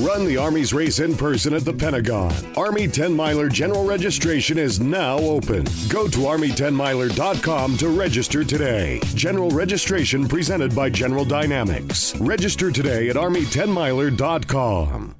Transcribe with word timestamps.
Run 0.00 0.24
the 0.24 0.38
Army's 0.38 0.72
race 0.72 0.98
in 0.98 1.14
person 1.14 1.52
at 1.52 1.66
the 1.66 1.74
Pentagon. 1.74 2.32
Army 2.56 2.88
10 2.88 3.14
Miler 3.14 3.50
general 3.50 3.84
registration 3.84 4.56
is 4.56 4.80
now 4.80 5.18
open. 5.18 5.64
Go 5.90 6.08
to 6.08 6.20
Army10miler.com 6.20 7.76
to 7.76 7.88
register 7.90 8.42
today. 8.42 9.00
General 9.14 9.50
registration 9.50 10.26
presented 10.26 10.74
by 10.74 10.88
General 10.88 11.26
Dynamics. 11.26 12.16
Register 12.16 12.70
today 12.70 13.10
at 13.10 13.16
Army10miler.com. 13.16 15.19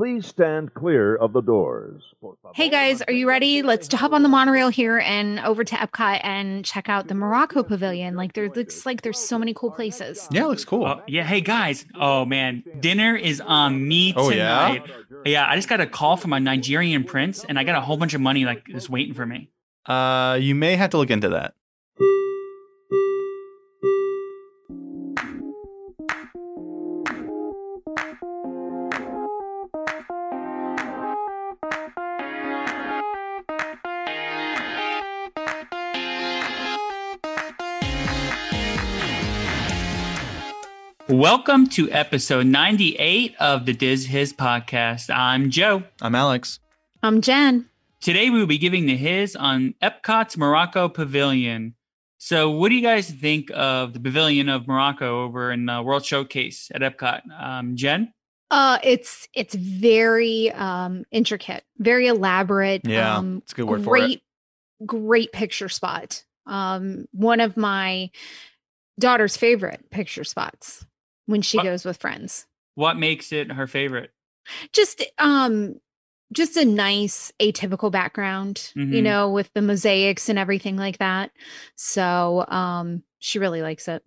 Please 0.00 0.24
stand 0.26 0.72
clear 0.72 1.14
of 1.14 1.34
the 1.34 1.42
doors. 1.42 2.02
Hey 2.54 2.70
guys, 2.70 3.02
are 3.02 3.12
you 3.12 3.28
ready? 3.28 3.60
Let's 3.60 3.92
hop 3.92 4.14
on 4.14 4.22
the 4.22 4.30
monorail 4.30 4.70
here 4.70 4.98
and 4.98 5.38
over 5.40 5.62
to 5.62 5.74
Epcot 5.74 6.22
and 6.24 6.64
check 6.64 6.88
out 6.88 7.08
the 7.08 7.14
Morocco 7.14 7.62
Pavilion. 7.62 8.16
Like 8.16 8.32
there 8.32 8.48
looks 8.48 8.86
like 8.86 9.02
there's 9.02 9.18
so 9.18 9.38
many 9.38 9.52
cool 9.52 9.70
places. 9.70 10.26
Yeah, 10.30 10.44
it 10.44 10.46
looks 10.46 10.64
cool. 10.64 10.86
Oh, 10.86 11.02
yeah, 11.06 11.24
hey 11.24 11.42
guys. 11.42 11.84
Oh 11.94 12.24
man, 12.24 12.64
dinner 12.80 13.14
is 13.14 13.42
on 13.42 13.86
me 13.86 14.14
tonight. 14.14 14.84
Oh, 14.88 15.20
yeah? 15.26 15.32
yeah? 15.32 15.46
I 15.46 15.56
just 15.56 15.68
got 15.68 15.82
a 15.82 15.86
call 15.86 16.16
from 16.16 16.32
a 16.32 16.40
Nigerian 16.40 17.04
prince, 17.04 17.44
and 17.44 17.58
I 17.58 17.64
got 17.64 17.76
a 17.76 17.82
whole 17.82 17.98
bunch 17.98 18.14
of 18.14 18.22
money 18.22 18.46
like 18.46 18.64
just 18.68 18.88
waiting 18.88 19.12
for 19.12 19.26
me. 19.26 19.50
Uh, 19.84 20.38
you 20.40 20.54
may 20.54 20.76
have 20.76 20.88
to 20.90 20.96
look 20.96 21.10
into 21.10 21.28
that. 21.28 21.52
Welcome 41.10 41.66
to 41.70 41.90
episode 41.90 42.46
98 42.46 43.34
of 43.40 43.66
the 43.66 43.72
Diz 43.72 44.06
Hiz 44.06 44.32
podcast. 44.32 45.12
I'm 45.12 45.50
Joe. 45.50 45.82
I'm 46.00 46.14
Alex. 46.14 46.60
I'm 47.02 47.20
Jen. 47.20 47.68
Today 48.00 48.30
we 48.30 48.38
will 48.38 48.46
be 48.46 48.58
giving 48.58 48.86
the 48.86 48.96
hiz 48.96 49.34
on 49.34 49.74
Epcot's 49.82 50.36
Morocco 50.36 50.88
Pavilion. 50.88 51.74
So, 52.18 52.50
what 52.50 52.68
do 52.68 52.76
you 52.76 52.80
guys 52.82 53.10
think 53.10 53.50
of 53.52 53.92
the 53.92 53.98
Pavilion 53.98 54.48
of 54.48 54.68
Morocco 54.68 55.24
over 55.24 55.50
in 55.50 55.66
the 55.66 55.82
World 55.82 56.04
Showcase 56.04 56.70
at 56.72 56.80
Epcot? 56.80 57.22
Um, 57.36 57.74
Jen? 57.74 58.14
Uh 58.52 58.78
it's 58.84 59.26
it's 59.34 59.56
very 59.56 60.52
um 60.52 61.02
intricate, 61.10 61.64
very 61.78 62.06
elaborate. 62.06 62.82
Yeah, 62.86 63.16
um 63.16 63.38
it's 63.38 63.52
a 63.52 63.56
good 63.56 63.66
word 63.66 63.82
for 63.82 63.96
it. 63.96 64.00
great, 64.00 64.22
great 64.86 65.32
picture 65.32 65.68
spot. 65.68 66.22
Um 66.46 67.06
one 67.10 67.40
of 67.40 67.56
my 67.56 68.10
daughter's 69.00 69.36
favorite 69.36 69.90
picture 69.90 70.22
spots 70.24 70.84
when 71.30 71.42
she 71.42 71.56
What- 71.58 71.64
goes 71.64 71.84
with 71.84 71.96
friends. 71.96 72.46
What 72.74 72.96
makes 72.98 73.32
it 73.32 73.52
her 73.52 73.66
favorite? 73.66 74.10
just 74.72 75.02
um 75.18 75.76
just 76.32 76.56
a 76.56 76.64
nice 76.64 77.30
atypical 77.40 77.90
background 77.92 78.72
you 78.74 78.84
Mhm. 78.86 79.02
know 79.02 79.30
with 79.30 79.52
the 79.52 79.60
mosaics 79.62 80.28
and 80.30 80.38
everything 80.38 80.76
like 80.76 80.96
that 80.98 81.30
so 81.76 82.46
um 82.48 83.02
she 83.18 83.38
really 83.38 83.62
likes 83.62 83.86
it 83.88 84.02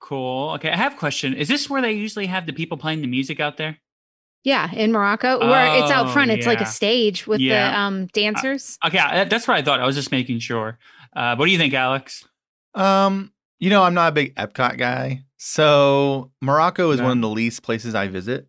Cool. 0.00 0.50
Okay, 0.52 0.70
I 0.70 0.76
have 0.76 0.94
a 0.94 0.96
question. 0.96 1.34
Is 1.34 1.48
this 1.48 1.68
where 1.68 1.82
they 1.82 1.92
usually 1.92 2.26
have 2.26 2.46
the 2.46 2.52
people 2.52 2.76
playing 2.78 3.02
the 3.02 3.06
music 3.06 3.38
out 3.40 3.56
there? 3.58 3.78
yeah 4.42 4.70
in 4.74 4.90
morocco 4.92 5.38
where 5.38 5.66
it's 5.82 5.90
out 5.90 6.06
Oh, 6.06 6.10
front 6.12 6.30
it's 6.30 6.46
like 6.46 6.60
a 6.60 6.66
stage 6.66 7.26
with 7.26 7.40
Yeah. 7.40 7.70
the 7.70 7.78
um 7.78 8.06
dancers 8.08 8.78
Okay, 8.84 8.98
that's 9.28 9.46
what 9.46 9.56
I 9.58 9.62
thought. 9.62 9.80
I 9.80 9.86
was 9.86 9.94
just 9.96 10.10
making 10.12 10.38
sure. 10.40 10.78
Uh, 11.14 11.36
what 11.36 11.44
do 11.46 11.52
you 11.52 11.58
think, 11.58 11.74
Alex? 11.74 12.26
Um, 12.74 13.32
you 13.60 13.70
know, 13.70 13.82
I'm 13.82 13.94
not 13.94 14.08
a 14.08 14.12
big 14.12 14.34
Epcot 14.34 14.76
guy, 14.78 15.22
so 15.48 16.30
Morocco 16.40 16.90
is 16.90 17.00
No. 17.00 17.04
one 17.08 17.18
of 17.18 17.20
the 17.22 17.28
least 17.28 17.62
places 17.62 17.94
I 17.94 18.08
visit. 18.08 18.48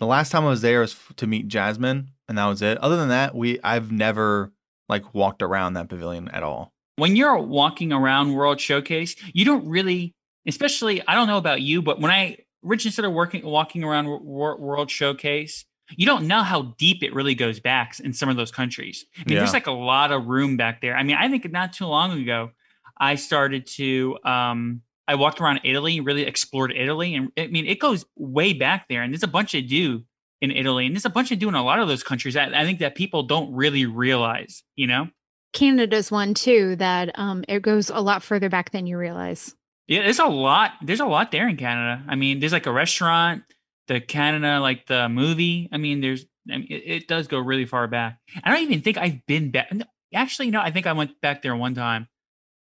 The 0.00 0.06
last 0.06 0.32
time 0.32 0.44
I 0.44 0.48
was 0.48 0.62
there 0.62 0.80
was 0.80 0.96
to 1.16 1.28
meet 1.28 1.46
Jasmine, 1.46 2.08
and 2.28 2.36
that 2.36 2.46
was 2.46 2.60
it. 2.60 2.76
Other 2.78 2.96
than 2.96 3.10
that, 3.10 3.36
we 3.36 3.60
I've 3.62 3.92
never 3.92 4.52
like 4.88 5.14
walked 5.14 5.42
around 5.42 5.74
that 5.74 5.88
pavilion 5.88 6.28
at 6.28 6.42
all. 6.42 6.72
when 6.96 7.14
you're 7.16 7.38
walking 7.38 7.92
around 7.92 8.34
World 8.34 8.60
Showcase, 8.60 9.14
you 9.32 9.44
don't 9.44 9.66
really, 9.68 10.12
especially 10.46 11.00
I 11.06 11.14
don't 11.14 11.28
know 11.28 11.38
about 11.38 11.60
you, 11.62 11.80
but 11.82 12.00
when 12.00 12.10
I 12.10 12.38
originally 12.64 12.92
started 12.92 13.10
working 13.10 13.44
walking 13.46 13.84
around 13.84 14.06
Wor- 14.06 14.20
Wor- 14.22 14.58
World 14.60 14.90
Showcase, 14.90 15.64
you 15.96 16.04
don't 16.06 16.26
know 16.26 16.42
how 16.42 16.74
deep 16.78 17.02
it 17.04 17.14
really 17.14 17.34
goes 17.36 17.60
back 17.60 17.98
in 18.00 18.12
some 18.12 18.28
of 18.28 18.36
those 18.36 18.50
countries. 18.50 19.04
I 19.16 19.20
mean, 19.20 19.34
Yeah. 19.34 19.38
there's 19.40 19.52
like 19.52 19.66
a 19.68 19.72
lot 19.72 20.10
of 20.10 20.26
room 20.26 20.56
back 20.56 20.80
there. 20.80 20.96
I 20.96 21.02
mean, 21.04 21.16
I 21.16 21.28
think 21.28 21.48
not 21.52 21.72
too 21.72 21.86
long 21.86 22.18
ago, 22.20 22.50
I 22.98 23.14
started 23.14 23.66
to 23.78 24.18
um 24.24 24.82
I 25.06 25.16
walked 25.16 25.40
around 25.40 25.60
Italy, 25.64 26.00
really 26.00 26.22
explored 26.22 26.72
Italy, 26.74 27.14
and 27.14 27.30
I 27.38 27.48
mean, 27.48 27.66
it 27.66 27.78
goes 27.78 28.04
way 28.16 28.52
back 28.52 28.86
there, 28.88 29.02
and 29.02 29.12
there's 29.12 29.22
a 29.22 29.28
bunch 29.28 29.54
of 29.54 29.66
do 29.66 30.04
in 30.40 30.50
Italy, 30.50 30.86
and 30.86 30.94
there's 30.94 31.04
a 31.04 31.10
bunch 31.10 31.30
of 31.30 31.38
do 31.38 31.48
in 31.48 31.54
a 31.54 31.62
lot 31.64 31.78
of 31.78 31.88
those 31.88 32.02
countries. 32.02 32.36
I, 32.36 32.46
I 32.46 32.64
think 32.64 32.78
that 32.80 32.94
people 32.94 33.22
don't 33.22 33.54
really 33.54 33.86
realize, 33.86 34.62
you 34.76 34.86
know. 34.86 35.08
canada's 35.52 36.10
one 36.10 36.34
too 36.34 36.74
that 36.76 37.10
um 37.14 37.44
it 37.48 37.62
goes 37.62 37.88
a 37.88 38.00
lot 38.00 38.22
further 38.22 38.48
back 38.48 38.72
than 38.72 38.86
you 38.86 38.98
realize 38.98 39.54
Yeah, 39.86 40.02
there's 40.02 40.18
a 40.18 40.26
lot. 40.26 40.72
There's 40.82 41.00
a 41.00 41.06
lot 41.06 41.30
there 41.30 41.48
in 41.48 41.56
Canada. 41.56 42.02
I 42.08 42.16
mean, 42.16 42.40
there's 42.40 42.52
like 42.52 42.66
a 42.66 42.72
restaurant, 42.72 43.42
the 43.88 44.00
Canada, 44.00 44.60
like 44.60 44.86
the 44.86 45.08
movie. 45.08 45.68
I 45.72 45.76
mean, 45.76 46.00
there's. 46.00 46.24
I 46.50 46.58
mean, 46.58 46.66
it, 46.70 46.82
it 46.86 47.08
does 47.08 47.26
go 47.28 47.38
really 47.38 47.64
far 47.66 47.86
back. 47.86 48.18
I 48.42 48.50
don't 48.50 48.62
even 48.62 48.82
think 48.82 48.98
I've 48.98 49.24
been 49.26 49.50
back. 49.50 49.70
Actually, 50.14 50.50
no, 50.50 50.60
I 50.60 50.70
think 50.70 50.86
I 50.86 50.92
went 50.92 51.20
back 51.20 51.42
there 51.42 51.56
one 51.56 51.74
time. 51.74 52.08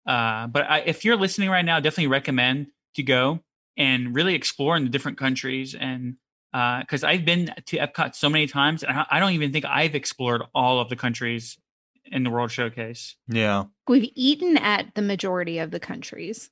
Uh, 0.07 0.47
but 0.49 0.69
I, 0.69 0.79
if 0.81 1.05
you're 1.05 1.17
listening 1.17 1.51
right 1.51 1.65
now, 1.65 1.81
definitely 1.81 2.09
recommend 2.09 2.69
to 2.97 3.03
go 3.03 3.41
and 3.77 4.15
really 4.15 4.35
explore 4.35 4.77
in 4.77 4.85
the 4.85 4.91
different 4.91 5.19
countries. 5.19 5.75
And 5.75 6.17
because 6.53 7.05
I've 7.05 7.25
been 7.25 7.55
to 7.67 7.79
Epcot 7.79 8.15
so 8.15 8.29
many 8.29 8.47
times, 8.47 8.83
and 8.83 8.99
I, 8.99 9.07
I 9.11 9.21
don't 9.21 9.33
even 9.33 9.53
think 9.53 9.65
I've 9.65 9.95
explored 9.95 10.43
all 10.55 10.81
of 10.81 10.89
the 10.89 10.97
countries 10.97 11.59
in 12.05 12.25
the 12.25 12.31
World 12.31 12.51
Showcase. 12.51 13.17
Yeah, 13.29 13.65
we've 13.89 14.11
eaten 14.15 14.57
at 14.59 14.95
the 14.95 15.03
majority 15.03 15.59
of 15.59 15.71
the 15.71 15.81
countries 15.81 16.51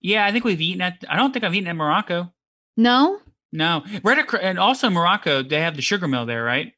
Yeah, 0.00 0.24
I 0.24 0.32
think 0.32 0.44
we've 0.44 0.60
eaten 0.60 0.82
at. 0.82 1.04
I 1.08 1.16
don't 1.16 1.32
think 1.32 1.44
I've 1.44 1.54
eaten 1.54 1.68
at 1.68 1.76
Morocco. 1.76 2.32
no 2.76 3.20
No, 3.50 3.82
right 4.04 4.18
across, 4.18 4.42
and 4.42 4.58
also 4.58 4.90
Morocco, 4.90 5.42
they 5.42 5.60
have 5.60 5.74
the 5.74 5.82
sugar 5.82 6.06
mill 6.06 6.26
there, 6.26 6.44
right? 6.44 6.74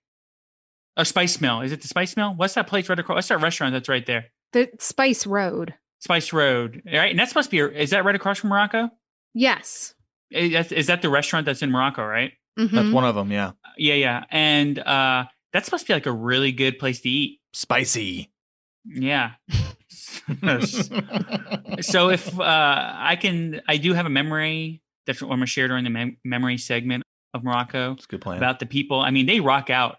A 0.97 1.05
spice 1.05 1.41
mill. 1.41 1.63
Is 1.63 1.73
it 1.73 1.83
the 1.83 1.89
spice 1.89 2.17
mill? 2.17 2.33
What's 2.35 2.55
that 2.55 2.67
place 2.69 2.89
right 2.89 2.99
across? 2.99 3.17
What's 3.17 3.29
that 3.29 3.41
restaurant 3.41 3.73
that's 3.73 3.89
right 3.89 4.07
there? 4.07 4.27
the 4.53 4.69
spice 4.79 5.27
road 5.27 5.75
Spice 6.03 6.33
Road, 6.33 6.83
right? 6.87 7.11
And 7.11 7.19
that's 7.19 7.31
supposed 7.31 7.51
to 7.51 7.69
be. 7.71 7.79
Is 7.79 7.91
that 7.91 8.05
right 8.05 8.15
across 8.15 8.39
from 8.39 8.51
Morocco? 8.51 8.91
yes 9.35 9.95
Is 10.31 10.53
that, 10.53 10.73
is 10.73 10.87
that 10.89 11.01
the 11.03 11.09
restaurant 11.09 11.47
that's 11.47 11.63
in 11.63 11.71
Morocco, 11.71 12.05
right? 12.05 12.33
that's 12.57 12.71
Mhm. 12.73 12.93
one 12.93 13.05
of 13.05 13.15
them. 13.15 13.31
Yeah, 13.33 13.53
Yeah, 13.79 13.95
yeah. 13.95 14.25
And 14.31 14.79
uh 14.79 15.25
that's 15.53 15.67
supposed 15.67 15.87
to 15.87 15.89
be 15.91 15.95
like 15.95 16.07
a 16.07 16.13
really 16.13 16.53
good 16.53 16.79
place 16.79 17.01
to 17.03 17.09
eat. 17.09 17.41
spicy. 17.55 18.31
Yeah. 18.85 19.33
so 21.81 22.11
if 22.11 22.39
uh 22.39 22.93
I 22.97 23.17
can, 23.21 23.61
I 23.69 23.77
do 23.77 23.93
have 23.95 24.07
a 24.07 24.11
memory 24.11 24.83
that 25.07 25.21
I'm 25.23 25.29
gonna 25.29 25.47
share 25.47 25.69
during 25.69 25.85
the 25.85 25.91
mem- 25.91 26.17
memory 26.25 26.59
segment 26.59 27.03
of 27.35 27.45
Morocco. 27.45 27.93
It's 27.93 28.05
a 28.05 28.09
good 28.09 28.21
plan. 28.21 28.37
about 28.39 28.59
the 28.59 28.67
people. 28.67 29.01
I 29.01 29.11
mean, 29.11 29.27
they 29.27 29.41
rock 29.41 29.71
out. 29.71 29.97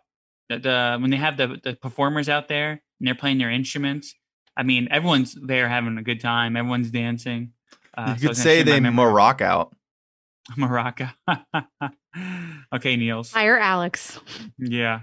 The, 0.50 0.60
the 0.60 0.98
when 1.00 1.10
they 1.10 1.18
have 1.18 1.38
the 1.38 1.60
the 1.64 1.74
performers 1.76 2.30
out 2.30 2.48
there 2.50 2.72
and 2.72 3.08
they're 3.08 3.16
playing 3.16 3.38
their 3.38 3.50
instruments. 3.52 4.14
I 4.56 4.64
mean, 4.64 4.88
everyone's 4.92 5.36
there 5.42 5.68
having 5.68 5.98
a 5.98 6.04
good 6.04 6.22
time. 6.22 6.56
Everyone's 6.56 6.92
dancing. 6.92 7.54
Uh, 7.98 8.06
you 8.08 8.12
I 8.14 8.16
could 8.18 8.30
was 8.30 8.38
gonna 8.40 8.44
say 8.44 8.64
they 8.64 8.80
memory- 8.80 9.06
Morocco 9.06 9.46
out. 9.46 9.76
Morocco. 10.58 11.08
okay, 12.76 12.96
Niels. 12.96 13.32
hire 13.32 13.58
alex 13.58 14.20
Yeah. 14.58 15.02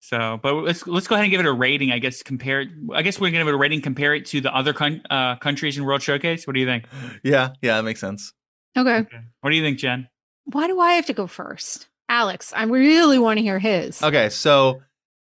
So, 0.00 0.38
but 0.40 0.54
let's 0.54 0.86
let's 0.86 1.08
go 1.08 1.16
ahead 1.16 1.24
and 1.24 1.30
give 1.32 1.40
it 1.40 1.46
a 1.46 1.52
rating. 1.52 1.90
I 1.90 1.98
guess 1.98 2.22
compare. 2.22 2.60
it- 2.60 2.68
I 2.94 3.02
guess 3.02 3.18
we're 3.18 3.30
gonna 3.30 3.40
give 3.40 3.48
it 3.48 3.54
a 3.54 3.58
rating. 3.58 3.80
Compare 3.82 4.14
it 4.14 4.26
to 4.26 4.40
the 4.40 4.54
other 4.54 4.72
con- 4.72 5.02
uh, 5.10 5.34
countries 5.36 5.76
in 5.76 5.84
World 5.84 6.00
Showcase. 6.02 6.46
What 6.46 6.54
do 6.54 6.60
you 6.60 6.66
think? 6.66 6.84
Yeah, 7.24 7.50
yeah, 7.60 7.76
that 7.76 7.82
makes 7.82 8.00
sense. 8.00 8.32
okay 8.76 9.04
What 9.40 9.50
do 9.50 9.56
you 9.56 9.62
think, 9.62 9.78
Jen? 9.78 10.08
why 10.52 10.68
do 10.68 10.78
i 10.78 10.92
have 10.92 11.06
to 11.06 11.12
go 11.12 11.26
first 11.26 11.88
alex 12.08 12.52
i 12.54 12.62
really 12.62 13.18
want 13.18 13.36
to 13.36 13.42
hear 13.42 13.58
his 13.58 14.00
Okay, 14.00 14.28
so 14.28 14.80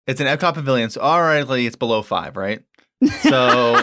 it's 0.06 0.20
an 0.20 0.26
Epcot 0.26 0.52
pavilion, 0.52 0.90
so 0.90 1.00
already 1.00 1.64
it's 1.64 1.74
below 1.76 2.02
five, 2.02 2.36
right? 2.36 2.60
So 3.06 3.80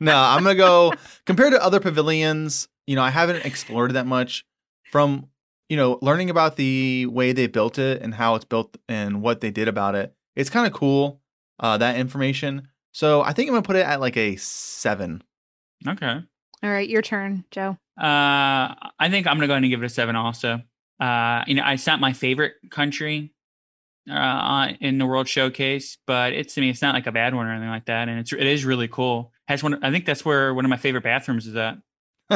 no, 0.00 0.16
I'm 0.16 0.42
gonna 0.42 0.54
go 0.54 0.92
compared 1.26 1.52
to 1.52 1.62
other 1.62 1.80
pavilions. 1.80 2.68
You 2.86 2.96
know, 2.96 3.02
I 3.02 3.10
haven't 3.10 3.44
explored 3.44 3.90
it 3.90 3.94
that 3.94 4.06
much. 4.06 4.44
From 4.90 5.28
you 5.68 5.76
know, 5.76 5.98
learning 6.02 6.30
about 6.30 6.56
the 6.56 7.06
way 7.06 7.32
they 7.32 7.46
built 7.46 7.78
it 7.78 8.02
and 8.02 8.14
how 8.14 8.34
it's 8.34 8.44
built 8.44 8.76
and 8.88 9.22
what 9.22 9.40
they 9.40 9.50
did 9.50 9.66
about 9.66 9.94
it, 9.94 10.14
it's 10.36 10.50
kind 10.50 10.66
of 10.66 10.72
cool. 10.72 11.20
Uh, 11.58 11.78
that 11.78 11.96
information. 11.96 12.68
So 12.92 13.22
I 13.22 13.32
think 13.32 13.48
I'm 13.48 13.54
gonna 13.54 13.62
put 13.62 13.76
it 13.76 13.86
at 13.86 14.00
like 14.00 14.16
a 14.16 14.36
seven. 14.36 15.22
Okay. 15.86 16.20
all 16.62 16.70
right 16.70 16.88
your 16.88 17.02
turn 17.02 17.44
joe 17.50 17.76
Uh, 17.98 18.72
I 18.98 19.08
think 19.10 19.26
I'm 19.26 19.36
gonna 19.36 19.46
go 19.48 19.52
ahead 19.52 19.62
and 19.64 19.70
give 19.70 19.82
it 19.82 19.86
a 19.86 19.90
seven. 19.90 20.16
Also, 20.16 20.62
uh, 21.00 21.44
you 21.46 21.54
know, 21.54 21.62
it's 21.66 21.86
not 21.86 22.00
my 22.00 22.12
favorite 22.14 22.54
country 22.70 23.33
uh, 24.10 24.68
in 24.80 24.98
the 24.98 25.06
World 25.06 25.28
Showcase, 25.28 25.98
but 26.06 26.32
it's 26.32 26.56
I 26.58 26.60
mean, 26.60 26.70
it's 26.70 26.82
not 26.82 26.94
like 26.94 27.06
a 27.06 27.12
bad 27.12 27.34
one 27.34 27.46
or 27.46 27.52
anything 27.52 27.68
like 27.70 27.86
that, 27.86 28.08
and 28.08 28.18
it's 28.20 28.32
it 28.32 28.46
is 28.46 28.64
really 28.64 28.88
cool. 28.88 29.32
Has 29.48 29.62
one. 29.62 29.82
I 29.84 29.90
think 29.90 30.06
that's 30.06 30.24
where 30.24 30.52
one 30.54 30.64
of 30.64 30.68
my 30.70 30.76
favorite 30.76 31.04
bathrooms 31.04 31.46
is 31.46 31.56
at. 31.56 31.76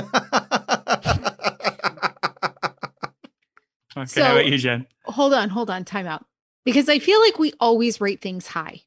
Okay, 3.97 4.06
So- 4.06 4.23
how 4.25 4.32
about 4.32 4.47
you, 4.47 4.59
Jen? 4.59 4.87
hold 5.06 5.35
on, 5.35 5.49
hold 5.49 5.70
on, 5.70 5.85
time 5.85 6.06
out. 6.06 6.25
Because 6.65 6.88
I 6.88 6.99
feel 6.99 7.20
like 7.20 7.38
we 7.38 7.53
always 7.61 8.00
rate 8.00 8.21
things 8.21 8.47
high. 8.47 8.82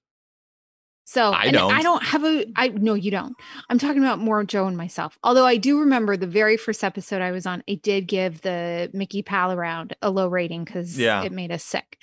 So 1.03 1.33
I 1.33 1.51
don't. 1.51 1.73
I 1.73 1.81
don't 1.81 2.01
have 2.03 2.23
a 2.23 2.45
I 2.55 2.69
no, 2.69 2.93
you 2.93 3.11
don't. 3.11 3.35
I'm 3.69 3.77
talking 3.79 4.01
about 4.01 4.19
more 4.19 4.41
Joe 4.45 4.67
and 4.67 4.77
myself. 4.77 5.17
Although 5.23 5.45
I 5.45 5.57
do 5.57 5.79
remember 5.79 6.15
the 6.15 6.27
very 6.27 6.55
first 6.55 6.83
episode 6.85 7.21
I 7.21 7.31
was 7.31 7.45
on, 7.45 7.63
I 7.69 7.73
did 7.73 8.07
give 8.07 8.41
the 8.41 8.89
Mickey 8.93 9.21
Pal 9.21 9.51
around 9.51 9.93
a 10.01 10.09
low 10.09 10.29
rating 10.29 10.63
because 10.63 10.97
Yeah. 10.97 11.23
it 11.23 11.33
made 11.33 11.51
us 11.51 11.65
sick. 11.65 11.97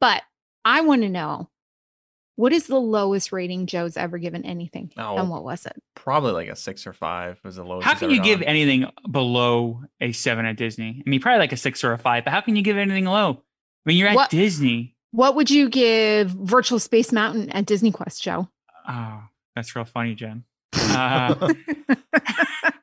But 0.00 0.22
I 0.64 0.80
want 0.82 1.02
to 1.02 1.08
know 1.08 1.50
what 2.36 2.52
is 2.52 2.66
the 2.66 2.80
lowest 2.80 3.30
rating 3.32 3.66
Joe's 3.66 3.96
ever 3.96 4.18
given 4.18 4.44
anything? 4.44 4.92
Oh. 4.96 5.16
And 5.16 5.30
what 5.30 5.44
was 5.44 5.66
it? 5.66 5.80
Probably 5.94 6.32
like 6.32 6.48
a 6.48 6.56
six 6.56 6.86
or 6.86 6.92
five 6.92 7.38
was 7.44 7.56
the 7.56 7.64
lowest. 7.64 7.86
How 7.86 7.94
can 7.94 8.10
you 8.10 8.22
give 8.22 8.40
gone. 8.40 8.48
anything 8.48 8.86
below 9.10 9.82
a 10.00 10.12
seven 10.12 10.44
at 10.44 10.56
Disney? 10.56 11.02
I 11.06 11.08
mean, 11.08 11.20
probably 11.20 11.38
like 11.38 11.52
a 11.52 11.56
six 11.56 11.84
or 11.84 11.92
a 11.92 11.98
five, 11.98 12.24
but 12.24 12.32
how 12.32 12.40
can 12.40 12.56
you 12.56 12.62
give 12.62 12.76
anything 12.76 13.04
low? 13.04 13.30
I 13.32 13.88
mean, 13.88 13.96
you're 13.98 14.08
at 14.08 14.16
What- 14.16 14.30
Disney. 14.30 14.96
What 15.12 15.36
would 15.36 15.48
you 15.48 15.68
give 15.68 16.30
Virtual 16.30 16.80
Space 16.80 17.12
Mountain 17.12 17.50
at 17.50 17.66
Disney 17.66 17.92
Quest, 17.92 18.20
Joe? 18.20 18.48
Oh, 18.88 19.22
that's 19.54 19.76
real 19.76 19.84
funny, 19.84 20.16
Jen. 20.16 20.42
Uh, 20.76 21.34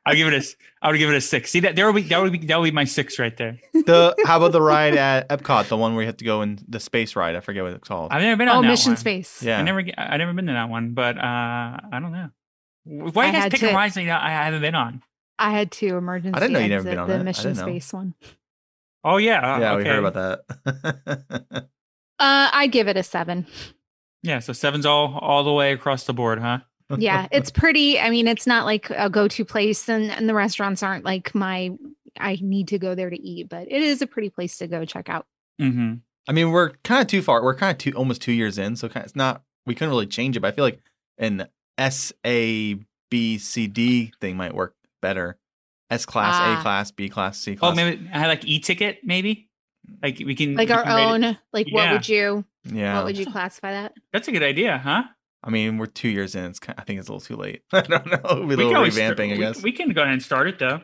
I'll 0.06 0.14
give 0.14 0.28
it 0.28 0.34
a. 0.34 0.38
s- 0.38 0.56
I 0.80 0.90
would 0.90 0.98
give 0.98 1.10
it 1.10 1.16
a 1.16 1.20
six. 1.20 1.50
See 1.50 1.60
that 1.60 1.76
there 1.76 1.86
would 1.86 1.94
be 1.94 2.08
that 2.08 2.20
would 2.20 2.32
be 2.32 2.38
that 2.46 2.58
would 2.58 2.64
be 2.66 2.70
my 2.72 2.84
six 2.84 3.18
right 3.18 3.36
there. 3.36 3.58
the 3.72 4.14
how 4.26 4.38
about 4.38 4.52
the 4.52 4.60
ride 4.62 4.94
at 4.94 5.28
Epcot, 5.28 5.68
the 5.68 5.76
one 5.76 5.94
where 5.94 6.02
you 6.02 6.06
have 6.08 6.16
to 6.18 6.24
go 6.24 6.42
in 6.42 6.58
the 6.68 6.80
space 6.80 7.14
ride? 7.16 7.36
I 7.36 7.40
forget 7.40 7.62
what 7.62 7.72
it's 7.72 7.86
called. 7.88 8.12
I've 8.12 8.22
never 8.22 8.36
been 8.36 8.48
on 8.48 8.58
oh, 8.58 8.62
that 8.62 8.68
Mission 8.68 8.90
one. 8.92 8.96
Space. 8.96 9.42
yeah, 9.42 9.58
I 9.58 9.62
never 9.62 9.82
get- 9.82 9.94
I 9.98 10.16
never 10.16 10.32
been 10.32 10.46
to 10.46 10.52
that 10.52 10.68
one, 10.68 10.94
but 10.94 11.16
uh, 11.16 11.20
I 11.20 11.98
don't 12.00 12.12
know. 12.12 12.30
Why 12.84 13.24
I 13.24 13.26
you 13.26 13.32
guys 13.32 13.42
had 13.44 13.52
picking 13.52 13.68
to- 13.68 13.74
rides 13.74 13.94
that 13.94 14.08
I 14.22 14.30
haven't 14.30 14.60
been 14.60 14.74
on? 14.74 15.02
I 15.38 15.50
had 15.50 15.70
two 15.70 15.96
emergency. 15.96 16.36
I 16.36 16.40
didn't 16.40 16.52
know 16.52 16.58
you'd 16.60 16.68
never 16.68 16.84
been 16.84 16.98
on 16.98 17.08
the 17.08 17.14
it. 17.16 17.20
I 17.20 17.22
Mission. 17.22 17.54
Space 17.54 17.92
one. 17.92 18.14
Oh 19.04 19.16
yeah, 19.16 19.54
uh, 19.54 19.58
yeah, 19.60 19.76
we 19.76 19.84
heard 19.84 20.04
about 20.04 20.42
that. 20.64 21.66
Uh, 22.18 22.48
I 22.52 22.68
give 22.68 22.86
it 22.86 22.96
a 22.96 23.02
seven. 23.02 23.48
Yeah, 24.22 24.38
so 24.38 24.52
seven's 24.52 24.86
all 24.86 25.18
all 25.18 25.42
the 25.42 25.52
way 25.52 25.72
across 25.72 26.04
the 26.04 26.12
board, 26.14 26.38
huh? 26.38 26.58
Yeah, 26.98 27.26
it's 27.32 27.50
pretty. 27.50 27.98
I 27.98 28.10
mean, 28.10 28.26
it's 28.28 28.46
not 28.46 28.64
like 28.64 28.90
a 28.90 29.08
go-to 29.08 29.44
place, 29.44 29.88
and, 29.88 30.10
and 30.10 30.28
the 30.28 30.34
restaurants 30.34 30.82
aren't 30.82 31.04
like 31.04 31.34
my. 31.34 31.70
I 32.18 32.38
need 32.42 32.68
to 32.68 32.78
go 32.78 32.94
there 32.94 33.08
to 33.08 33.20
eat, 33.20 33.48
but 33.48 33.62
it 33.70 33.82
is 33.82 34.02
a 34.02 34.06
pretty 34.06 34.28
place 34.28 34.58
to 34.58 34.66
go 34.66 34.84
check 34.84 35.08
out. 35.08 35.26
Mm-hmm. 35.60 35.94
I 36.28 36.32
mean, 36.32 36.50
we're 36.50 36.70
kind 36.84 37.00
of 37.00 37.06
too 37.06 37.22
far. 37.22 37.42
We're 37.42 37.54
kind 37.54 37.72
of 37.72 37.78
two, 37.78 37.92
almost 37.92 38.20
two 38.22 38.32
years 38.32 38.58
in, 38.58 38.76
so 38.76 38.88
kind 38.88 39.04
it's 39.06 39.16
not. 39.16 39.42
We 39.66 39.74
couldn't 39.74 39.90
really 39.90 40.06
change 40.06 40.36
it. 40.36 40.40
But 40.40 40.48
I 40.48 40.52
feel 40.52 40.64
like 40.64 40.80
an 41.18 41.48
S 41.78 42.12
A 42.26 42.76
B 43.10 43.38
C 43.38 43.66
D 43.66 44.12
thing 44.20 44.36
might 44.36 44.54
work 44.54 44.74
better. 45.00 45.38
S 45.90 46.06
class, 46.06 46.34
Ah. 46.36 46.58
A 46.58 46.62
class, 46.62 46.90
B 46.90 47.08
class, 47.08 47.38
C 47.38 47.56
class. 47.56 47.72
Oh, 47.72 47.74
maybe 47.74 48.08
I 48.12 48.18
had 48.18 48.28
like 48.28 48.44
e-ticket, 48.46 49.00
maybe. 49.04 49.48
Like 50.02 50.18
we 50.24 50.34
can 50.34 50.54
Like 50.54 50.68
we 50.68 50.74
our 50.74 50.84
can 50.84 51.24
own. 51.24 51.38
Like, 51.52 51.66
what 51.70 51.90
would 51.92 52.08
you? 52.08 52.44
yeah. 52.64 52.96
What 52.96 53.06
would 53.06 53.18
you 53.18 53.26
classify 53.26 53.72
that? 53.72 53.92
That's 54.12 54.28
a 54.28 54.32
good 54.32 54.42
idea, 54.42 54.78
huh? 54.78 55.02
I 55.44 55.50
mean, 55.50 55.78
we're 55.78 55.86
two 55.86 56.08
years 56.08 56.34
in. 56.34 56.44
It's 56.44 56.58
kind 56.60 56.78
I 56.78 56.84
think 56.84 57.00
it's 57.00 57.08
a 57.08 57.12
little 57.12 57.26
too 57.26 57.36
late. 57.36 57.62
I 57.72 57.80
don't 57.82 58.06
know. 58.06 58.20
It'll 58.24 58.46
be 58.46 58.54
a 58.54 58.56
We 58.56 58.56
can 58.56 58.66
little 58.68 58.84
revamping, 58.84 59.14
start- 59.14 59.20
I 59.20 59.36
guess. 59.36 59.62
We, 59.62 59.72
can 59.72 59.90
go 59.92 60.02
ahead 60.02 60.12
and 60.14 60.22
start 60.22 60.48
it 60.48 60.58
though. 60.58 60.80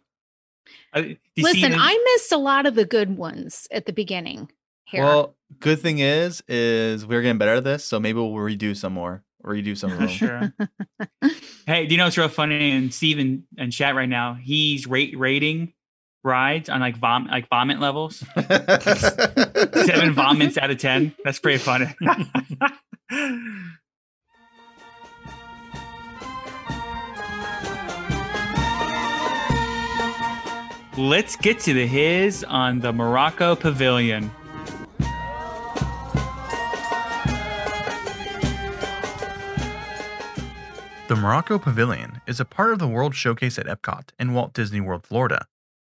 Do 0.94 1.00
you 1.02 1.16
see 1.36 1.42
Listen, 1.42 1.74
I 1.76 2.12
missed 2.14 2.32
a 2.32 2.36
lot 2.38 2.66
of 2.66 2.74
the 2.74 2.84
good 2.84 3.16
ones 3.16 3.66
at 3.70 3.86
the 3.86 3.92
beginning. 3.92 4.50
Here. 4.84 5.02
Well, 5.02 5.36
good 5.60 5.80
thing 5.80 5.98
is, 5.98 6.42
is 6.48 7.04
we're 7.06 7.20
getting 7.22 7.36
better 7.38 7.54
at 7.54 7.64
this, 7.64 7.84
so 7.84 8.00
maybe 8.00 8.18
we'll 8.18 8.32
redo 8.32 8.74
some 8.76 8.94
more. 8.94 9.22
Or 9.44 9.52
redo 9.54 9.76
some 9.76 9.92
of 9.92 9.98
them. 10.00 10.08
sure. 10.08 10.52
hey, 11.66 11.86
do 11.86 11.94
you 11.94 11.98
know 11.98 12.04
what's 12.04 12.18
real 12.18 12.28
funny? 12.28 12.72
And 12.72 12.92
Steven 12.92 13.46
and 13.56 13.72
chat 13.72 13.94
right 13.94 14.08
now, 14.08 14.34
he's 14.34 14.86
rate 14.86 15.16
rating 15.18 15.74
rides 16.24 16.68
on 16.68 16.80
like 16.80 16.96
vom 16.96 17.26
like 17.28 17.48
vomit 17.48 17.78
levels. 17.80 18.24
Seven 18.34 20.12
vomits 20.14 20.58
out 20.58 20.70
of 20.70 20.78
ten. 20.78 21.14
That's 21.24 21.38
pretty 21.38 21.58
funny. 21.58 21.86
Let's 30.98 31.36
get 31.36 31.60
to 31.60 31.72
the 31.72 31.86
hiz 31.86 32.42
on 32.42 32.80
the 32.80 32.92
Morocco 32.92 33.54
Pavilion. 33.54 34.32
The 41.06 41.14
Morocco 41.14 41.60
Pavilion 41.60 42.20
is 42.26 42.40
a 42.40 42.44
part 42.44 42.72
of 42.72 42.80
the 42.80 42.88
World 42.88 43.14
Showcase 43.14 43.60
at 43.60 43.66
Epcot 43.66 44.08
in 44.18 44.34
Walt 44.34 44.52
Disney 44.52 44.80
World, 44.80 45.06
Florida. 45.06 45.46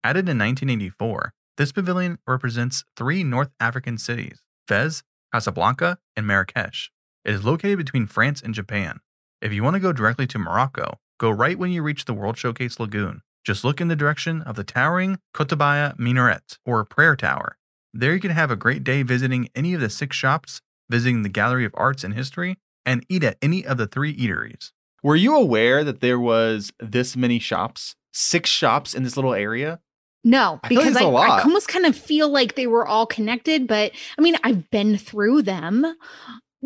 Added 0.05 0.29
in 0.29 0.37
1984, 0.37 1.33
this 1.57 1.73
pavilion 1.73 2.17
represents 2.25 2.85
three 2.95 3.25
North 3.25 3.49
African 3.59 3.97
cities 3.97 4.39
Fez, 4.69 5.03
Casablanca, 5.33 5.97
and 6.15 6.25
Marrakesh. 6.25 6.91
It 7.25 7.33
is 7.33 7.43
located 7.43 7.77
between 7.77 8.07
France 8.07 8.41
and 8.41 8.53
Japan. 8.53 9.01
If 9.41 9.51
you 9.51 9.63
want 9.63 9.73
to 9.73 9.81
go 9.81 9.91
directly 9.91 10.27
to 10.27 10.39
Morocco, 10.39 10.99
go 11.19 11.29
right 11.29 11.59
when 11.59 11.71
you 11.71 11.83
reach 11.83 12.05
the 12.05 12.13
World 12.13 12.37
Showcase 12.37 12.79
Lagoon. 12.79 13.21
Just 13.43 13.63
look 13.63 13.81
in 13.81 13.89
the 13.89 13.95
direction 13.95 14.41
of 14.41 14.55
the 14.55 14.63
towering 14.63 15.19
Koutoubia 15.33 15.95
Minaret, 15.97 16.57
or 16.65 16.85
Prayer 16.85 17.15
Tower. 17.15 17.57
There 17.93 18.13
you 18.13 18.19
can 18.19 18.31
have 18.31 18.49
a 18.49 18.55
great 18.55 18.83
day 18.83 19.03
visiting 19.03 19.49
any 19.53 19.73
of 19.73 19.81
the 19.81 19.89
six 19.89 20.15
shops, 20.15 20.61
visiting 20.89 21.23
the 21.23 21.29
Gallery 21.29 21.65
of 21.65 21.73
Arts 21.75 22.03
and 22.03 22.13
History, 22.13 22.57
and 22.85 23.05
eat 23.09 23.23
at 23.23 23.37
any 23.41 23.65
of 23.65 23.77
the 23.77 23.87
three 23.87 24.15
eateries. 24.15 24.71
Were 25.03 25.15
you 25.17 25.35
aware 25.35 25.83
that 25.83 25.99
there 25.99 26.19
was 26.19 26.71
this 26.79 27.17
many 27.17 27.37
shops, 27.37 27.95
six 28.13 28.49
shops 28.49 28.93
in 28.93 29.03
this 29.03 29.17
little 29.17 29.33
area? 29.33 29.79
No, 30.23 30.61
I 30.63 30.69
feel 30.69 30.77
like 30.77 30.85
because 30.85 30.95
it's 30.95 31.01
I, 31.01 31.07
a 31.07 31.09
lot. 31.09 31.39
I 31.41 31.43
almost 31.43 31.67
kind 31.67 31.85
of 31.85 31.97
feel 31.97 32.29
like 32.29 32.55
they 32.55 32.67
were 32.67 32.87
all 32.87 33.05
connected. 33.05 33.67
But 33.67 33.91
I 34.17 34.21
mean, 34.21 34.37
I've 34.43 34.69
been 34.71 34.97
through 34.97 35.41
them, 35.41 35.83
and 35.83 35.95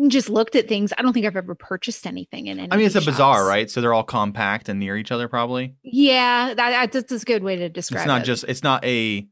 just 0.06 0.28
looked 0.30 0.54
at 0.54 0.68
things. 0.68 0.92
I 0.96 1.02
don't 1.02 1.12
think 1.12 1.26
I've 1.26 1.36
ever 1.36 1.54
purchased 1.54 2.06
anything 2.06 2.46
in 2.46 2.58
any. 2.60 2.68
I 2.70 2.76
mean, 2.76 2.86
it's 2.86 2.94
a 2.94 3.00
these 3.00 3.06
bazaar, 3.06 3.46
right? 3.46 3.68
So 3.68 3.80
they're 3.80 3.94
all 3.94 4.04
compact 4.04 4.68
and 4.68 4.78
near 4.78 4.96
each 4.96 5.10
other, 5.10 5.28
probably. 5.28 5.74
Yeah, 5.82 6.54
that, 6.54 6.92
that's 6.92 7.10
that's 7.10 7.22
a 7.22 7.26
good 7.26 7.42
way 7.42 7.56
to 7.56 7.68
describe 7.68 8.00
it. 8.00 8.02
it's 8.02 8.08
not 8.08 8.22
it. 8.22 8.24
just. 8.24 8.44
It's 8.44 8.62
not 8.62 8.84
a 8.84 9.26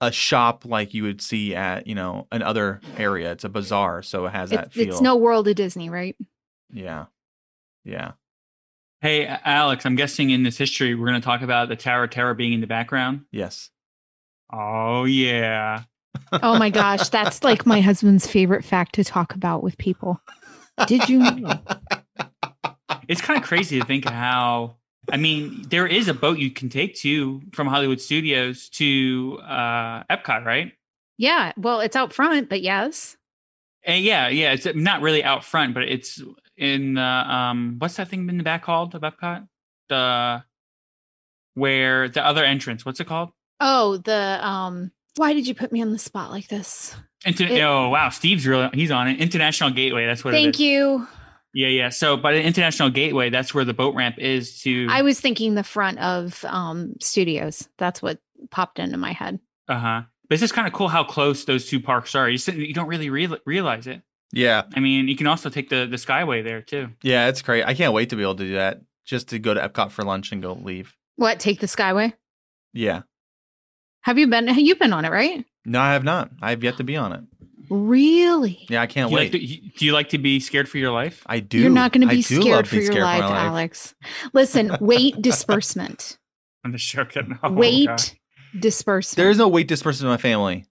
a 0.00 0.10
shop 0.10 0.64
like 0.64 0.94
you 0.94 1.02
would 1.02 1.20
see 1.20 1.54
at 1.54 1.86
you 1.86 1.94
know 1.94 2.26
another 2.32 2.80
area. 2.96 3.32
It's 3.32 3.44
a 3.44 3.48
bazaar, 3.50 4.02
so 4.02 4.26
it 4.26 4.30
has 4.30 4.50
that 4.50 4.66
It's, 4.66 4.74
feel. 4.74 4.88
it's 4.88 5.00
no 5.00 5.16
World 5.16 5.46
of 5.48 5.56
Disney, 5.56 5.90
right? 5.90 6.16
Yeah, 6.72 7.06
yeah. 7.84 8.12
Hey, 9.02 9.26
Alex, 9.26 9.86
I'm 9.86 9.96
guessing 9.96 10.30
in 10.30 10.42
this 10.42 10.58
history 10.58 10.94
we're 10.94 11.08
going 11.08 11.20
to 11.20 11.24
talk 11.24 11.42
about 11.42 11.68
the 11.68 11.76
Tower 11.76 12.04
of 12.04 12.10
Terror 12.10 12.34
being 12.34 12.52
in 12.52 12.60
the 12.60 12.66
background. 12.66 13.22
Yes. 13.30 13.70
Oh 14.52 15.04
yeah. 15.04 15.84
Oh 16.32 16.58
my 16.58 16.70
gosh, 16.70 17.08
that's 17.08 17.42
like 17.42 17.66
my 17.66 17.80
husband's 17.80 18.26
favorite 18.26 18.64
fact 18.64 18.94
to 18.96 19.04
talk 19.04 19.34
about 19.34 19.62
with 19.62 19.78
people. 19.78 20.20
Did 20.86 21.08
you 21.08 21.18
know? 21.18 21.60
It's 23.08 23.20
kind 23.20 23.40
of 23.40 23.46
crazy 23.46 23.80
to 23.80 23.86
think 23.86 24.08
how. 24.08 24.76
I 25.10 25.16
mean, 25.16 25.66
there 25.68 25.86
is 25.86 26.08
a 26.08 26.14
boat 26.14 26.38
you 26.38 26.50
can 26.50 26.68
take 26.68 26.94
to 26.96 27.40
from 27.52 27.66
Hollywood 27.66 28.00
Studios 28.00 28.68
to 28.70 29.40
uh, 29.42 30.04
Epcot, 30.04 30.44
right? 30.44 30.72
Yeah, 31.18 31.52
well, 31.56 31.80
it's 31.80 31.96
out 31.96 32.12
front, 32.12 32.48
but 32.48 32.62
yes. 32.62 33.16
And 33.84 34.04
yeah, 34.04 34.28
yeah, 34.28 34.52
it's 34.52 34.66
not 34.74 35.00
really 35.00 35.24
out 35.24 35.44
front, 35.44 35.74
but 35.74 35.84
it's 35.84 36.22
in 36.56 36.94
the 36.94 37.02
um, 37.02 37.76
what's 37.78 37.96
that 37.96 38.08
thing 38.08 38.28
in 38.28 38.36
the 38.36 38.44
back 38.44 38.62
called 38.62 38.94
of 38.94 39.02
Epcot? 39.02 39.48
The 39.88 40.44
where 41.54 42.08
the 42.08 42.24
other 42.24 42.44
entrance. 42.44 42.84
What's 42.84 43.00
it 43.00 43.06
called? 43.06 43.30
Oh, 43.58 43.96
the 43.96 44.38
um. 44.46 44.92
Why 45.20 45.34
did 45.34 45.46
you 45.46 45.54
put 45.54 45.70
me 45.70 45.82
on 45.82 45.90
the 45.92 45.98
spot 45.98 46.30
like 46.30 46.48
this? 46.48 46.96
Inter- 47.26 47.44
It- 47.44 47.60
oh 47.60 47.90
wow, 47.90 48.08
Steve's 48.08 48.46
really 48.46 48.70
he's 48.72 48.90
on 48.90 49.06
it. 49.06 49.20
International 49.20 49.68
Gateway. 49.68 50.06
That's 50.06 50.24
what. 50.24 50.32
it 50.32 50.38
Thank 50.38 50.54
is. 50.54 50.60
you. 50.60 51.06
Yeah, 51.52 51.68
yeah. 51.68 51.88
So, 51.90 52.16
by 52.16 52.32
the 52.32 52.42
International 52.42 52.88
Gateway, 52.88 53.28
that's 53.28 53.52
where 53.52 53.66
the 53.66 53.74
boat 53.74 53.94
ramp 53.94 54.18
is 54.18 54.62
to. 54.62 54.86
I 54.88 55.02
was 55.02 55.20
thinking 55.20 55.56
the 55.56 55.62
front 55.62 55.98
of 55.98 56.42
um 56.46 56.94
studios. 57.00 57.68
That's 57.76 58.00
what 58.00 58.18
popped 58.50 58.78
into 58.78 58.96
my 58.96 59.12
head. 59.12 59.40
Uh 59.68 59.78
huh. 59.78 60.02
But 60.26 60.34
it's 60.36 60.40
just 60.40 60.54
kind 60.54 60.66
of 60.66 60.72
cool 60.72 60.88
how 60.88 61.04
close 61.04 61.44
those 61.44 61.66
two 61.68 61.80
parks 61.80 62.14
are. 62.14 62.26
You 62.30 62.38
you 62.54 62.72
don't 62.72 62.88
really 62.88 63.10
real- 63.10 63.36
realize 63.44 63.86
it. 63.86 64.00
Yeah, 64.32 64.62
I 64.74 64.80
mean, 64.80 65.06
you 65.08 65.16
can 65.16 65.26
also 65.26 65.50
take 65.50 65.68
the 65.68 65.86
the 65.86 65.96
Skyway 65.98 66.42
there 66.42 66.62
too. 66.62 66.88
yeah. 67.02 67.28
It's 67.28 67.42
great. 67.42 67.64
I 67.66 67.74
can't 67.74 67.92
wait 67.92 68.08
to 68.08 68.16
be 68.16 68.22
able 68.22 68.36
to 68.36 68.44
do 68.44 68.54
that. 68.54 68.80
Just 69.04 69.28
to 69.28 69.38
go 69.38 69.52
to 69.52 69.60
Epcot 69.68 69.90
for 69.90 70.02
lunch 70.02 70.32
and 70.32 70.40
go 70.40 70.54
leave. 70.54 70.96
What? 71.16 71.40
Take 71.40 71.60
the 71.60 71.66
Skyway? 71.66 72.14
Yeah. 72.72 73.02
Have 74.02 74.18
you 74.18 74.26
been? 74.26 74.48
You've 74.48 74.78
been 74.78 74.92
on 74.92 75.04
it, 75.04 75.10
right? 75.10 75.44
No, 75.64 75.80
I 75.80 75.92
have 75.92 76.04
not. 76.04 76.30
I 76.40 76.50
have 76.50 76.64
yet 76.64 76.78
to 76.78 76.84
be 76.84 76.96
on 76.96 77.12
it. 77.12 77.20
Really? 77.70 78.66
Yeah, 78.68 78.82
I 78.82 78.86
can't 78.86 79.08
Do 79.08 79.14
you, 79.14 79.16
wait. 79.16 79.32
like 79.32 79.40
to, 79.40 79.78
do 79.78 79.84
you 79.86 79.92
like 79.92 80.08
to 80.08 80.18
be 80.18 80.40
scared 80.40 80.68
for 80.68 80.78
your 80.78 80.90
life? 80.90 81.22
I 81.26 81.38
do. 81.38 81.58
You're 81.58 81.70
not 81.70 81.92
going 81.92 82.06
to 82.06 82.12
be 82.12 82.20
scared 82.20 82.66
for 82.66 82.74
being 82.74 82.84
your 82.84 82.92
scared 82.92 83.04
life, 83.04 83.20
my 83.20 83.46
Alex. 83.46 83.94
Listen, 84.32 84.76
weight 84.80 85.22
disbursement. 85.22 86.18
I'm 86.64 86.72
just 86.72 86.88
joking. 86.88 87.38
Oh, 87.42 87.52
weight 87.52 87.86
God. 87.86 88.10
disbursement. 88.58 89.16
There 89.16 89.30
is 89.30 89.38
no 89.38 89.46
weight 89.46 89.68
dispersal 89.68 90.06
in 90.06 90.10
my 90.10 90.16
family. 90.16 90.66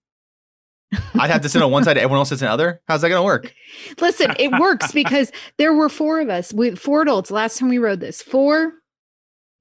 I'd 1.13 1.29
have 1.29 1.41
to 1.41 1.49
sit 1.49 1.61
on 1.61 1.71
one 1.71 1.83
side, 1.83 1.97
everyone 1.97 2.17
else 2.17 2.29
sits 2.29 2.41
on 2.41 2.47
the 2.47 2.51
other. 2.51 2.81
How's 2.87 3.01
that 3.01 3.09
going 3.09 3.19
to 3.19 3.25
work? 3.25 3.53
Listen, 4.01 4.35
it 4.39 4.51
works 4.59 4.91
because 4.91 5.31
there 5.57 5.73
were 5.73 5.87
four 5.87 6.19
of 6.19 6.29
us. 6.29 6.51
We 6.51 6.75
four 6.75 7.03
adults. 7.03 7.31
Last 7.31 7.59
time 7.59 7.69
we 7.69 7.77
rode 7.77 7.99
this, 7.99 8.21
four 8.21 8.73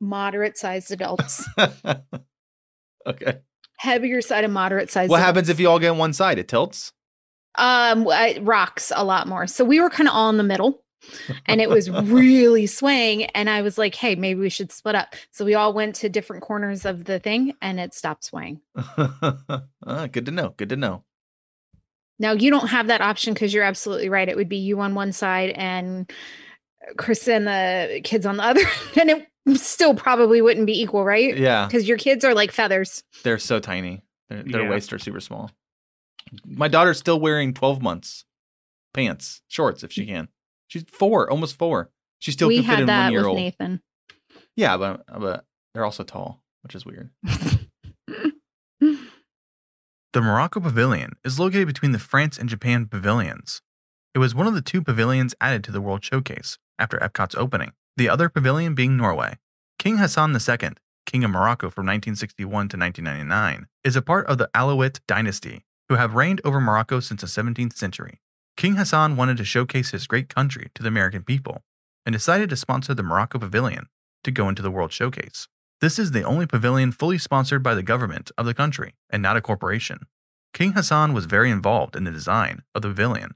moderate 0.00 0.56
sized 0.56 0.90
adults. 0.90 1.46
okay. 3.06 3.38
Heavier 3.78 4.20
side 4.20 4.44
and 4.44 4.52
moderate 4.52 4.90
size. 4.90 5.08
What 5.08 5.20
happens 5.20 5.49
if 5.49 5.58
you 5.58 5.68
all 5.68 5.78
get 5.78 5.90
on 5.90 5.99
one 5.99 6.12
side? 6.12 6.38
It 6.38 6.49
tilts. 6.49 6.92
Um, 7.54 8.06
it 8.08 8.42
rocks 8.42 8.92
a 8.94 9.04
lot 9.04 9.26
more. 9.26 9.47
So 9.47 9.64
we 9.64 9.80
were 9.80 9.90
kind 9.90 10.08
of 10.08 10.14
all 10.14 10.30
in 10.30 10.37
the 10.37 10.44
middle, 10.44 10.85
and 11.47 11.61
it 11.61 11.68
was 11.68 11.90
really 12.02 12.66
swaying. 12.66 13.25
And 13.25 13.49
I 13.49 13.62
was 13.62 13.78
like, 13.78 13.94
"Hey, 13.94 14.14
maybe 14.14 14.40
we 14.40 14.50
should 14.50 14.70
split 14.70 14.94
up." 14.94 15.14
So 15.32 15.44
we 15.44 15.54
all 15.54 15.73
went 15.73 15.97
to 15.97 16.08
different 16.08 16.42
corners 16.42 16.85
of 16.85 17.04
the 17.04 17.18
thing, 17.18 17.54
and 17.62 17.80
it 17.80 17.94
stopped 17.94 18.25
swaying. 18.25 18.61
Ah, 19.87 20.06
good 20.06 20.26
to 20.26 20.32
know. 20.32 20.52
Good 20.58 20.68
to 20.68 20.76
know. 20.76 21.02
Now 22.18 22.32
you 22.32 22.50
don't 22.50 22.68
have 22.68 22.88
that 22.88 23.00
option 23.00 23.32
because 23.32 23.54
you're 23.54 23.64
absolutely 23.64 24.11
right. 24.11 24.28
It 24.28 24.37
would 24.37 24.49
be 24.49 24.58
you 24.58 24.80
on 24.80 24.94
one 24.94 25.12
side 25.12 25.50
and 25.50 26.12
Chris 26.99 27.26
and 27.26 27.47
the 27.47 28.00
kids 28.04 28.26
on 28.26 28.37
the 28.37 28.44
other, 28.44 28.61
and 29.00 29.11
it 29.11 29.28
still 29.57 29.95
probably 29.95 30.40
wouldn't 30.43 30.67
be 30.67 30.81
equal, 30.81 31.05
right? 31.05 31.37
Yeah, 31.37 31.67
Because 31.67 31.88
your 31.88 31.99
kids 31.99 32.25
are 32.25 32.35
like 32.35 32.52
feathers. 32.52 33.02
they're 33.23 33.38
so 33.38 33.61
tiny. 33.61 34.02
Their, 34.28 34.43
their 34.43 34.62
Yeah. 34.64 34.71
waists 34.71 34.93
are 34.93 34.99
super 34.99 35.21
small. 35.21 35.50
My 36.47 36.69
daughter's 36.69 36.99
still 36.99 37.19
wearing 37.21 37.55
12 37.55 37.81
months 37.83 38.25
pants, 38.95 39.43
shorts 39.49 39.83
if 39.85 39.93
she 39.93 40.07
can. 40.07 40.28
She's 40.67 40.85
four, 40.90 41.31
almost 41.31 41.57
four. 41.57 41.90
She 42.19 42.33
still 42.33 42.49
we 42.49 42.57
can 42.57 42.64
fit 42.64 42.71
had 42.71 42.81
in 42.81 42.87
that 42.87 43.05
one 43.05 43.12
year 43.12 43.21
with 43.21 43.28
old. 43.28 43.37
Nathan. 43.38 43.83
Yeah, 44.57 44.76
but 44.76 45.05
but 45.19 45.45
they're 45.73 45.85
also 45.85 46.02
tall, 46.05 46.43
which 46.62 46.75
is 46.75 46.85
weird. 46.85 47.11
The 50.14 50.23
Morocco 50.23 50.59
Pavilion 50.61 51.12
is 51.23 51.38
located 51.38 51.67
between 51.67 51.93
the 51.93 51.99
France 51.99 52.38
and 52.38 52.49
Japan 52.49 52.87
pavilions. 52.87 53.61
It 54.14 54.19
was 54.19 54.35
one 54.35 54.47
of 54.47 54.55
the 54.55 54.62
two 54.62 54.83
pavilions 54.83 55.35
added 55.40 55.62
to 55.64 55.71
the 55.73 55.83
World 55.83 56.02
Showcase 56.02 56.59
after 56.78 56.97
Epcot's 56.99 57.35
opening, 57.35 57.73
the 57.99 58.09
other 58.09 58.28
pavilion 58.28 58.76
being 58.76 58.97
Norway. 58.97 59.38
King 59.76 59.99
Hassan 59.99 60.33
II, 60.33 60.71
King 61.05 61.25
of 61.25 61.33
Morocco 61.33 61.69
from 61.69 61.85
1961 61.85 62.69
to 62.69 62.76
1999, 62.76 63.67
is 63.83 63.97
a 63.97 64.02
part 64.02 64.25
of 64.28 64.38
the 64.38 64.49
Alawite 64.55 65.00
dynasty, 65.09 65.64
who 65.88 65.97
have 65.97 66.14
reigned 66.14 66.40
over 66.45 66.61
Morocco 66.61 67.00
since 67.00 67.23
the 67.23 67.26
17th 67.26 67.73
century. 67.73 68.21
King 68.57 68.76
Hassan 68.76 69.17
wanted 69.17 69.37
to 69.38 69.45
showcase 69.45 69.90
his 69.90 70.07
great 70.07 70.33
country 70.33 70.71
to 70.76 70.83
the 70.83 70.88
American 70.88 71.25
people 71.25 71.64
and 72.07 72.12
decided 72.12 72.49
to 72.50 72.57
sponsor 72.57 72.95
the 72.95 73.02
Morocco 73.02 73.40
Pavilion 73.40 73.88
to 74.23 74.31
go 74.31 74.49
into 74.49 74.62
the 74.62 74.71
World 74.71 74.93
Showcase. 74.93 75.49
This 75.81 75.99
is 75.99 76.12
the 76.12 76.23
only 76.23 76.47
pavilion 76.47 76.93
fully 76.93 77.19
sponsored 77.19 77.64
by 77.64 77.75
the 77.75 77.83
government 77.83 78.31
of 78.38 78.47
the 78.47 78.55
country 78.55 78.95
and 79.11 79.21
not 79.21 79.37
a 79.37 79.40
corporation. 79.40 80.07
King 80.55 80.73
Hassan 80.73 81.14
was 81.14 81.26
very 81.26 81.50
involved 81.50 81.97
in 81.97 82.05
the 82.05 82.12
design 82.12 82.62
of 82.76 82.83
the 82.83 82.88
pavilion. 82.88 83.35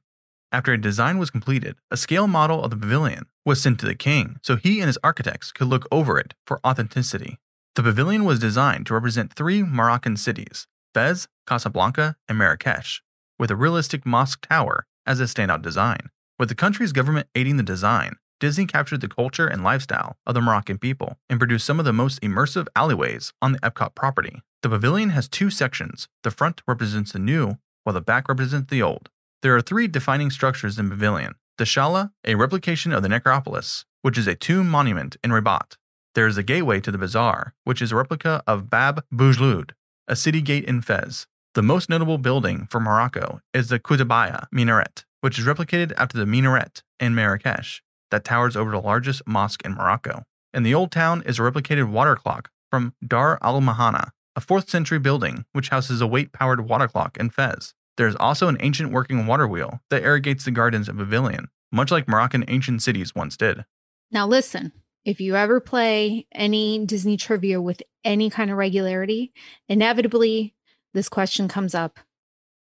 After 0.53 0.75
a 0.75 0.79
design 0.79 1.17
was 1.17 1.31
completed, 1.31 1.77
a 1.91 1.97
scale 1.97 2.27
model 2.27 2.63
of 2.63 2.71
the 2.71 2.77
pavilion 2.77 3.25
was 3.47 3.63
sent 3.63 3.81
to 3.81 3.87
the 3.87 3.95
king 3.95 4.37
so 4.43 4.57
he 4.57 4.81
and 4.81 4.87
his 4.87 4.99
architects 5.03 5.51
could 5.51 5.67
look 5.67 5.89
over 5.91 6.19
it 6.19 6.35
for 6.47 6.61
authenticity. 6.65 7.39
The 7.75 7.83
pavilion 7.83 8.27
was 8.27 8.39
designed 8.39 8.85
to 8.87 8.95
represent 8.95 9.33
three 9.33 9.63
Moroccan 9.63 10.19
cities 10.19 10.67
Fez, 10.93 11.27
Casablanca, 11.47 12.17
and 12.29 12.37
Marrakesh, 12.37 13.03
with 13.39 13.51
a 13.51 13.57
realistic 13.57 14.05
mosque 14.05 14.47
tower 14.47 14.87
as 15.07 15.21
a 15.21 15.25
standout 15.25 15.63
design. 15.63 16.11
With 16.39 16.51
the 16.51 16.55
country's 16.55 16.93
government 16.93 17.29
aiding 17.35 17.57
the 17.57 17.63
design, 17.63 18.17
Disney 18.39 18.67
captured 18.67 19.01
the 19.01 19.09
culture 19.09 19.47
and 19.47 19.65
lifestyle 19.65 20.17
of 20.27 20.35
the 20.35 20.43
Moroccan 20.43 20.77
people 20.77 21.17
and 21.31 21.41
produced 21.41 21.65
some 21.65 21.79
of 21.79 21.87
the 21.87 21.95
most 21.95 22.21
immersive 22.21 22.67
alleyways 22.77 23.33
on 23.41 23.53
the 23.53 23.59
Epcot 23.61 23.95
property. 23.95 24.43
The 24.63 24.69
pavilion 24.69 25.11
has 25.11 25.29
two 25.29 25.49
sections. 25.49 26.09
The 26.25 26.31
front 26.31 26.61
represents 26.69 27.13
the 27.13 27.19
new, 27.19 27.57
while 27.85 27.95
the 27.95 28.03
back 28.03 28.29
represents 28.29 28.69
the 28.69 28.83
old. 28.83 29.09
There 29.43 29.57
are 29.57 29.61
three 29.61 29.89
defining 29.89 30.31
structures 30.31 30.79
in 30.79 30.89
pavilion. 30.89 31.35
The 31.59 31.65
Chellah, 31.65 32.13
a 32.25 32.37
replication 32.37 32.93
of 32.93 33.03
the 33.03 33.09
Necropolis, 33.09 33.85
which 34.03 34.17
is 34.17 34.29
a 34.29 34.37
tomb 34.37 34.69
monument 34.69 35.17
in 35.25 35.33
Rabat. 35.33 35.77
There 36.15 36.29
is 36.29 36.39
a 36.39 36.45
gateway 36.45 36.79
to 36.81 36.93
the 36.93 36.99
bazaar, 36.99 37.53
which 37.65 37.83
is 37.83 37.91
a 37.91 37.97
replica 37.97 38.45
of 38.47 38.71
Bab 38.71 39.05
Boujloud, 39.13 39.73
a 40.07 40.15
city 40.15 40.43
gate 40.43 40.65
in 40.65 40.81
Fez. 40.81 41.27
The 41.55 41.63
most 41.63 41.89
notable 41.89 42.19
building 42.19 42.69
for 42.71 42.79
Morocco 42.79 43.41
is 43.53 43.69
the 43.69 43.81
Koutoubia 43.81 44.47
minaret, 44.53 45.05
which 45.23 45.41
is 45.41 45.45
replicated 45.45 45.93
after 45.97 46.19
the 46.19 46.27
minaret 46.27 46.85
in 47.01 47.13
Marrakesh 47.13 47.83
that 48.13 48.25
towers 48.25 48.57
over 48.57 48.71
the 48.71 48.81
largest 48.81 49.23
mosque 49.27 49.63
in 49.65 49.75
Morocco. 49.75 50.23
In 50.55 50.63
the 50.63 50.75
old 50.75 50.93
town 50.93 51.21
is 51.27 51.41
a 51.41 51.43
replicated 51.43 51.91
water 51.91 52.15
clock 52.15 52.51
from 52.71 52.95
Dar 53.05 53.41
al 53.43 53.61
Magana, 53.61 54.11
a 54.37 54.41
4th 54.41 54.69
century 54.69 55.01
building 55.01 55.47
which 55.53 55.71
houses 55.71 56.01
a 56.01 56.07
weight 56.07 56.33
powered 56.33 56.69
water 56.69 56.87
clock 56.87 57.17
in 57.17 57.29
Fez. 57.29 57.75
There 57.97 58.07
is 58.09 58.17
also 58.17 58.49
an 58.49 58.57
ancient 58.61 58.93
working 58.93 59.27
water 59.27 59.47
wheel 59.47 59.81
that 59.91 60.03
irrigates 60.03 60.45
the 60.45 60.51
gardens 60.51 60.89
of 60.89 60.97
Pavilion, 60.97 61.49
much 61.71 61.91
like 61.91 62.09
Moroccan 62.09 62.45
ancient 62.49 62.83
cities 62.83 63.15
once 63.15 63.37
did. 63.37 63.65
Now, 64.11 64.27
listen, 64.27 64.73
if 65.05 65.21
you 65.21 65.37
ever 65.37 65.61
play 65.61 66.27
any 66.33 66.85
Disney 66.87 67.17
trivia 67.17 67.61
with 67.61 67.83
any 68.05 68.31
kind 68.31 68.51
of 68.51 68.57
regularity, 68.57 69.33
inevitably 69.69 70.55
this 70.95 71.09
question 71.09 71.49
comes 71.49 71.75
up. 71.75 71.99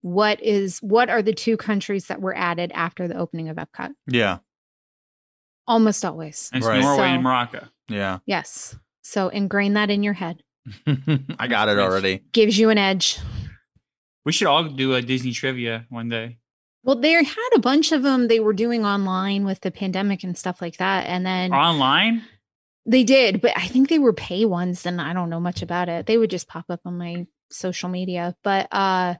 What 0.01 0.42
is 0.44 0.80
what 0.80 1.10
are 1.10 1.22
the 1.22 1.34
two 1.34 1.56
countries 1.56 2.08
that 2.08 2.20
were 2.22 2.36
added 2.36 2.72
after 2.75 3.08
the 3.08 3.18
opening 3.18 3.48
of 3.50 3.56
Epcot? 3.58 3.94
Yeah, 4.08 4.39
Almost 5.65 6.03
always. 6.03 6.50
It's 6.53 6.65
Right. 6.65 6.82
Norway 6.82 6.98
So- 6.98 7.03
and 7.03 7.24
Morocco. 7.24 7.68
yeah. 7.88 8.20
Yes. 8.25 8.75
So 9.01 9.30
ingrain 9.30 9.74
that 9.74 9.89
in 9.89 10.03
your 10.03 10.13
head. 10.13 10.44
I 11.39 11.48
got 11.48 11.70
it 11.70 11.80
already. 11.80 12.22
Gives 12.34 12.58
you 12.58 12.70
an 12.70 12.77
edge. 12.77 13.18
We 14.25 14.32
should 14.32 14.48
all 14.48 14.63
do 14.63 14.94
a 14.94 15.01
Disney 15.01 15.32
trivia 15.32 15.86
one 15.89 16.10
day. 16.10 16.38
Well, 16.84 16.98
they 16.98 17.12
had 17.12 17.50
a 17.56 17.60
bunch 17.60 17.92
of 17.92 18.03
them 18.03 18.27
they 18.27 18.39
were 18.42 18.53
doing 18.53 18.86
online 18.86 19.46
with 19.46 19.62
the 19.62 19.72
pandemic 19.72 20.24
and 20.24 20.38
stuff 20.38 20.62
like 20.62 20.77
that. 20.77 21.08
And 21.08 21.25
then 21.25 21.53
Online? 21.53 22.24
they 22.86 23.03
did, 23.03 23.39
but 23.42 23.53
I 23.58 23.68
think 23.68 23.88
they 23.88 24.00
were 24.00 24.13
pay 24.13 24.44
ones 24.46 24.86
and 24.86 25.00
I 25.00 25.13
don't 25.13 25.30
know 25.30 25.39
much 25.39 25.62
about 25.62 25.88
it. 25.88 26.06
They 26.06 26.18
would 26.18 26.30
just 26.30 26.48
pop 26.50 26.65
up 26.70 26.82
on 26.86 26.98
my 26.98 27.25
social 27.50 27.88
media. 27.89 28.36
But 28.44 28.68
uh 28.72 29.15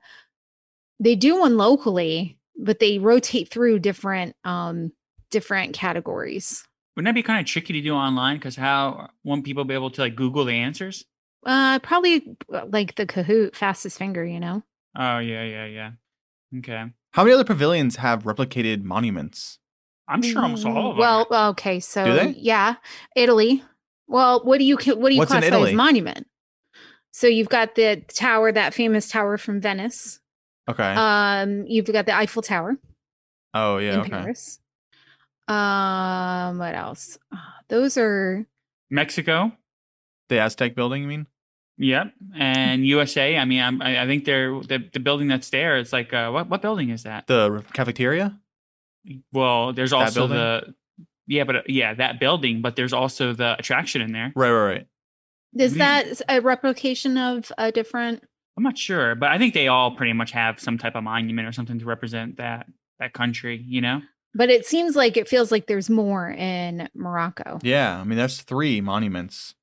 they 1.00 1.16
do 1.16 1.40
one 1.40 1.58
locally, 1.58 2.38
but 2.58 2.80
they 2.80 3.00
rotate 3.00 3.50
through 3.50 3.80
different 3.80 4.36
um 4.44 4.92
different 5.32 5.74
categories. 5.74 6.66
Wouldn't 6.96 7.08
that 7.08 7.16
be 7.16 7.24
kind 7.24 7.40
of 7.40 7.46
tricky 7.46 7.74
to 7.74 7.82
do 7.82 7.94
online? 7.94 8.38
Because 8.38 8.56
how 8.56 9.10
won't 9.24 9.46
people 9.46 9.64
be 9.64 9.74
able 9.74 9.90
to 9.92 10.02
like 10.02 10.16
Google 10.16 10.44
the 10.46 10.54
answers? 10.54 11.06
Uh 11.46 11.80
probably 11.80 12.36
like 12.68 12.96
the 12.96 13.06
Kahoot 13.06 13.56
fastest 13.56 13.98
finger, 13.98 14.26
you 14.26 14.42
know. 14.42 14.64
Oh 14.98 15.20
yeah, 15.20 15.44
yeah, 15.44 15.66
yeah. 15.66 15.92
Okay. 16.60 16.86
How 17.12 17.24
many 17.24 17.34
other 17.34 17.44
pavilions 17.44 17.98
have 17.98 18.24
replicated 18.24 18.84
monuments? 18.84 19.60
I'm 20.08 20.22
sure 20.22 20.42
almost 20.42 20.66
all 20.66 20.92
of 20.92 20.98
them. 20.98 21.00
Well, 21.30 21.50
okay, 21.52 21.80
so 21.80 22.04
they? 22.04 22.36
yeah, 22.38 22.76
Italy. 23.16 23.64
Well, 24.08 24.44
what 24.44 24.58
do 24.60 24.66
you 24.66 24.76
what 24.76 25.10
do 25.10 25.14
you 25.14 25.20
What's 25.20 25.32
in 25.32 25.40
classify 25.40 25.70
as 25.70 25.74
monument? 25.74 26.28
So 27.12 27.28
you've 27.28 27.50
got 27.50 27.76
the 27.76 28.04
tower, 28.14 28.52
that 28.52 28.74
famous 28.74 29.08
tower 29.08 29.38
from 29.38 29.62
Venice. 29.62 30.20
Okay. 30.68 30.94
Um, 30.96 31.66
you've 31.68 31.86
got 31.86 32.06
the 32.06 32.16
Eiffel 32.16 32.42
Tower 32.42 32.78
oh 33.54 33.78
yeah. 33.78 33.94
in 33.96 34.00
Okay. 34.02 34.10
Paris. 34.10 34.60
Um, 35.48 36.58
what 36.58 36.74
else? 36.74 37.18
Ah, 37.34 37.60
Those 37.68 37.98
are 37.98 38.46
Mexico. 38.90 39.52
The 40.30 40.40
Aztec 40.40 40.74
building. 40.76 41.02
You 41.04 41.08
mean? 41.08 41.28
Yep. 41.78 42.14
And 42.38 42.86
USA. 42.86 43.38
I 43.38 43.46
mean, 43.46 43.62
I'm, 43.62 43.82
I 43.82 44.04
I 44.04 44.06
think 44.06 44.26
they're 44.26 44.60
the, 44.62 44.88
the 44.94 45.00
building 45.00 45.28
that's 45.28 45.50
there. 45.50 45.78
It's 45.78 45.92
like 45.94 46.14
uh, 46.14 46.30
what 46.32 46.50
what 46.50 46.62
building 46.62 46.90
is 46.90 47.04
that? 47.04 47.28
The 47.28 47.64
cafeteria. 47.74 48.40
Well, 49.32 49.74
there's 49.74 49.90
That 49.92 49.98
also 49.98 50.28
building? 50.28 50.38
the 50.38 50.76
yeah, 51.28 51.44
but 51.46 51.56
uh, 51.58 51.62
yeah, 51.68 51.94
that 51.96 52.20
building. 52.20 52.62
But 52.62 52.76
there's 52.76 52.94
also 52.94 53.34
the 53.34 53.56
attraction 53.58 54.02
in 54.02 54.12
there. 54.12 54.32
Right. 54.36 54.52
Right. 54.52 54.66
Right. 54.74 54.88
is 55.58 55.76
that 55.76 56.22
a 56.30 56.42
replication 56.42 57.18
of 57.18 57.52
a 57.58 57.72
different? 57.72 58.24
I'm 58.56 58.64
not 58.64 58.78
sure, 58.78 59.16
but 59.16 59.30
I 59.32 59.40
think 59.40 59.56
they 59.56 59.68
all 59.68 59.96
pretty 59.96 60.14
much 60.14 60.32
have 60.32 60.60
some 60.60 60.78
type 60.78 60.96
of 60.96 61.04
monument 61.04 61.48
or 61.48 61.52
something 61.52 61.80
to 61.80 61.86
represent 61.86 62.38
that 62.38 62.68
that 63.00 63.14
country. 63.14 63.64
You 63.66 63.82
know. 63.82 64.02
But 64.36 64.50
it 64.50 64.66
seems 64.66 64.96
like 64.96 65.16
it 65.18 65.28
feels 65.28 65.52
like 65.52 65.68
there's 65.68 65.90
more 65.92 66.30
in 66.30 66.90
Morocco. 66.96 67.60
Yeah. 67.62 68.00
I 68.00 68.04
mean, 68.04 68.18
there's 68.18 68.42
three 68.42 68.82
monuments. 68.82 69.54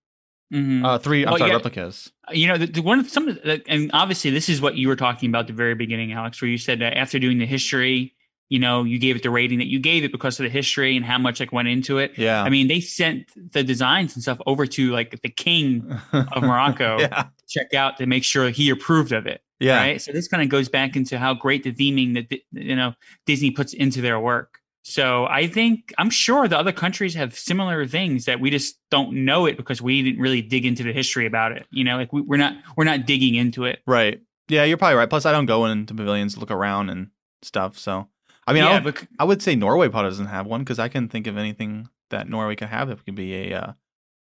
Mhm. 0.52 0.84
Uh, 0.84 0.98
three. 0.98 1.24
I'm 1.24 1.30
Well, 1.30 1.38
sorry, 1.38 1.50
yeah. 1.50 1.56
replicas. 1.56 2.10
you 2.32 2.46
know, 2.48 2.58
the, 2.58 2.66
the 2.66 2.82
one 2.82 2.98
of 2.98 3.08
some 3.08 3.28
of 3.28 3.36
the, 3.42 3.62
and 3.68 3.90
obviously 3.94 4.30
this 4.30 4.48
is 4.48 4.60
what 4.60 4.76
you 4.76 4.88
were 4.88 4.96
talking 4.96 5.28
about 5.28 5.40
at 5.40 5.46
the 5.48 5.52
very 5.52 5.74
beginning, 5.74 6.12
Alex, 6.12 6.40
where 6.42 6.50
you 6.50 6.58
said 6.58 6.80
that 6.80 6.96
after 6.96 7.18
doing 7.18 7.38
the 7.38 7.46
history, 7.46 8.14
you 8.48 8.58
know, 8.58 8.82
you 8.82 8.98
gave 8.98 9.14
it 9.14 9.22
the 9.22 9.30
rating 9.30 9.58
that 9.58 9.68
you 9.68 9.78
gave 9.78 10.02
it 10.02 10.10
because 10.10 10.40
of 10.40 10.44
the 10.44 10.50
history 10.50 10.96
and 10.96 11.04
how 11.04 11.18
much 11.18 11.38
like 11.38 11.52
went 11.52 11.68
into 11.68 11.98
it. 11.98 12.18
Yeah. 12.18 12.42
I 12.42 12.48
mean, 12.48 12.66
they 12.66 12.80
sent 12.80 13.26
the 13.52 13.62
designs 13.62 14.14
and 14.16 14.22
stuff 14.24 14.38
over 14.44 14.66
to 14.66 14.90
like 14.90 15.20
the 15.22 15.28
king 15.28 15.96
of 16.12 16.26
Morocco 16.42 16.98
yeah. 16.98 17.08
to 17.08 17.30
check 17.48 17.74
out 17.74 17.96
to 17.98 18.06
make 18.06 18.24
sure 18.24 18.50
he 18.50 18.68
approved 18.70 19.12
of 19.12 19.26
it. 19.28 19.42
Yeah. 19.60 19.76
Right. 19.78 20.02
So 20.02 20.10
this 20.10 20.26
kind 20.26 20.42
of 20.42 20.48
goes 20.48 20.68
back 20.68 20.96
into 20.96 21.16
how 21.18 21.34
great 21.34 21.62
the 21.62 21.72
theming 21.72 22.14
that 22.14 22.40
you 22.50 22.74
know 22.74 22.94
Disney 23.26 23.50
puts 23.52 23.72
into 23.72 24.00
their 24.00 24.18
work. 24.18 24.58
So 24.82 25.26
I 25.26 25.46
think 25.46 25.92
I'm 25.98 26.10
sure 26.10 26.48
the 26.48 26.58
other 26.58 26.72
countries 26.72 27.14
have 27.14 27.36
similar 27.36 27.86
things 27.86 28.24
that 28.24 28.40
we 28.40 28.50
just 28.50 28.78
don't 28.90 29.24
know 29.24 29.46
it 29.46 29.56
because 29.56 29.82
we 29.82 30.02
didn't 30.02 30.20
really 30.20 30.42
dig 30.42 30.64
into 30.64 30.82
the 30.82 30.92
history 30.92 31.26
about 31.26 31.52
it. 31.52 31.66
You 31.70 31.84
know, 31.84 31.96
like 31.96 32.12
we, 32.12 32.22
we're 32.22 32.38
not 32.38 32.54
we're 32.76 32.84
not 32.84 33.06
digging 33.06 33.34
into 33.34 33.64
it. 33.64 33.80
Right. 33.86 34.20
Yeah. 34.48 34.64
You're 34.64 34.78
probably 34.78 34.96
right. 34.96 35.10
Plus, 35.10 35.26
I 35.26 35.32
don't 35.32 35.46
go 35.46 35.66
into 35.66 35.94
pavilions 35.94 36.38
look 36.38 36.50
around 36.50 36.90
and 36.90 37.08
stuff. 37.42 37.78
So, 37.78 38.08
I 38.46 38.52
mean, 38.52 38.62
I, 38.62 38.70
yeah, 38.70 38.80
would, 38.80 38.94
but 38.94 39.06
I 39.18 39.24
would 39.24 39.42
say 39.42 39.54
Norway 39.54 39.88
probably 39.88 40.10
doesn't 40.10 40.26
have 40.26 40.46
one 40.46 40.62
because 40.62 40.78
I 40.78 40.88
can 40.88 41.08
think 41.08 41.26
of 41.26 41.36
anything 41.36 41.88
that 42.08 42.28
Norway 42.28 42.56
could 42.56 42.68
have 42.68 42.88
that 42.88 43.04
could 43.04 43.14
be 43.14 43.52
a 43.52 43.60
uh, 43.60 43.72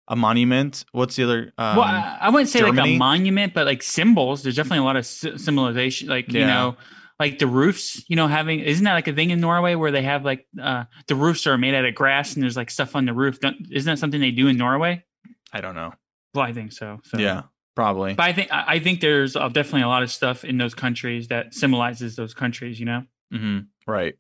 a 0.08 0.16
monument. 0.16 0.86
What's 0.92 1.18
the 1.18 1.24
other? 1.24 1.54
Um, 1.58 1.78
well, 1.78 1.86
I, 1.86 2.18
I 2.22 2.30
wouldn't 2.30 2.50
say 2.50 2.64
like 2.64 2.80
a 2.80 2.98
monument, 2.98 3.54
but 3.54 3.66
like 3.66 3.84
symbols. 3.84 4.44
There's 4.44 4.56
definitely 4.56 4.80
a 4.80 4.84
lot 4.84 4.96
of 4.96 5.06
symbolization. 5.06 6.08
Like 6.08 6.32
you 6.32 6.46
know, 6.46 6.78
like 7.20 7.40
the 7.40 7.48
roofs. 7.48 8.04
You 8.10 8.16
know, 8.16 8.28
having 8.28 8.60
isn't 8.60 8.84
that 8.84 8.94
like 8.94 9.08
a 9.08 9.14
thing 9.14 9.32
in 9.32 9.40
Norway 9.40 9.76
where 9.76 9.92
they 9.92 10.04
have 10.04 10.24
like 10.24 10.46
uh 10.62 10.86
the 11.08 11.16
roofs 11.16 11.48
are 11.48 11.58
made 11.58 11.74
out 11.74 11.86
of 11.86 11.96
grass 11.96 12.34
and 12.34 12.44
there's 12.44 12.58
like 12.58 12.70
stuff 12.70 12.96
on 12.96 13.06
the 13.06 13.14
roof. 13.14 13.40
Don't, 13.40 13.56
isn't 13.72 13.92
that 13.92 14.00
something 14.00 14.22
they 14.22 14.32
do 14.32 14.48
in 14.48 14.58
Norway? 14.58 15.04
I 15.52 15.62
don't 15.62 15.76
know. 15.76 15.94
Well, 16.34 16.46
I 16.46 16.54
think 16.54 16.72
so. 16.72 17.00
so. 17.04 17.18
Yeah, 17.18 17.44
probably. 17.76 18.14
But 18.14 18.24
I 18.24 18.34
think 18.34 18.52
I 18.52 18.66
I 18.68 18.80
think 18.80 19.02
there's 19.02 19.36
uh, 19.36 19.48
definitely 19.50 19.84
a 19.84 19.88
lot 19.88 20.04
of 20.04 20.12
stuff 20.12 20.44
in 20.44 20.58
those 20.58 20.74
countries 20.74 21.30
that 21.30 21.54
symbolizes 21.54 22.16
those 22.16 22.34
countries. 22.34 22.80
You 22.80 22.86
know. 22.86 23.04
Mm-hmm. 23.34 23.60
Right. 23.92 24.16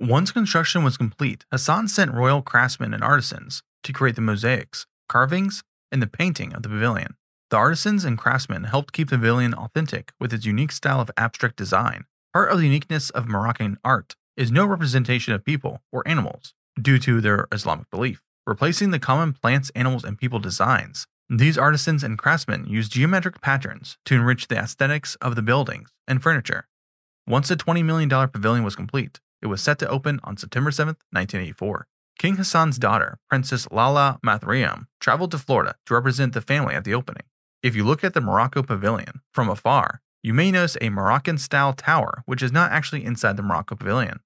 Once 0.00 0.32
construction 0.32 0.82
was 0.82 0.96
complete, 0.96 1.44
Hassan 1.52 1.86
sent 1.86 2.12
royal 2.12 2.42
craftsmen 2.42 2.92
and 2.92 3.04
artisans 3.04 3.62
to 3.84 3.92
create 3.92 4.16
the 4.16 4.20
mosaics, 4.20 4.86
carvings, 5.08 5.62
and 5.92 6.02
the 6.02 6.08
painting 6.08 6.52
of 6.52 6.64
the 6.64 6.68
pavilion. 6.68 7.14
The 7.52 7.58
artisans 7.58 8.06
and 8.06 8.16
craftsmen 8.16 8.64
helped 8.64 8.94
keep 8.94 9.10
the 9.10 9.18
pavilion 9.18 9.52
authentic 9.52 10.14
with 10.18 10.32
its 10.32 10.46
unique 10.46 10.72
style 10.72 11.02
of 11.02 11.10
abstract 11.18 11.56
design. 11.56 12.06
Part 12.32 12.50
of 12.50 12.56
the 12.56 12.64
uniqueness 12.64 13.10
of 13.10 13.28
Moroccan 13.28 13.76
art 13.84 14.16
is 14.38 14.50
no 14.50 14.64
representation 14.64 15.34
of 15.34 15.44
people 15.44 15.82
or 15.92 16.02
animals 16.08 16.54
due 16.80 16.98
to 17.00 17.20
their 17.20 17.48
Islamic 17.52 17.90
belief. 17.90 18.22
Replacing 18.46 18.90
the 18.90 18.98
common 18.98 19.34
plants, 19.34 19.70
animals, 19.74 20.02
and 20.02 20.16
people 20.16 20.38
designs, 20.38 21.06
these 21.28 21.58
artisans 21.58 22.02
and 22.02 22.16
craftsmen 22.16 22.64
use 22.64 22.88
geometric 22.88 23.42
patterns 23.42 23.98
to 24.06 24.14
enrich 24.14 24.48
the 24.48 24.56
aesthetics 24.56 25.16
of 25.16 25.36
the 25.36 25.42
buildings 25.42 25.90
and 26.08 26.22
furniture. 26.22 26.68
Once 27.26 27.48
the 27.48 27.56
$20 27.56 27.84
million 27.84 28.08
pavilion 28.08 28.64
was 28.64 28.76
complete, 28.76 29.20
it 29.42 29.48
was 29.48 29.60
set 29.60 29.78
to 29.80 29.88
open 29.90 30.20
on 30.24 30.38
September 30.38 30.70
7, 30.70 30.96
1984. 31.10 31.86
King 32.18 32.36
Hassan's 32.36 32.78
daughter, 32.78 33.18
Princess 33.28 33.68
Lalla 33.70 34.18
Meryem, 34.24 34.86
traveled 35.00 35.32
to 35.32 35.38
Florida 35.38 35.74
to 35.84 35.92
represent 35.92 36.32
the 36.32 36.40
family 36.40 36.74
at 36.74 36.84
the 36.84 36.94
opening. 36.94 37.24
If 37.62 37.76
you 37.76 37.84
look 37.84 38.02
at 38.02 38.12
the 38.12 38.20
Morocco 38.20 38.64
Pavilion 38.64 39.20
from 39.30 39.48
afar, 39.48 40.00
you 40.20 40.34
may 40.34 40.50
notice 40.50 40.76
a 40.80 40.90
Moroccan 40.90 41.38
style 41.38 41.72
tower, 41.72 42.24
which 42.26 42.42
is 42.42 42.50
not 42.50 42.72
actually 42.72 43.04
inside 43.04 43.36
the 43.36 43.42
Morocco 43.42 43.76
Pavilion. 43.76 44.18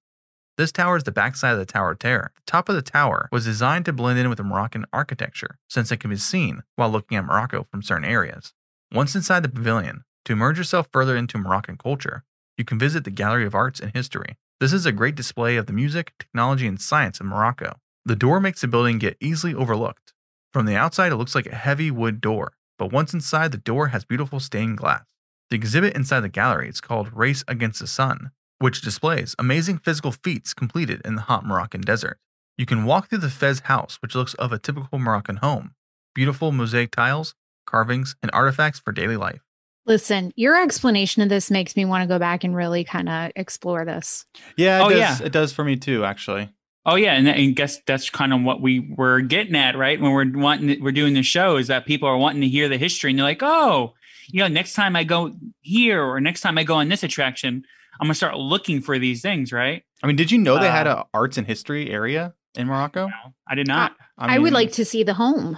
This 0.57 0.71
tower 0.71 0.97
is 0.97 1.03
the 1.03 1.11
backside 1.11 1.53
of 1.53 1.59
the 1.59 1.65
Tower 1.67 1.91
of 1.91 1.99
Terror. 1.99 2.31
The 2.33 2.41
top 2.47 2.67
of 2.67 2.73
the 2.73 2.81
tower 2.81 3.29
was 3.31 3.45
designed 3.45 3.85
to 3.85 3.93
blend 3.93 4.17
in 4.17 4.27
with 4.27 4.39
the 4.39 4.43
Moroccan 4.43 4.85
architecture, 4.91 5.59
since 5.69 5.91
it 5.91 5.99
can 5.99 6.09
be 6.09 6.15
seen 6.15 6.63
while 6.77 6.89
looking 6.89 7.15
at 7.15 7.25
Morocco 7.25 7.67
from 7.69 7.83
certain 7.83 8.05
areas. 8.05 8.53
Once 8.91 9.13
inside 9.13 9.43
the 9.43 9.49
pavilion, 9.49 10.03
to 10.25 10.33
immerse 10.33 10.57
yourself 10.57 10.87
further 10.91 11.15
into 11.15 11.37
Moroccan 11.37 11.77
culture, 11.77 12.23
you 12.57 12.65
can 12.65 12.79
visit 12.79 13.03
the 13.03 13.11
Gallery 13.11 13.45
of 13.45 13.53
Arts 13.53 13.79
and 13.79 13.93
History. 13.93 14.37
This 14.59 14.73
is 14.73 14.87
a 14.87 14.91
great 14.91 15.13
display 15.13 15.57
of 15.57 15.67
the 15.67 15.73
music, 15.73 16.13
technology, 16.17 16.65
and 16.65 16.81
science 16.81 17.19
of 17.19 17.27
Morocco. 17.27 17.77
The 18.03 18.15
door 18.15 18.39
makes 18.39 18.61
the 18.61 18.67
building 18.67 18.97
get 18.97 19.15
easily 19.19 19.53
overlooked. 19.53 20.13
From 20.51 20.65
the 20.65 20.75
outside, 20.75 21.11
it 21.11 21.17
looks 21.17 21.35
like 21.35 21.45
a 21.45 21.53
heavy 21.53 21.91
wood 21.91 22.19
door, 22.19 22.53
but 22.77 22.91
once 22.91 23.13
inside, 23.13 23.51
the 23.51 23.57
door 23.57 23.87
has 23.87 24.05
beautiful 24.05 24.39
stained 24.39 24.77
glass. 24.77 25.05
The 25.49 25.55
exhibit 25.55 25.95
inside 25.95 26.21
the 26.21 26.29
gallery 26.29 26.69
is 26.69 26.81
called 26.81 27.11
Race 27.13 27.43
Against 27.47 27.79
the 27.79 27.87
Sun, 27.87 28.31
which 28.59 28.81
displays 28.81 29.35
amazing 29.39 29.77
physical 29.79 30.11
feats 30.11 30.53
completed 30.53 31.01
in 31.05 31.15
the 31.15 31.21
hot 31.21 31.45
Moroccan 31.45 31.81
desert. 31.81 32.19
You 32.57 32.65
can 32.65 32.85
walk 32.85 33.09
through 33.09 33.19
the 33.19 33.29
Fez 33.29 33.61
house, 33.61 33.97
which 34.01 34.15
looks 34.15 34.33
of 34.35 34.51
a 34.51 34.59
typical 34.59 34.99
Moroccan 34.99 35.37
home. 35.37 35.73
Beautiful 36.15 36.51
mosaic 36.51 36.91
tiles, 36.91 37.35
carvings, 37.65 38.15
and 38.21 38.31
artifacts 38.33 38.79
for 38.79 38.91
daily 38.91 39.15
life. 39.17 39.41
Listen, 39.85 40.33
your 40.35 40.61
explanation 40.61 41.21
of 41.21 41.29
this 41.29 41.49
makes 41.49 41.77
me 41.77 41.85
want 41.85 42.01
to 42.01 42.07
go 42.07 42.19
back 42.19 42.43
and 42.43 42.53
really 42.55 42.83
kind 42.83 43.07
of 43.07 43.31
explore 43.37 43.85
this. 43.85 44.25
Yeah. 44.57 44.79
It 44.79 44.83
Oh, 44.83 44.89
does, 44.89 44.99
yeah. 44.99 45.25
It 45.25 45.31
does 45.31 45.53
for 45.53 45.63
me 45.63 45.77
too. 45.77 46.03
Actually. 46.03 46.49
Oh 46.87 46.95
yeah, 46.95 47.13
and, 47.13 47.27
and 47.27 47.53
guess 47.53 47.79
that's 47.85 48.09
kind 48.09 48.33
of 48.33 48.41
what 48.43 48.61
we 48.61 48.79
were 48.79 49.19
getting 49.19 49.55
at, 49.55 49.77
right? 49.77 49.99
When 49.99 50.13
we're 50.13 50.31
wanting, 50.33 50.81
we're 50.81 50.93
doing 50.93 51.13
the 51.13 51.21
show, 51.21 51.57
is 51.57 51.67
that 51.67 51.85
people 51.85 52.07
are 52.07 52.17
wanting 52.17 52.41
to 52.41 52.47
hear 52.47 52.69
the 52.69 52.77
history, 52.77 53.11
and 53.11 53.19
they're 53.19 53.25
like, 53.25 53.43
oh, 53.43 53.93
you 54.29 54.39
know, 54.39 54.47
next 54.47 54.73
time 54.73 54.95
I 54.95 55.03
go 55.03 55.35
here 55.59 56.01
or 56.01 56.21
next 56.21 56.41
time 56.41 56.57
I 56.57 56.63
go 56.63 56.75
on 56.75 56.87
this 56.87 57.03
attraction, 57.03 57.63
I'm 57.99 58.07
gonna 58.07 58.15
start 58.15 58.37
looking 58.37 58.79
for 58.79 58.97
these 58.97 59.21
things, 59.21 59.51
right? 59.51 59.83
I 60.01 60.07
mean, 60.07 60.15
did 60.15 60.31
you 60.31 60.37
know 60.37 60.59
they 60.59 60.69
had 60.69 60.87
an 60.87 61.03
arts 61.13 61.37
and 61.37 61.45
history 61.45 61.89
area 61.89 62.33
in 62.55 62.67
Morocco? 62.67 63.07
No, 63.07 63.33
I 63.49 63.55
did 63.55 63.67
not. 63.67 63.95
I, 64.17 64.39
would 64.39 64.45
mean, 64.45 64.53
like 64.53 64.71
to 64.73 64.85
see 64.85 65.03
the 65.03 65.13
home. 65.13 65.57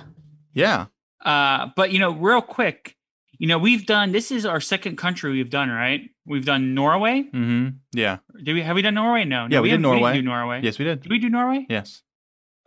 Yeah. 0.54 0.88
Uh, 1.24 1.68
but 1.76 1.92
you 1.92 2.00
know, 2.00 2.12
real 2.12 2.42
quick, 2.42 2.96
you 3.38 3.48
know, 3.48 3.58
we've 3.58 3.86
done 3.86 4.12
this 4.12 4.32
is 4.32 4.46
our 4.46 4.62
second 4.62 4.98
country 4.98 5.32
we've 5.32 5.50
done, 5.50 5.70
right? 5.70 6.02
We've 6.30 6.46
done 6.46 6.74
Norway. 6.76 7.24
hmm 7.24 7.70
Yeah. 7.92 8.18
Did 8.44 8.54
we 8.54 8.62
have 8.62 8.76
we 8.76 8.82
done 8.82 8.94
Norway? 8.94 9.26
No, 9.26 9.48
no 9.48 9.56
Yeah, 9.56 9.62
we 9.62 9.70
did 9.70 9.82
haven't- 9.82 9.92
didn't 9.92 10.02
Norway. 10.02 10.13
do 10.13 10.22
Norway. 10.22 10.62
Yes, 10.63 10.80
we 10.80 10.86
did. 10.86 11.02
Did 11.02 11.12
we 11.12 11.20
do 11.20 11.30
Norway? 11.30 11.65
Yes. 11.70 12.04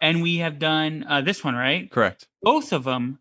And 0.00 0.20
we 0.20 0.38
have 0.38 0.58
done 0.58 1.06
uh, 1.08 1.20
this 1.22 1.42
one, 1.44 1.54
right? 1.54 1.90
Correct. 1.90 2.26
both 2.42 2.72
of 2.72 2.82
them 2.84 3.18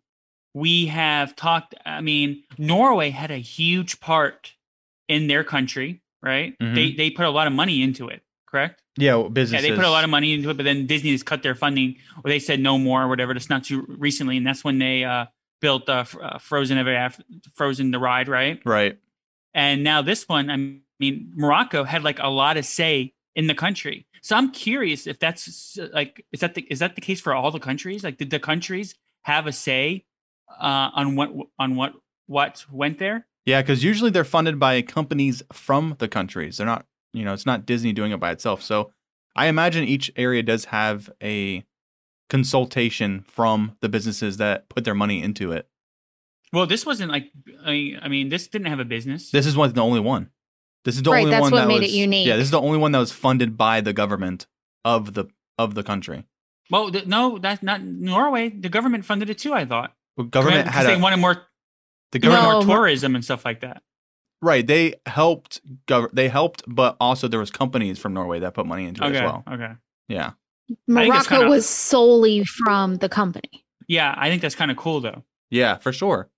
we 0.54 0.88
have 0.88 1.34
talked 1.36 1.74
i 1.86 2.02
mean 2.02 2.44
norway 2.58 3.10
had 3.10 3.32
a 3.32 3.38
huge 3.38 4.02
part 4.02 4.52
in 5.08 5.28
their 5.28 5.44
country 5.46 6.02
right 6.22 6.58
Mhm. 6.60 6.76
they 6.76 6.92
they 6.92 7.10
put 7.10 7.26
a 7.26 7.30
lot 7.30 7.48
of 7.48 7.54
money 7.54 7.82
into 7.82 8.10
it 8.10 8.22
correct 8.48 8.82
Yeah. 8.98 9.16
well, 9.16 9.32
yeah 9.34 9.62
they 9.62 9.72
put 9.74 9.86
a 9.86 9.90
lot 9.98 10.04
of 10.04 10.10
money 10.10 10.34
into 10.34 10.50
it 10.50 10.58
but 10.58 10.64
then 10.64 10.88
disney 10.88 11.12
has 11.12 11.24
cut 11.24 11.42
their 11.42 11.56
funding 11.56 11.96
or 12.22 12.30
they 12.30 12.40
said 12.40 12.60
no 12.60 12.78
more 12.78 13.04
or 13.04 13.08
whatever 13.08 13.34
just 13.34 13.50
not 13.50 13.64
too 13.64 13.86
recently 13.88 14.36
and 14.36 14.46
that's 14.46 14.62
when 14.64 14.78
they 14.80 15.06
uh 15.06 15.28
built 15.62 15.88
uh, 15.88 16.04
uh 16.22 16.38
frozen 16.40 16.78
ever 16.78 16.94
after 16.94 17.24
frozen 17.54 17.92
the 17.92 18.00
ride 18.00 18.28
right 18.28 18.60
Right. 18.66 18.98
And 19.54 19.84
now 19.84 20.02
this 20.02 20.28
one 20.28 20.50
i 20.50 20.56
mean 21.00 21.32
morocco 21.36 21.84
had 21.84 22.04
like 22.04 22.20
a 22.20 22.28
lot 22.28 22.58
of 22.58 22.66
say 22.66 23.14
in 23.36 23.48
the 23.48 23.56
country 23.56 24.06
so 24.22 24.36
i'm 24.36 24.52
curious 24.52 25.08
if 25.08 25.20
that's 25.20 25.78
like 25.94 26.26
is 26.32 26.40
that 26.40 26.56
the 26.56 26.62
is 26.70 26.80
that 26.80 26.96
the 26.96 27.02
case 27.02 27.22
for 27.22 27.34
all 27.34 27.52
the 27.52 27.60
countries 27.60 28.04
like 28.04 28.18
did 28.18 28.30
the 28.30 28.40
countries 28.40 28.96
have 29.24 29.48
a 29.48 29.52
say 29.52 30.04
uh 30.60 30.90
on 30.94 31.16
what 31.16 31.32
on 31.58 31.76
what 31.76 31.94
what 32.28 32.66
went 32.72 32.98
there 32.98 33.28
Yeah, 33.46 33.62
because 33.62 33.84
usually 33.84 34.12
they're 34.12 34.24
funded 34.24 34.60
by 34.60 34.82
companies 34.84 35.44
from 35.52 35.96
the 35.98 36.08
countries. 36.08 36.58
They're 36.58 36.66
not, 36.66 36.86
you 37.14 37.26
know, 37.26 37.34
it's 37.34 37.46
not 37.46 37.66
Disney 37.66 37.92
doing 37.92 38.12
it 38.12 38.20
by 38.20 38.32
itself. 38.32 38.62
So 38.62 38.92
I 39.36 39.48
imagine 39.48 39.84
each 39.84 40.12
area 40.16 40.44
does 40.44 40.66
have 40.66 41.10
a 41.22 41.66
consultation 42.30 43.26
from 43.28 43.76
the 43.82 43.90
businesses 43.90 44.38
that 44.38 44.70
put 44.70 44.86
their 44.86 44.96
money 44.96 45.22
into 45.22 45.52
it. 45.52 45.68
Well 46.54 46.66
this 46.68 46.86
wasn't 46.86 47.12
like 47.12 47.32
i, 47.66 47.94
I 48.02 48.08
mean 48.08 48.30
this 48.30 48.48
didn't 48.48 48.68
have 48.68 48.80
a 48.80 48.86
business 48.86 49.32
This 49.32 49.46
is 49.46 49.56
one, 49.56 49.72
the 49.74 49.82
only 49.82 50.00
one. 50.00 50.30
This 50.84 50.96
is 50.96 51.04
the 51.04 51.12
Right, 51.12 51.20
only 51.20 51.32
that's 51.32 51.42
one 51.44 51.52
what 51.52 51.60
that 51.60 51.68
made 51.68 51.84
it 51.84 51.92
unique. 51.92 52.26
Yeah, 52.26 52.38
this 52.38 52.46
is 52.46 52.52
the 52.52 52.60
only 52.62 52.80
one 52.80 52.92
that 52.94 52.98
was 53.00 53.12
funded 53.12 53.56
by 53.56 53.82
the 53.82 53.94
government 53.94 54.48
of 54.84 55.14
the 55.14 55.26
of 55.60 55.76
the 55.76 55.84
country. 55.84 56.26
well 56.72 56.92
th- 56.92 57.06
no 57.06 57.38
that's 57.38 57.62
not 57.62 57.82
norway 57.84 58.50
the 58.50 58.70
government 58.70 59.06
funded 59.06 59.30
it 59.30 59.38
too 59.38 59.54
i 59.54 59.64
thought 59.66 59.94
Well, 60.18 60.28
government 60.28 60.66
because 60.66 60.78
had 60.82 60.88
they 60.88 60.96
a, 60.96 61.00
wanted 61.00 61.18
more 61.18 61.36
the 62.12 62.20
government 62.20 62.50
No, 62.62 62.66
more 62.66 62.76
tourism 62.78 63.14
and 63.16 63.24
stuff 63.24 63.46
like 63.46 63.60
that 63.62 63.84
right. 64.42 64.66
They 64.66 64.96
helped. 65.06 65.62
Gov- 65.88 66.10
they 66.14 66.28
helped, 66.28 66.64
but 66.68 66.98
also 67.00 67.28
there 67.28 67.40
was 67.40 67.52
companies 67.52 68.00
from 68.00 68.14
Norway 68.16 68.40
that 68.40 68.56
put 68.56 68.66
money 68.66 68.86
into 68.88 69.04
it 69.06 69.16
as 69.16 69.22
well. 69.22 69.44
okay 69.54 69.74
Yeah. 70.10 70.32
Morocco 70.88 71.30
kinda- 71.36 71.50
was 71.50 71.68
solely 71.70 72.44
from 72.66 72.96
the 72.96 73.10
company. 73.10 73.52
yeah 73.88 74.16
i 74.18 74.30
think 74.30 74.42
that's 74.42 74.56
kind 74.56 74.72
of 74.72 74.78
cool 74.78 75.00
though 75.02 75.24
Yeah, 75.52 75.78
for 75.78 75.94
sure. 75.94 76.30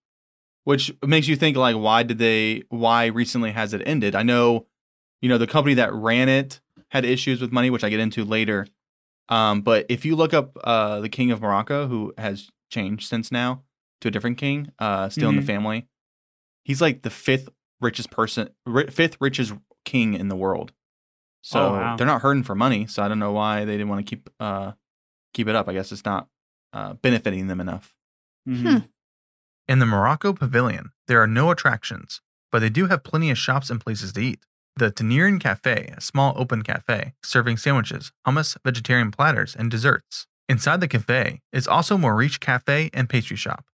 Which 0.66 0.94
makes 1.06 1.28
you 1.28 1.36
think 1.36 1.58
like 1.58 1.76
why 1.76 2.04
did 2.04 2.18
they 2.20 2.64
why 2.70 3.08
recently 3.08 3.52
has 3.52 3.74
it 3.74 3.82
ended? 3.86 4.16
I 4.16 4.24
know, 4.24 4.68
you 5.22 5.28
know, 5.30 5.38
the 5.38 5.48
company 5.48 5.74
that 5.76 5.94
ran 5.94 6.30
it 6.30 6.62
had 6.92 7.04
issues 7.06 7.42
with 7.42 7.52
money, 7.52 7.70
which 7.70 7.84
I 7.84 7.90
get 7.90 8.00
into 8.00 8.24
later. 8.24 8.68
Um, 9.30 9.62
but 9.62 9.86
if 9.90 10.06
you 10.06 10.16
look 10.16 10.34
up 10.34 10.58
uh 10.64 11.00
the 11.02 11.10
King 11.10 11.32
of 11.32 11.42
Morocco, 11.42 11.88
who 11.88 12.14
has 12.18 12.50
changed 12.70 13.08
since 13.08 13.32
now 13.32 13.64
to 14.02 14.08
a 14.08 14.12
different 14.12 14.38
king, 14.38 14.72
uh 14.80 15.10
still 15.10 15.30
in 15.30 15.36
Mhm. 15.36 15.40
the 15.42 15.46
family, 15.46 15.88
he's 16.64 16.82
like 16.82 17.02
the 17.02 17.10
fifth 17.10 17.50
richest 17.82 18.10
person 18.10 18.50
ri- 18.66 18.88
fifth 18.90 19.18
richest 19.20 19.54
king 19.84 20.14
in 20.14 20.30
the 20.30 20.36
world. 20.36 20.72
So 21.42 21.60
Oh, 21.60 21.72
wow. 21.74 21.98
they're 21.98 22.08
not 22.08 22.22
hurting 22.22 22.44
for 22.44 22.56
money, 22.56 22.88
so 22.88 23.04
I 23.04 23.10
don't 23.10 23.20
know 23.20 23.34
why 23.34 23.66
they 23.66 23.74
didn't 23.74 23.90
want 23.90 24.06
to 24.06 24.10
keep 24.10 24.30
uh 24.40 24.74
keep 25.34 25.50
it 25.50 25.56
up. 25.56 25.68
I 25.68 25.74
guess 25.74 25.92
it's 25.92 26.06
not 26.06 26.30
uh 26.72 26.94
benefiting 26.94 27.48
them 27.48 27.60
enough. 27.60 27.94
Mhm. 28.48 28.88
In 29.74 29.80
the 29.80 29.88
Morocco 29.88 30.34
Pavilion, 30.34 30.92
there 31.08 31.20
are 31.20 31.26
no 31.26 31.50
attractions, 31.50 32.22
but 32.52 32.60
they 32.60 32.70
do 32.70 32.90
have 32.90 33.04
plenty 33.04 33.32
of 33.32 33.40
shops 33.40 33.72
and 33.72 33.82
places 33.82 34.14
to 34.14 34.22
eat. 34.22 34.46
The 34.76 34.92
Tangierine 34.92 35.40
Cafe, 35.40 35.92
a 35.98 36.00
small 36.00 36.36
open 36.38 36.62
cafe, 36.62 37.16
serving 37.24 37.58
sandwiches, 37.58 38.12
hummus, 38.24 38.56
vegetarian 38.64 39.10
platters, 39.10 39.56
and 39.56 39.72
desserts. 39.72 40.28
Inside 40.48 40.80
the 40.80 40.88
cafe 40.88 41.42
is 41.52 41.68
also 41.68 41.98
Maurice 41.98 42.38
Cafe 42.38 42.92
and 42.94 43.10
pastry 43.10 43.36
shop. 43.36 43.66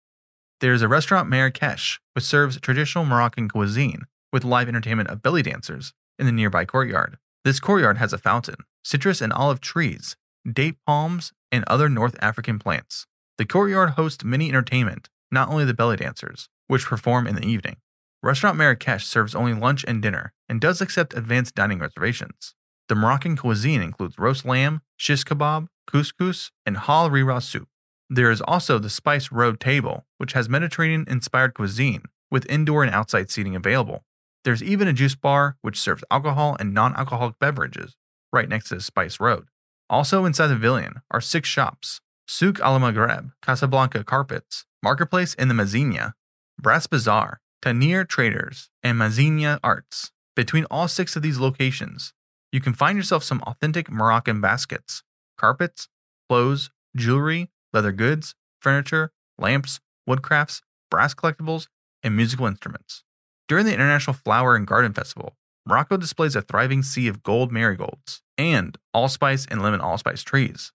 There 0.61 0.71
is 0.71 0.81
a 0.81 0.87
restaurant 0.87 1.27
Marrakesh, 1.27 1.99
which 2.13 2.23
serves 2.23 2.61
traditional 2.61 3.03
Moroccan 3.03 3.49
cuisine 3.49 4.03
with 4.31 4.45
live 4.45 4.69
entertainment 4.69 5.09
of 5.09 5.21
belly 5.21 5.41
dancers 5.41 5.91
in 6.17 6.25
the 6.25 6.31
nearby 6.31 6.63
courtyard. 6.63 7.17
This 7.43 7.59
courtyard 7.59 7.97
has 7.97 8.13
a 8.13 8.17
fountain, 8.17 8.63
citrus 8.85 9.19
and 9.19 9.33
olive 9.33 9.59
trees, 9.59 10.15
date 10.49 10.77
palms, 10.87 11.33
and 11.51 11.65
other 11.67 11.89
North 11.89 12.15
African 12.21 12.57
plants. 12.57 13.05
The 13.37 13.43
courtyard 13.45 13.91
hosts 13.91 14.23
many 14.23 14.47
entertainment, 14.47 15.09
not 15.31 15.49
only 15.49 15.65
the 15.65 15.73
belly 15.73 15.97
dancers, 15.97 16.49
which 16.67 16.85
perform 16.85 17.27
in 17.27 17.35
the 17.35 17.45
evening. 17.45 17.77
Restaurant 18.21 18.57
Marrakesh 18.57 19.05
serves 19.05 19.33
only 19.33 19.53
lunch 19.53 19.85
and 19.87 20.01
dinner 20.01 20.33
and 20.49 20.59
does 20.59 20.81
accept 20.81 21.13
advanced 21.13 21.55
dining 21.55 21.79
reservations. 21.79 22.53
The 22.89 22.95
Moroccan 22.95 23.37
cuisine 23.37 23.81
includes 23.81 24.17
roast 24.17 24.45
lamb, 24.45 24.81
shish 24.97 25.23
kebab, 25.23 25.67
couscous, 25.87 26.51
and 26.65 26.75
harira 26.75 27.41
soup. 27.41 27.69
There 28.09 28.31
is 28.31 28.41
also 28.41 28.79
the 28.79 28.89
Spice 28.89 29.31
Road 29.31 29.59
Table, 29.59 30.05
which 30.17 30.33
has 30.33 30.49
Mediterranean 30.49 31.05
inspired 31.07 31.53
cuisine 31.53 32.03
with 32.31 32.49
indoor 32.49 32.83
and 32.83 32.93
outside 32.93 33.29
seating 33.29 33.55
available. 33.55 34.03
There's 34.43 34.63
even 34.63 34.87
a 34.87 34.93
juice 34.93 35.15
bar 35.15 35.57
which 35.61 35.79
serves 35.79 36.03
alcohol 36.09 36.57
and 36.59 36.73
non 36.73 36.95
alcoholic 36.95 37.37
beverages 37.39 37.95
right 38.33 38.49
next 38.49 38.69
to 38.69 38.75
the 38.75 38.81
Spice 38.81 39.19
Road. 39.19 39.47
Also 39.89 40.25
inside 40.25 40.47
the 40.47 40.55
pavilion 40.55 41.01
are 41.11 41.21
six 41.21 41.47
shops 41.47 42.01
Souk 42.27 42.59
al 42.59 42.79
Maghreb, 42.79 43.31
Casablanca 43.41 44.03
Carpets, 44.03 44.65
Marketplace 44.81 45.33
in 45.33 45.49
the 45.49 45.53
Medina, 45.53 46.15
Brass 46.57 46.87
Bazaar, 46.87 47.41
Tangier 47.61 48.05
Traders, 48.05 48.69
and 48.81 48.97
Medina 48.97 49.59
Arts. 49.61 50.11
Between 50.37 50.65
all 50.71 50.87
six 50.87 51.17
of 51.17 51.21
these 51.21 51.37
locations, 51.37 52.13
you 52.53 52.61
can 52.61 52.73
find 52.73 52.97
yourself 52.97 53.23
some 53.23 53.41
authentic 53.41 53.91
Moroccan 53.91 54.39
baskets, 54.39 55.03
carpets, 55.37 55.89
clothes, 56.29 56.69
jewelry, 56.95 57.49
leather 57.73 57.91
goods, 57.91 58.35
furniture, 58.61 59.11
lamps, 59.37 59.81
woodcrafts, 60.09 60.61
brass 60.89 61.13
collectibles, 61.13 61.67
and 62.01 62.15
musical 62.15 62.45
instruments. 62.45 63.03
During 63.49 63.65
the 63.65 63.73
International 63.73 64.13
Flower 64.13 64.55
and 64.55 64.65
Garden 64.65 64.93
Festival, 64.93 65.35
Morocco 65.65 65.97
displays 65.97 66.37
a 66.37 66.41
thriving 66.41 66.83
sea 66.83 67.09
of 67.09 67.21
gold 67.21 67.51
marigolds 67.51 68.21
and 68.37 68.77
allspice 68.93 69.45
and 69.51 69.61
lemon 69.61 69.81
allspice 69.81 70.23
trees. 70.23 70.71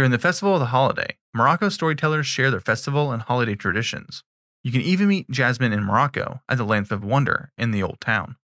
During 0.00 0.12
the 0.12 0.18
festival 0.18 0.54
of 0.54 0.60
the 0.60 0.66
holiday, 0.68 1.18
Morocco 1.34 1.68
storytellers 1.68 2.26
share 2.26 2.50
their 2.50 2.58
festival 2.58 3.12
and 3.12 3.20
holiday 3.20 3.54
traditions. 3.54 4.24
You 4.64 4.72
can 4.72 4.80
even 4.80 5.08
meet 5.08 5.30
Jasmine 5.30 5.74
in 5.74 5.84
Morocco 5.84 6.40
at 6.48 6.56
the 6.56 6.64
Lamp 6.64 6.90
of 6.90 7.04
Wonder 7.04 7.52
in 7.58 7.70
the 7.70 7.82
Old 7.82 8.00
Town. 8.00 8.36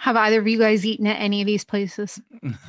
Have 0.00 0.16
either 0.16 0.38
of 0.38 0.46
you 0.46 0.58
guys 0.58 0.84
eaten 0.84 1.06
at 1.06 1.18
any 1.18 1.40
of 1.40 1.46
these 1.46 1.64
places? 1.64 2.20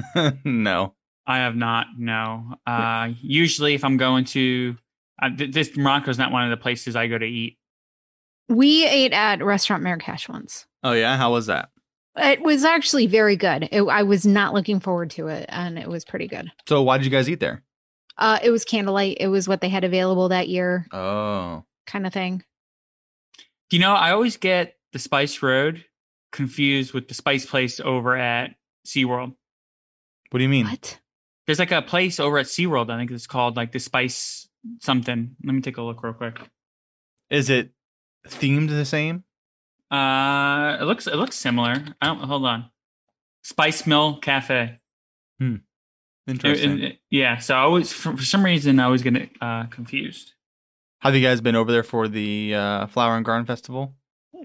no. 0.45 0.93
I 1.27 1.39
have 1.39 1.57
not. 1.57 1.87
No. 1.97 2.55
Uh, 2.65 3.09
usually, 3.21 3.73
if 3.73 3.83
I'm 3.83 3.97
going 3.97 4.23
to 4.23 4.77
uh, 5.21 5.29
th- 5.37 5.53
this 5.53 5.75
Morocco 5.75 6.09
is 6.09 6.17
not 6.17 6.31
one 6.31 6.45
of 6.45 6.49
the 6.49 6.63
places 6.63 6.95
I 6.95 7.07
go 7.07 7.17
to 7.17 7.25
eat. 7.25 7.57
We 8.47 8.87
ate 8.87 9.11
at 9.11 9.43
Restaurant 9.43 9.83
Marrakesh 9.83 10.29
once. 10.29 10.65
Oh 10.81 10.93
yeah, 10.93 11.17
how 11.17 11.33
was 11.33 11.47
that? 11.47 11.71
It 12.15 12.41
was 12.41 12.63
actually 12.63 13.07
very 13.07 13.35
good. 13.35 13.67
It, 13.69 13.81
I 13.81 14.03
was 14.03 14.25
not 14.25 14.53
looking 14.53 14.79
forward 14.79 15.09
to 15.09 15.27
it, 15.27 15.45
and 15.49 15.77
it 15.77 15.89
was 15.89 16.05
pretty 16.05 16.29
good. 16.29 16.49
So 16.69 16.81
why 16.83 16.97
did 16.97 17.03
you 17.03 17.11
guys 17.11 17.29
eat 17.29 17.41
there? 17.41 17.63
Uh, 18.17 18.39
it 18.43 18.49
was 18.51 18.63
candlelight. 18.65 19.17
It 19.19 19.27
was 19.27 19.47
what 19.47 19.61
they 19.61 19.69
had 19.69 19.83
available 19.83 20.29
that 20.29 20.47
year, 20.49 20.87
Oh. 20.91 21.65
kind 21.87 22.05
of 22.05 22.13
thing. 22.13 22.43
Do 23.69 23.77
you 23.77 23.79
know, 23.81 23.93
I 23.93 24.11
always 24.11 24.37
get 24.37 24.75
the 24.91 24.99
Spice 24.99 25.41
Road 25.41 25.83
confused 26.31 26.93
with 26.93 27.07
the 27.07 27.13
Spice 27.15 27.45
Place 27.45 27.79
over 27.79 28.15
at 28.15 28.51
SeaWorld. 28.85 29.35
What 30.29 30.37
do 30.37 30.43
you 30.43 30.49
mean? 30.49 30.67
What? 30.67 30.99
There's 31.47 31.59
like 31.59 31.71
a 31.71 31.81
place 31.81 32.19
over 32.19 32.37
at 32.37 32.45
SeaWorld, 32.45 32.89
I 32.91 32.97
think 32.97 33.11
it's 33.11 33.27
called 33.27 33.55
like 33.55 33.71
the 33.71 33.79
Spice 33.79 34.47
something. 34.79 35.35
Let 35.43 35.53
me 35.55 35.61
take 35.61 35.77
a 35.77 35.81
look 35.81 36.03
real 36.03 36.13
quick. 36.13 36.39
Is 37.29 37.49
it 37.49 37.71
themed 38.27 38.69
the 38.69 38.85
same? 38.85 39.23
Uh 39.91 40.77
it 40.79 40.85
looks 40.85 41.05
it 41.07 41.15
looks 41.15 41.35
similar. 41.35 41.73
I 42.01 42.05
don't 42.07 42.19
hold 42.19 42.45
on. 42.45 42.69
Spice 43.43 43.85
Mill 43.85 44.17
Cafe. 44.19 44.79
Interesting. 46.27 46.71
And- 46.71 46.83
and- 46.83 46.97
yeah, 47.09 47.37
so 47.39 47.55
I 47.55 47.65
was 47.65 47.91
for, 47.91 48.15
for 48.17 48.23
some 48.23 48.43
reason 48.45 48.79
I 48.79 48.87
was 48.87 49.01
getting 49.03 49.29
uh 49.41 49.65
confused. 49.65 50.33
Have 51.01 51.15
you 51.15 51.21
guys 51.21 51.41
been 51.41 51.55
over 51.55 51.69
there 51.71 51.83
for 51.83 52.07
the 52.07 52.55
uh, 52.55 52.87
Flower 52.87 53.17
and 53.17 53.25
Garden 53.25 53.45
Festival? 53.45 53.93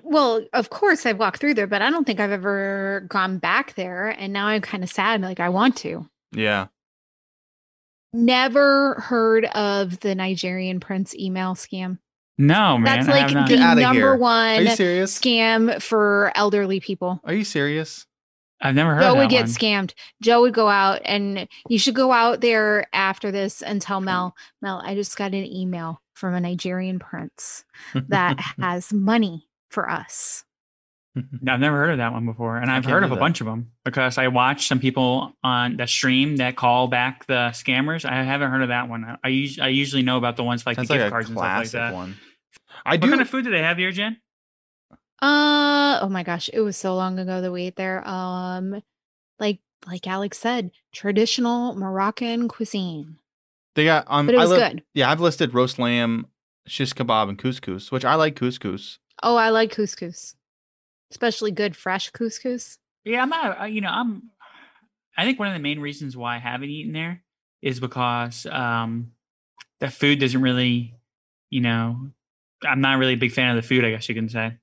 Well, 0.02 0.44
of 0.52 0.70
course 0.70 1.06
I've 1.06 1.18
walked 1.20 1.38
through 1.38 1.54
there, 1.54 1.68
but 1.68 1.82
I 1.82 1.90
don't 1.90 2.04
think 2.04 2.18
I've 2.18 2.32
ever 2.32 3.06
gone 3.08 3.38
back 3.38 3.74
there. 3.76 4.08
And 4.08 4.32
now 4.32 4.46
I'm 4.48 4.60
kind 4.60 4.82
of 4.82 4.90
sad. 4.90 5.20
Like 5.20 5.38
I 5.38 5.50
want 5.50 5.76
to. 5.78 6.08
Yeah. 6.32 6.66
Never 8.12 8.94
heard 8.94 9.44
of 9.44 10.00
the 10.00 10.14
Nigerian 10.16 10.80
prince 10.80 11.14
email 11.14 11.54
scam. 11.54 11.98
No, 12.38 12.76
man. 12.78 13.06
That's 13.06 13.08
like 13.08 13.48
the 13.48 13.56
number 13.56 13.92
here. 13.92 14.12
Are 14.14 14.16
one 14.16 14.64
you 14.64 14.70
serious? 14.74 15.16
scam 15.18 15.80
for 15.82 16.32
elderly 16.34 16.80
people. 16.80 17.20
Are 17.24 17.34
you 17.34 17.44
serious? 17.44 18.06
I've 18.60 18.74
never 18.74 18.94
heard 18.94 19.02
Joe 19.02 19.10
of 19.10 19.14
that 19.16 19.20
would 19.22 19.30
get 19.30 19.42
one. 19.42 19.48
scammed. 19.48 19.94
Joe 20.22 20.40
would 20.42 20.54
go 20.54 20.68
out 20.68 21.00
and 21.04 21.46
you 21.68 21.78
should 21.78 21.94
go 21.94 22.10
out 22.12 22.40
there 22.40 22.86
after 22.92 23.30
this 23.30 23.62
and 23.62 23.80
tell 23.80 24.00
Mel, 24.00 24.34
Mel, 24.62 24.82
I 24.84 24.94
just 24.94 25.16
got 25.16 25.32
an 25.32 25.44
email 25.46 26.02
from 26.14 26.34
a 26.34 26.40
Nigerian 26.40 26.98
prince 26.98 27.64
that 27.94 28.38
has 28.60 28.92
money 28.92 29.46
for 29.70 29.88
us. 29.88 30.44
No, 31.40 31.52
I've 31.54 31.58
never 31.58 31.76
heard 31.76 31.90
of 31.90 31.98
that 31.98 32.12
one 32.12 32.26
before, 32.26 32.58
and 32.58 32.70
I 32.70 32.76
I've 32.76 32.84
heard 32.84 33.02
of 33.02 33.08
believe 33.08 33.12
a 33.12 33.14
that. 33.16 33.20
bunch 33.20 33.40
of 33.40 33.46
them 33.46 33.72
because 33.84 34.18
I 34.18 34.28
watched 34.28 34.68
some 34.68 34.78
people 34.78 35.32
on 35.42 35.76
the 35.76 35.86
stream 35.88 36.36
that 36.36 36.54
call 36.54 36.86
back 36.86 37.26
the 37.26 37.48
scammers. 37.54 38.04
I 38.04 38.22
haven't 38.22 38.52
heard 38.52 38.62
of 38.62 38.68
that 38.68 38.88
one. 38.88 39.04
I 39.24 39.28
us- 39.28 39.58
I 39.58 39.66
usually 39.68 40.02
know 40.02 40.16
about 40.16 40.36
the 40.36 40.44
ones 40.44 40.64
like 40.64 40.76
Sounds 40.76 40.86
the 40.86 40.94
like 40.94 41.00
gift 41.00 41.08
a 41.08 41.10
cards 41.10 41.28
and 41.28 41.36
stuff 41.36 41.42
like 41.44 41.54
classic 41.56 41.72
that. 41.72 41.94
one. 41.94 42.16
I 42.86 42.92
What 42.92 43.00
do. 43.00 43.08
kind 43.08 43.20
of 43.20 43.28
food 43.28 43.44
do 43.46 43.50
they 43.50 43.62
have 43.62 43.78
here, 43.78 43.90
Jen? 43.90 44.18
Uh 45.20 45.98
oh 46.02 46.08
my 46.08 46.22
gosh, 46.22 46.48
it 46.52 46.60
was 46.60 46.76
so 46.76 46.94
long 46.94 47.18
ago 47.18 47.40
that 47.40 47.50
we 47.52 47.64
ate 47.64 47.76
there. 47.76 48.06
Um 48.06 48.82
like 49.38 49.60
like 49.86 50.06
Alex 50.06 50.38
said, 50.38 50.70
traditional 50.92 51.74
Moroccan 51.74 52.48
cuisine. 52.48 53.16
they 53.74 53.84
got. 53.84 54.04
Um, 54.08 54.26
But 54.26 54.34
it 54.34 54.38
I 54.38 54.42
was 54.42 54.50
li- 54.50 54.56
good. 54.58 54.82
Yeah, 54.94 55.10
I've 55.10 55.20
listed 55.20 55.54
roast 55.54 55.78
lamb, 55.78 56.26
shish 56.66 56.92
kebab, 56.92 57.28
and 57.28 57.38
couscous, 57.38 57.90
which 57.92 58.04
I 58.04 58.14
like 58.16 58.34
couscous. 58.36 58.98
Oh, 59.22 59.36
I 59.36 59.50
like 59.50 59.72
couscous. 59.72 60.34
Especially 61.10 61.50
good 61.52 61.74
fresh 61.76 62.10
couscous. 62.10 62.78
Yeah, 63.04 63.22
I'm 63.22 63.28
not. 63.30 63.60
uh, 63.60 63.64
You 63.64 63.80
know, 63.80 63.88
I'm. 63.90 64.30
I 65.16 65.24
think 65.24 65.38
one 65.38 65.48
of 65.48 65.54
the 65.54 65.60
main 65.60 65.80
reasons 65.80 66.16
why 66.16 66.36
I 66.36 66.38
haven't 66.38 66.70
eaten 66.70 66.92
there 66.92 67.22
is 67.62 67.80
because 67.80 68.46
um, 68.46 69.12
the 69.80 69.90
food 69.90 70.20
doesn't 70.20 70.40
really, 70.42 70.94
you 71.50 71.60
know, 71.60 72.10
I'm 72.64 72.80
not 72.80 72.98
really 72.98 73.14
a 73.14 73.16
big 73.16 73.32
fan 73.32 73.56
of 73.56 73.62
the 73.62 73.66
food. 73.66 73.84
I 73.84 73.90
guess 73.90 74.08
you 74.08 74.14
can 74.14 74.28
say. 74.28 74.56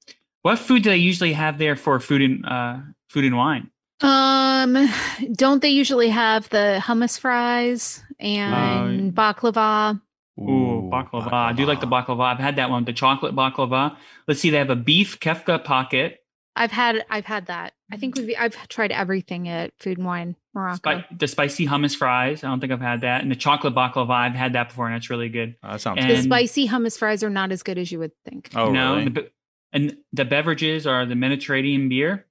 What 0.46 0.60
food 0.60 0.84
do 0.84 0.92
they 0.92 0.98
usually 0.98 1.34
have 1.34 1.58
there 1.58 1.76
for 1.76 2.00
food 2.00 2.22
and 2.22 2.46
uh, 2.46 2.78
food 3.10 3.26
and 3.26 3.36
wine? 3.36 3.72
Um, 4.02 4.88
don't 5.34 5.60
they 5.60 5.70
usually 5.70 6.10
have 6.10 6.48
the 6.50 6.80
hummus 6.84 7.20
fries 7.20 8.04
and 8.20 9.12
baklava? 9.12 10.00
Ooh, 10.40 10.88
baklava. 10.94 11.34
I 11.34 11.54
do 11.54 11.66
like 11.66 11.80
the 11.80 11.88
baklava. 11.88 12.22
I've 12.26 12.38
had 12.38 12.58
that 12.58 12.70
one, 12.70 12.86
the 12.86 12.94
chocolate 12.94 13.34
baklava. 13.36 13.98
Let's 14.28 14.40
see, 14.40 14.52
they 14.52 14.60
have 14.60 14.70
a 14.70 14.76
beef 14.76 15.20
kefta 15.20 15.64
pocket, 15.64 16.20
I've 16.56 16.72
had 16.72 17.04
I've 17.10 17.26
had 17.26 17.48
that. 17.48 17.74
I 17.92 17.98
think 17.98 18.16
we've 18.16 18.36
I've 18.40 18.68
tried 18.68 18.92
everything 18.92 19.50
at 19.50 19.72
Food 19.80 19.98
and 19.98 20.06
Wine 20.06 20.36
Morocco. 20.54 21.00
spi- 21.00 21.06
the 21.18 21.28
spicy 21.28 21.66
hummus 21.66 21.96
fries. 21.96 22.44
I 22.44 22.50
don't 22.50 22.60
think 22.60 22.72
I've 22.72 22.80
had 22.82 23.02
that. 23.02 23.24
And 23.24 23.32
the 23.32 23.36
chocolate 23.36 23.74
baklava, 23.74 24.12
I've 24.12 24.36
had 24.36 24.54
that 24.54 24.70
before, 24.70 24.86
and 24.86 24.96
that's 24.96 25.10
really 25.10 25.30
good. 25.30 25.56
Oh, 25.64 25.72
that 25.72 25.82
sounds 25.82 26.02
And- 26.02 26.12
the 26.12 26.22
spicy 26.22 26.68
hummus 26.68 27.00
fries 27.00 27.24
are 27.24 27.32
not 27.32 27.52
as 27.52 27.64
good 27.64 27.80
as 27.80 27.92
you 27.92 27.98
would 27.98 28.12
think. 28.24 28.52
Oh, 28.56 28.72
no, 28.72 28.94
really? 28.94 29.06
the 29.06 29.10
be- 29.10 29.28
and 29.76 29.98
the 30.14 30.26
beverages 30.26 30.88
are 30.88 31.06
the 31.06 31.16
Mediterranean 31.16 31.90
beer, 31.90 32.26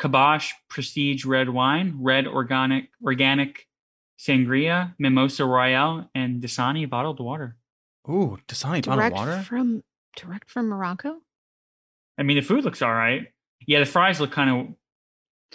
Kabosh 0.00 0.50
Prestige 0.68 1.24
red 1.24 1.48
wine, 1.48 1.96
red 2.00 2.26
organic 2.26 2.88
organic 3.02 3.66
sangria, 4.18 4.94
Mimosa 4.98 5.44
Royale, 5.46 6.10
and 6.14 6.42
Dasani 6.42 6.88
bottled 6.90 7.20
water. 7.20 7.56
Ooh, 8.08 8.36
Dasani 8.48 8.84
bottled 8.84 8.96
direct 8.98 9.14
water. 9.16 9.42
from 9.42 9.82
direct 10.16 10.50
from 10.50 10.68
Morocco. 10.68 11.16
I 12.18 12.24
mean, 12.24 12.36
the 12.36 12.42
food 12.42 12.64
looks 12.64 12.82
all 12.82 12.92
right. 12.92 13.28
Yeah, 13.66 13.78
the 13.78 13.86
fries 13.86 14.20
look 14.20 14.32
kind 14.32 14.50
of. 14.50 14.74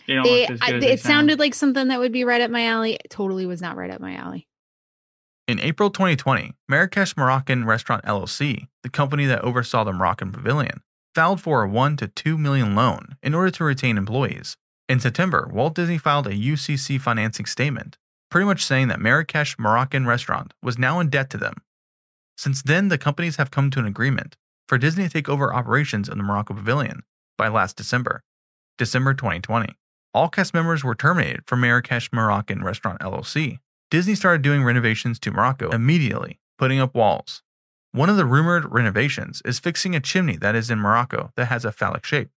They 0.08 0.14
don't 0.16 0.24
They, 0.24 0.42
look 0.42 0.52
as 0.52 0.60
I, 0.62 0.68
good 0.68 0.76
as 0.78 0.84
it 0.84 0.88
they 0.88 0.96
sound. 0.98 1.12
sounded 1.14 1.40
like 1.40 1.54
something 1.54 1.88
that 1.90 2.00
would 2.00 2.12
be 2.14 2.24
right 2.24 2.40
up 2.42 2.52
my 2.52 2.66
alley. 2.68 2.94
It 2.94 3.10
totally 3.10 3.46
was 3.46 3.62
not 3.62 3.76
right 3.76 3.90
up 3.92 4.00
my 4.00 4.16
alley. 4.16 4.48
In 5.48 5.60
April 5.60 5.90
2020, 5.90 6.54
Marrakesh 6.70 7.16
Moroccan 7.18 7.66
Restaurant 7.66 8.04
LLC, 8.06 8.68
the 8.84 8.90
company 8.90 9.26
that 9.26 9.42
oversaw 9.44 9.84
the 9.84 9.94
Moroccan 9.94 10.32
Pavilion, 10.32 10.82
filed 11.18 11.42
for 11.42 11.64
a 11.64 11.68
1 11.68 11.98
to 11.98 12.08
2 12.08 12.38
million 12.38 12.76
loan 12.76 13.18
in 13.24 13.34
order 13.34 13.50
to 13.50 13.64
retain 13.64 13.98
employees. 13.98 14.56
In 14.88 15.00
September, 15.00 15.50
Walt 15.52 15.74
Disney 15.74 15.98
filed 15.98 16.28
a 16.28 16.32
UCC 16.32 17.02
financing 17.02 17.48
statement, 17.48 17.98
pretty 18.30 18.46
much 18.46 18.64
saying 18.64 18.90
that 18.90 19.00
Marrakesh 19.00 19.58
Moroccan 19.58 20.06
Restaurant 20.06 20.54
was 20.62 20.78
now 20.78 21.00
in 21.00 21.10
debt 21.10 21.32
to 21.32 21.38
them. 21.40 21.56
Since 22.38 22.62
then, 22.62 22.90
the 22.90 23.00
companies 23.00 23.38
have 23.38 23.50
come 23.50 23.72
to 23.72 23.80
an 23.80 23.88
agreement 23.88 24.38
for 24.68 24.78
Disney 24.78 25.06
to 25.06 25.10
take 25.10 25.28
over 25.28 25.52
operations 25.52 26.08
of 26.08 26.18
the 26.18 26.24
Morocco 26.24 26.54
Pavilion 26.54 27.02
by 27.36 27.48
last 27.48 27.78
December, 27.78 28.22
December 28.78 29.16
2020. 29.16 29.74
All 30.14 30.30
cast 30.30 30.54
members 30.54 30.84
were 30.84 30.94
terminated 30.94 31.42
from 31.48 31.62
Marrakesh 31.62 32.14
Moroccan 32.14 32.64
Restaurant 32.64 33.00
LLC. 33.00 33.58
Disney 33.90 34.14
started 34.14 34.44
doing 34.44 34.64
renovations 34.64 35.18
to 35.22 35.32
Morocco 35.32 35.72
immediately, 35.72 36.40
putting 36.60 36.80
up 36.80 36.94
walls. 36.94 37.42
One 37.98 38.12
of 38.12 38.18
the 38.18 38.26
rumored 38.26 38.72
renovations 38.72 39.42
is 39.44 39.58
fixing 39.58 39.96
a 39.96 40.00
chimney 40.00 40.38
that 40.38 40.54
is 40.54 40.70
in 40.70 40.78
Morocco 40.78 41.32
that 41.36 41.48
has 41.48 41.66
a 41.66 41.72
phallic 41.72 42.06
shape. 42.06 42.30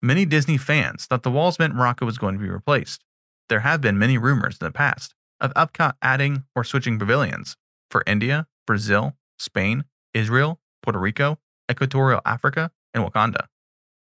Many 0.00 0.24
Disney 0.24 0.56
fans 0.56 1.04
thought 1.04 1.22
the 1.22 1.30
walls 1.30 1.58
meant 1.58 1.74
Morocco 1.74 2.06
was 2.06 2.16
going 2.16 2.34
to 2.38 2.42
be 2.42 2.48
replaced. 2.48 3.04
There 3.50 3.60
have 3.60 3.82
been 3.82 3.98
many 3.98 4.16
rumors 4.16 4.56
in 4.58 4.64
the 4.64 4.70
past 4.70 5.14
of 5.38 5.52
Epcot 5.52 5.96
adding 6.00 6.44
or 6.56 6.64
switching 6.64 6.98
pavilions 6.98 7.58
for 7.90 8.02
India, 8.06 8.46
Brazil, 8.66 9.18
Spain, 9.38 9.84
Israel, 10.14 10.60
Puerto 10.82 10.98
Rico, 10.98 11.38
Equatorial 11.70 12.22
Africa, 12.24 12.70
and 12.94 13.04
Wakanda. 13.04 13.48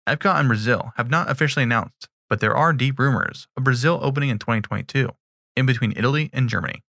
Epcot 0.08 0.40
and 0.40 0.48
Brazil 0.48 0.94
have 0.96 1.10
not 1.10 1.30
officially 1.30 1.64
announced, 1.64 2.08
but 2.30 2.40
there 2.40 2.56
are 2.56 2.72
deep 2.72 2.98
rumors 2.98 3.50
of 3.58 3.66
Brazil 3.66 4.00
opening 4.02 4.30
in 4.30 4.40
2022, 4.40 5.10
in 5.58 5.66
between 5.66 5.92
Italy 5.98 6.30
and 6.32 6.48
Germany. 6.48 6.86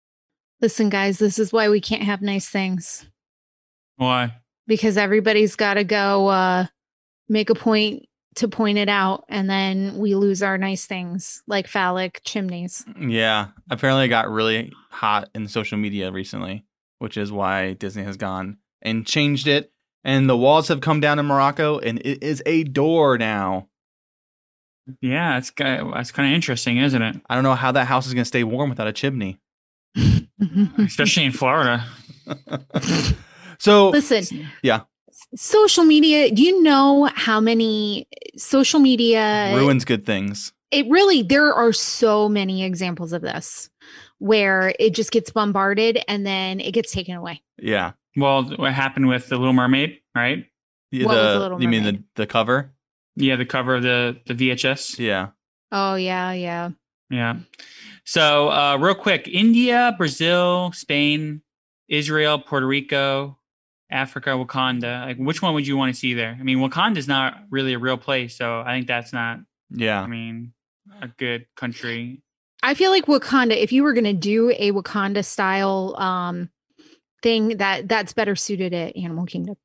Listen, 0.59 0.89
guys, 0.89 1.19
this 1.19 1.39
is 1.39 1.53
why 1.53 1.69
we 1.69 1.79
can't 1.79 2.03
have 2.03 2.21
nice 2.21 2.49
things. 2.49 3.07
Why? 3.97 4.33
because 4.67 4.97
everybody's 4.97 5.55
got 5.55 5.75
to 5.75 5.83
go 5.83 6.27
uh, 6.27 6.65
make 7.29 7.49
a 7.49 7.55
point 7.55 8.05
to 8.35 8.47
point 8.47 8.77
it 8.77 8.89
out, 8.89 9.23
and 9.29 9.49
then 9.49 9.97
we 9.97 10.13
lose 10.13 10.43
our 10.43 10.57
nice 10.57 10.85
things 10.85 11.41
like 11.47 11.67
phallic 11.67 12.21
chimneys. 12.23 12.85
Yeah, 12.99 13.47
apparently 13.71 14.05
it 14.05 14.09
got 14.09 14.29
really 14.29 14.71
hot 14.91 15.29
in 15.33 15.47
social 15.47 15.77
media 15.77 16.11
recently, 16.11 16.65
which 16.99 17.17
is 17.17 17.31
why 17.31 17.73
Disney 17.73 18.03
has 18.03 18.17
gone 18.17 18.57
and 18.81 19.07
changed 19.07 19.47
it. 19.47 19.71
And 20.03 20.29
the 20.29 20.37
walls 20.37 20.67
have 20.67 20.81
come 20.81 20.99
down 20.99 21.17
in 21.17 21.25
Morocco, 21.25 21.79
and 21.79 21.99
it 21.99 22.21
is 22.21 22.43
a 22.45 22.63
door 22.63 23.17
now. 23.17 23.67
Yeah, 25.01 25.37
it's 25.37 25.49
ki- 25.49 25.63
that's 25.63 26.11
kind 26.11 26.29
of 26.31 26.35
interesting, 26.35 26.77
isn't 26.77 27.01
it? 27.01 27.19
I 27.29 27.35
don't 27.35 27.43
know 27.43 27.55
how 27.55 27.71
that 27.71 27.87
house 27.87 28.05
is 28.05 28.13
going 28.13 28.21
to 28.21 28.27
stay 28.27 28.43
warm 28.43 28.69
without 28.69 28.87
a 28.87 28.93
chimney. 28.93 29.39
Especially 30.77 31.25
in 31.25 31.31
Florida. 31.31 31.85
So 33.59 33.89
Listen, 33.89 34.47
Yeah. 34.61 34.81
social 35.35 35.83
media. 35.83 36.31
Do 36.31 36.43
you 36.43 36.61
know 36.61 37.09
how 37.15 37.39
many 37.39 38.07
social 38.37 38.79
media 38.79 39.53
ruins 39.55 39.83
good 39.85 40.05
things. 40.05 40.53
it 40.71 40.85
really 40.89 41.23
there 41.23 41.53
are 41.53 41.73
so 41.73 42.27
many 42.29 42.63
examples 42.63 43.13
of 43.13 43.21
this 43.21 43.69
where 44.19 44.73
it 44.79 44.93
just 44.95 45.11
gets 45.11 45.31
bombarded 45.31 45.99
and 46.07 46.25
then 46.25 46.59
it 46.59 46.71
gets 46.73 46.91
taken 46.91 47.15
away 47.15 47.41
Yeah. 47.57 47.93
Well, 48.15 48.43
what 48.57 48.73
happened 48.73 49.07
with 49.07 49.29
the 49.29 49.37
Little 49.37 49.53
Mermaid, 49.53 49.99
right? 50.15 50.45
The, 50.91 51.05
What 51.05 51.15
was 51.15 51.33
The 51.33 51.39
Little 51.39 51.61
you 51.61 51.67
mean 51.67 51.83
the, 51.83 52.03
the 52.15 52.25
cover? 52.27 52.73
Yeah, 53.15 53.35
the 53.35 53.45
cover 53.45 53.75
of 53.75 53.83
the 53.83 54.19
the 54.25 54.33
VHS. 54.35 54.99
Yeah. 54.99 55.29
oh 55.71 55.95
yeah 55.95 56.31
yeah 56.33 56.69
Yeah. 57.09 57.37
So, 58.05 58.49
uh, 58.49 58.77
real 58.79 58.95
quick 58.95 59.27
India, 59.27 59.93
Brazil, 59.97 60.71
Spain, 60.73 61.41
Israel, 61.89 62.39
Puerto 62.39 62.65
Rico, 62.67 63.37
Africa, 63.89 64.31
Wakanda. 64.31 65.05
Like, 65.05 65.17
which 65.17 65.41
one 65.41 65.53
would 65.53 65.65
you 65.67 65.77
want 65.77 65.93
to 65.93 65.99
see 65.99 66.13
there? 66.13 66.35
I 66.39 66.43
mean, 66.43 66.57
Wakanda's 66.59 67.07
not 67.07 67.37
really 67.49 67.73
a 67.73 67.79
real 67.79 67.97
place. 67.97 68.35
So, 68.37 68.61
I 68.61 68.73
think 68.75 68.87
that's 68.87 69.13
not, 69.13 69.39
Yeah. 69.69 70.01
I 70.01 70.07
mean, 70.07 70.53
a 71.01 71.07
good 71.07 71.45
country. 71.55 72.21
i 72.63 72.73
feel 72.73 72.91
like 72.91 73.05
wakanda 73.05 73.55
if 73.55 73.71
you 73.71 73.83
were 73.83 73.93
going 73.93 74.05
to 74.05 74.13
do 74.13 74.49
a 74.57 74.71
wakanda 74.71 75.23
style 75.23 75.95
um 75.99 76.49
thing 77.21 77.57
that 77.57 77.87
that's 77.87 78.13
better 78.13 78.35
suited 78.35 78.73
at 78.73 78.95
animal 78.95 79.25
kingdom 79.25 79.55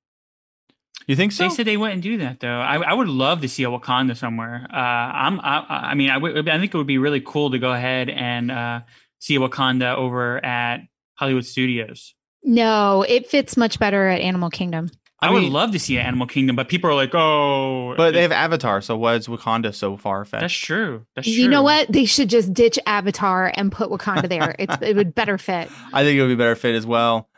You 1.07 1.17
think 1.17 1.33
so? 1.33 1.45
They 1.45 1.55
said 1.55 1.67
they 1.67 1.77
wouldn't 1.77 2.03
do 2.03 2.19
that 2.19 2.41
though. 2.41 2.61
I, 2.61 2.77
I 2.79 2.93
would 2.93 3.09
love 3.09 3.41
to 3.43 3.49
see 3.49 3.65
a 3.65 3.69
Wakanda 3.69 4.17
somewhere. 4.17 4.67
Uh, 4.71 4.77
I'm, 4.77 5.41
I, 5.41 5.91
I 5.91 5.95
mean, 5.95 6.11
I 6.11 6.17
would, 6.19 6.49
I 6.49 6.59
think 6.59 6.73
it 6.75 6.77
would 6.77 6.87
be 6.87 6.99
really 6.99 7.21
cool 7.21 7.51
to 7.51 7.59
go 7.59 7.73
ahead 7.73 8.09
and 8.09 8.51
uh, 8.51 8.81
see 9.19 9.35
a 9.35 9.41
Wakanda 9.41 9.97
over 9.97 10.45
at 10.45 10.83
Hollywood 11.15 11.45
Studios. 11.45 12.15
No 12.43 13.05
it 13.09 13.29
fits 13.29 13.57
much 13.57 13.79
better 13.79 14.09
at 14.09 14.21
animal 14.21 14.51
kingdom 14.51 14.91
I, 15.21 15.29
I 15.29 15.31
would 15.31 15.45
love 15.45 15.71
to 15.71 15.79
see 15.79 16.01
Animal 16.01 16.27
Kingdom, 16.27 16.57
but 16.57 16.69
people 16.69 16.91
are 16.91 16.95
like, 16.95 17.15
oh, 17.15 17.95
but 17.97 18.13
they 18.13 18.23
have 18.23 18.33
Avatar, 18.33 18.81
so 18.81 18.97
why 18.97 19.15
is 19.15 19.29
Wakanda 19.29 19.73
so 19.73 19.97
far 19.97 20.25
fetched? 20.25 20.41
That's 20.41 20.53
true. 20.53 21.07
That's 21.15 21.29
true. 21.29 21.35
you 21.35 21.49
know 21.49 21.63
what 21.63 21.87
they 21.93 22.07
should 22.07 22.29
just 22.29 22.53
ditch 22.53 22.77
avatar 22.87 23.53
and 23.55 23.71
put 23.71 23.89
wakanda 23.89 24.29
there 24.29 24.57
it's, 24.59 24.75
it 24.83 24.97
would 24.97 25.15
better 25.15 25.39
fit 25.39 25.71
I 25.93 26.03
think 26.03 26.19
it 26.19 26.23
would 26.23 26.29
be 26.29 26.35
better 26.35 26.57
fit 26.57 26.75
as 26.75 26.85
well. 26.85 27.29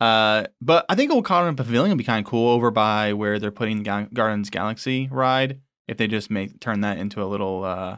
Uh, 0.00 0.44
but 0.60 0.84
I 0.88 0.94
think 0.94 1.10
Wakanda 1.12 1.56
Pavilion 1.56 1.90
would 1.90 1.98
be 1.98 2.04
kind 2.04 2.24
of 2.24 2.30
cool 2.30 2.50
over 2.50 2.70
by 2.70 3.12
where 3.14 3.38
they're 3.38 3.50
putting 3.50 3.82
Ga- 3.82 4.08
Guardians 4.12 4.50
Galaxy 4.50 5.08
ride. 5.10 5.60
If 5.88 5.96
they 5.96 6.06
just 6.08 6.30
make 6.30 6.60
turn 6.60 6.80
that 6.80 6.98
into 6.98 7.22
a 7.22 7.26
little, 7.26 7.64
uh, 7.64 7.96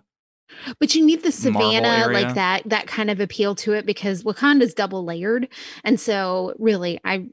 But 0.78 0.94
you 0.94 1.04
need 1.04 1.22
the 1.22 1.32
savannah 1.32 2.08
like 2.12 2.34
that 2.34 2.62
that 2.66 2.86
kind 2.86 3.10
of 3.10 3.20
appeal 3.20 3.54
to 3.56 3.72
it 3.72 3.86
because 3.86 4.24
Wakanda's 4.24 4.74
double 4.74 5.04
layered. 5.04 5.48
And 5.84 5.98
so 6.00 6.54
really 6.58 7.00
I 7.04 7.26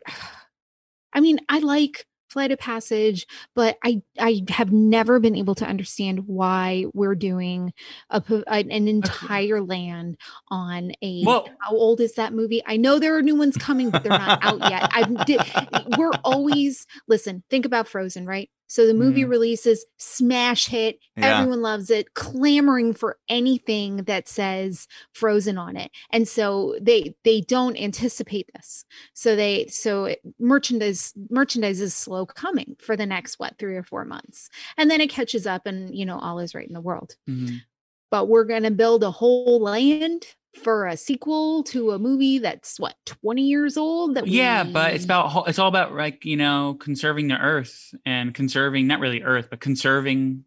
I 1.13 1.19
mean 1.19 1.39
I 1.49 1.59
like 1.59 2.05
Flight 2.29 2.51
of 2.51 2.57
Passage, 2.57 3.27
but 3.53 3.77
I 3.83 4.01
I 4.19 4.41
have 4.49 4.71
never 4.71 5.19
been 5.19 5.35
able 5.35 5.53
to 5.55 5.67
understand 5.67 6.27
why 6.27 6.85
we're 6.95 7.13
doing 7.13 7.73
a, 8.09 8.23
an 8.47 8.71
entire 8.71 9.61
land 9.61 10.17
on 10.49 10.93
a 11.03 11.23
Well- 11.23 11.47
how 11.61 11.75
old 11.75 12.01
is 12.01 12.15
that 12.15 12.33
movie? 12.33 12.63
I 12.65 12.77
know 12.77 12.97
there 12.97 13.15
are 13.15 13.21
new 13.21 13.35
ones 13.35 13.55
coming, 13.55 13.91
but 13.91 14.03
they're 14.03 14.17
not 14.17 14.43
out 14.43 14.59
yet. 14.67 14.89
I 14.91 15.03
did 15.25 15.41
we're 15.97 16.11
always 16.23 16.87
listen, 17.07 17.43
think 17.51 17.65
about 17.65 17.87
Frozen, 17.87 18.25
right? 18.25 18.49
So 18.73 18.87
the 18.87 18.93
movie 18.95 19.21
Mhm. 19.23 19.29
releases, 19.29 19.85
smash 19.97 20.65
hit, 20.65 20.97
Yeah. 21.15 21.41
everyone 21.41 21.61
loves 21.61 21.91
it, 21.91 22.15
clamoring 22.15 22.95
for 22.95 23.19
anything 23.29 23.97
that 24.05 24.27
says 24.27 24.87
Frozen 25.13 25.59
on 25.59 25.77
it. 25.77 25.91
And 26.09 26.27
so 26.27 26.75
they 26.81 27.15
they 27.23 27.41
don't 27.41 27.77
anticipate 27.77 28.49
this. 28.55 28.83
So 29.13 29.35
they 29.35 29.67
so 29.67 30.05
it, 30.05 30.21
merchandise 30.39 31.13
merchandise 31.29 31.81
is 31.81 31.93
slow 31.93 32.25
coming 32.25 32.75
for 32.79 32.97
the 32.97 33.05
next 33.05 33.37
what, 33.39 33.59
3 33.59 33.75
or 33.75 33.83
4 33.83 34.05
months. 34.05 34.49
And 34.75 34.89
then 34.89 35.01
it 35.01 35.11
catches 35.11 35.45
up 35.45 35.67
and 35.67 35.95
you 35.95 36.03
know 36.05 36.17
all 36.17 36.39
is 36.39 36.55
right 36.55 36.67
in 36.67 36.73
the 36.73 36.81
world. 36.81 37.15
Mhm. 37.29 37.61
But 38.09 38.27
we're 38.27 38.43
going 38.45 38.63
to 38.63 38.71
build 38.71 39.03
a 39.03 39.11
whole 39.11 39.59
land 39.61 40.25
for 40.61 40.85
a 40.87 40.95
sequel 40.95 41.63
to 41.63 41.91
a 41.91 41.99
movie 41.99 42.37
that's 42.37 42.79
what 42.79 42.95
20 43.05 43.41
years 43.41 43.75
old 43.77 44.15
that 44.15 44.27
Yeah, 44.27 44.63
but 44.63 44.93
it's 44.93 45.05
about 45.05 45.47
it's 45.49 45.57
all 45.59 45.67
about 45.67 45.93
like 45.95 46.25
you 46.25 46.37
know 46.37 46.77
conserving 46.79 47.27
the 47.27 47.37
earth 47.37 47.93
and 48.05 48.33
conserving 48.33 48.87
not 48.87 48.99
really 48.99 49.23
earth 49.23 49.47
but 49.49 49.59
conserving 49.59 50.45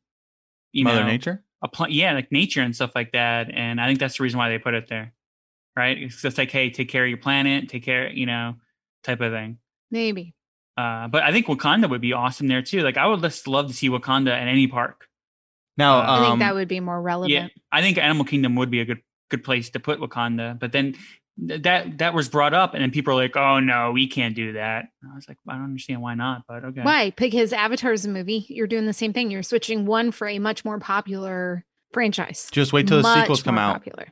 you 0.73 0.85
know 0.85 0.91
Mother 0.91 1.03
know 1.05 1.11
Nature. 1.11 1.43
a 1.63 1.69
pl- 1.69 1.89
yeah 1.91 2.13
like 2.13 2.31
nature 2.31 2.63
and 2.63 2.75
stuff 2.75 2.93
like 2.95 3.13
that 3.13 3.51
and 3.53 3.81
I 3.81 3.87
think 3.87 3.99
that's 3.99 4.19
the 4.19 4.23
reason 4.23 4.39
why 4.39 4.49
they 4.49 4.59
put 4.59 4.75
it 4.75 4.89
there, 4.89 5.13
right? 5.75 5.97
It's 6.01 6.23
just 6.23 6.39
like 6.39 6.51
hey, 6.51 6.71
take 6.71 6.89
care 6.89 7.03
of 7.05 7.09
your 7.09 7.19
planet, 7.19 7.69
take 7.69 7.83
care, 7.85 8.11
you 8.11 8.27
know, 8.27 8.55
type 9.03 9.21
of 9.21 9.33
thing. 9.33 9.59
maybe 9.91 10.35
Uh, 10.77 11.09
but 11.09 11.23
I 11.23 11.33
think 11.33 11.47
Wakanda 11.47 11.89
would 11.91 12.01
be 12.03 12.13
awesome 12.13 12.49
there 12.49 12.63
too. 12.63 12.83
Like 12.83 12.97
I 12.97 13.07
would 13.07 13.23
just 13.23 13.49
love 13.49 13.67
to 13.69 13.75
see 13.75 13.89
Wakanda 13.89 14.31
at 14.31 14.47
any 14.47 14.67
park. 14.69 15.09
Now, 15.79 15.99
Uh, 15.99 16.05
I 16.07 16.21
think 16.21 16.33
um, 16.33 16.39
that 16.41 16.55
would 16.55 16.69
be 16.69 16.81
more 16.81 17.01
relevant. 17.01 17.33
Yeah, 17.33 17.49
I 17.73 17.81
think 17.83 17.99
Animal 17.99 18.25
Kingdom 18.25 18.55
would 18.57 18.71
be 18.71 18.81
a 18.81 18.85
good 18.85 19.01
good 19.31 19.45
place 19.45 19.71
to 19.71 19.81
put 19.81 20.01
Wakanda. 20.01 20.59
But 20.59 20.73
then 20.73 20.95
that 21.39 21.99
that 21.99 22.15
was 22.15 22.29
brought 22.29 22.55
up, 22.55 22.75
and 22.75 22.83
then 22.83 22.91
people 22.91 23.13
are 23.13 23.17
like, 23.17 23.37
"Oh 23.37 23.61
no, 23.61 23.93
we 23.93 24.07
can't 24.07 24.35
do 24.35 24.53
that." 24.55 24.87
And 25.03 25.13
I 25.13 25.15
was 25.15 25.29
like, 25.29 25.39
"I 25.49 25.55
don't 25.55 25.65
understand 25.65 26.01
why 26.01 26.15
not." 26.15 26.43
But 26.49 26.65
okay, 26.65 26.83
Why? 26.83 27.11
Because 27.11 27.53
Avatar 27.53 27.93
is 27.93 28.07
a 28.07 28.09
movie. 28.09 28.47
You're 28.49 28.67
doing 28.67 28.87
the 28.87 28.93
same 28.93 29.13
thing. 29.13 29.31
You're 29.31 29.43
switching 29.43 29.85
one 29.87 30.13
for 30.13 30.27
a 30.29 30.39
much 30.39 30.65
more 30.65 30.79
popular 30.79 31.65
franchise. 31.93 32.49
just 32.53 32.73
wait 32.73 32.89
till 32.89 32.99
the 32.99 33.03
Much 33.03 33.21
sequels 33.21 33.43
come 33.43 33.59
out. 33.59 33.75
Popular. 33.75 34.07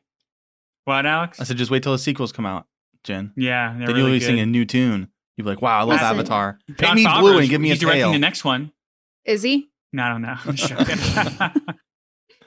What, 0.84 1.06
Alex? 1.06 1.40
I 1.40 1.44
said, 1.44 1.56
just 1.56 1.70
wait 1.70 1.82
till 1.82 1.92
the 1.92 1.98
sequels 1.98 2.30
come 2.30 2.44
out, 2.44 2.66
Jen. 3.04 3.32
yeah, 3.36 3.74
they're 3.78 3.86
then 3.86 3.96
really 3.96 4.10
you'll 4.12 4.20
be 4.20 4.24
singing 4.24 4.42
a 4.42 4.46
new 4.46 4.66
tune. 4.66 5.08
You'll 5.36 5.46
be 5.46 5.50
like, 5.50 5.62
wow, 5.62 5.78
I 5.78 5.82
love 5.82 6.00
Listen. 6.00 6.06
Avatar. 6.06 6.58
Paint 6.76 6.94
me 6.96 7.06
blue 7.20 7.38
and 7.38 7.48
give 7.48 7.60
me 7.60 7.70
a 7.70 7.76
directing 7.76 8.02
tail. 8.02 8.12
the 8.12 8.18
next 8.18 8.44
one. 8.44 8.70
Is 9.24 9.42
he? 9.42 9.70
No, 9.94 10.02
I 10.02 10.08
don't 10.10 10.22
know. 10.22 10.36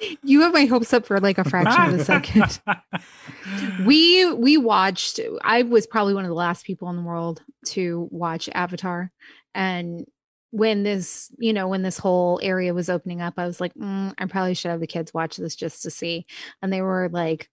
I'm 0.01 0.05
just 0.05 0.11
joking. 0.11 0.29
You 0.29 0.41
have 0.41 0.53
my 0.53 0.65
hopes 0.65 0.93
up 0.93 1.05
for 1.05 1.19
like 1.19 1.37
a 1.37 1.43
fraction 1.43 1.93
of 1.93 1.99
a 1.99 2.03
second. 2.03 2.59
we 3.85 4.31
we 4.33 4.57
watched 4.57 5.19
i 5.43 5.63
was 5.63 5.87
probably 5.87 6.13
one 6.13 6.25
of 6.25 6.29
the 6.29 6.35
last 6.35 6.65
people 6.65 6.89
in 6.89 6.95
the 6.95 7.01
world 7.01 7.41
to 7.65 8.07
watch 8.11 8.49
avatar 8.53 9.11
and 9.55 10.05
when 10.51 10.83
this 10.83 11.31
you 11.37 11.53
know 11.53 11.67
when 11.67 11.81
this 11.81 11.97
whole 11.97 12.39
area 12.43 12.73
was 12.73 12.89
opening 12.89 13.21
up 13.21 13.33
i 13.37 13.45
was 13.45 13.61
like 13.61 13.73
mm, 13.75 14.13
i 14.17 14.25
probably 14.25 14.53
should 14.53 14.71
have 14.71 14.79
the 14.79 14.87
kids 14.87 15.13
watch 15.13 15.37
this 15.37 15.55
just 15.55 15.83
to 15.83 15.89
see 15.89 16.25
and 16.61 16.71
they 16.71 16.81
were 16.81 17.09
like 17.11 17.49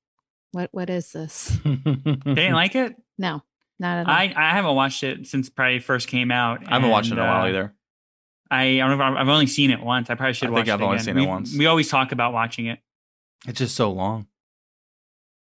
what 0.53 0.69
what 0.73 0.91
is 0.91 1.13
this 1.13 1.59
they 1.65 2.35
didn't 2.35 2.55
like 2.55 2.75
it. 2.75 2.95
no 3.19 3.43
not 3.81 3.99
at 3.99 4.07
all 4.07 4.13
I 4.13 4.33
I 4.37 4.51
haven't 4.51 4.77
watched 4.77 5.03
it 5.03 5.27
since 5.27 5.51
probably 5.51 5.81
first 5.81 6.07
came 6.07 6.31
out. 6.31 6.63
I 6.65 6.75
haven't 6.75 6.91
watched 6.91 7.09
it 7.11 7.15
in 7.15 7.19
a 7.19 7.23
while 7.25 7.43
uh, 7.43 7.49
either. 7.49 7.75
I 8.55 8.81
I 8.83 8.89
don't 8.89 8.99
know, 8.99 9.05
I've 9.05 9.29
only 9.29 9.47
seen 9.47 9.71
it 9.71 9.81
once. 9.81 10.11
I 10.11 10.15
probably 10.15 10.35
should 10.35 10.49
I 10.49 10.53
watch 10.53 10.67
think 10.67 10.75
I've 10.75 10.81
it 10.81 10.85
only 10.85 10.97
again. 10.97 11.05
seen 11.05 11.17
it 11.17 11.21
we, 11.21 11.27
once. 11.27 11.59
We 11.59 11.67
always 11.67 11.89
talk 11.89 12.13
about 12.13 12.33
watching 12.33 12.67
it. 12.67 12.79
It's 13.47 13.59
just 13.59 13.75
so 13.77 13.91
long. 13.91 14.27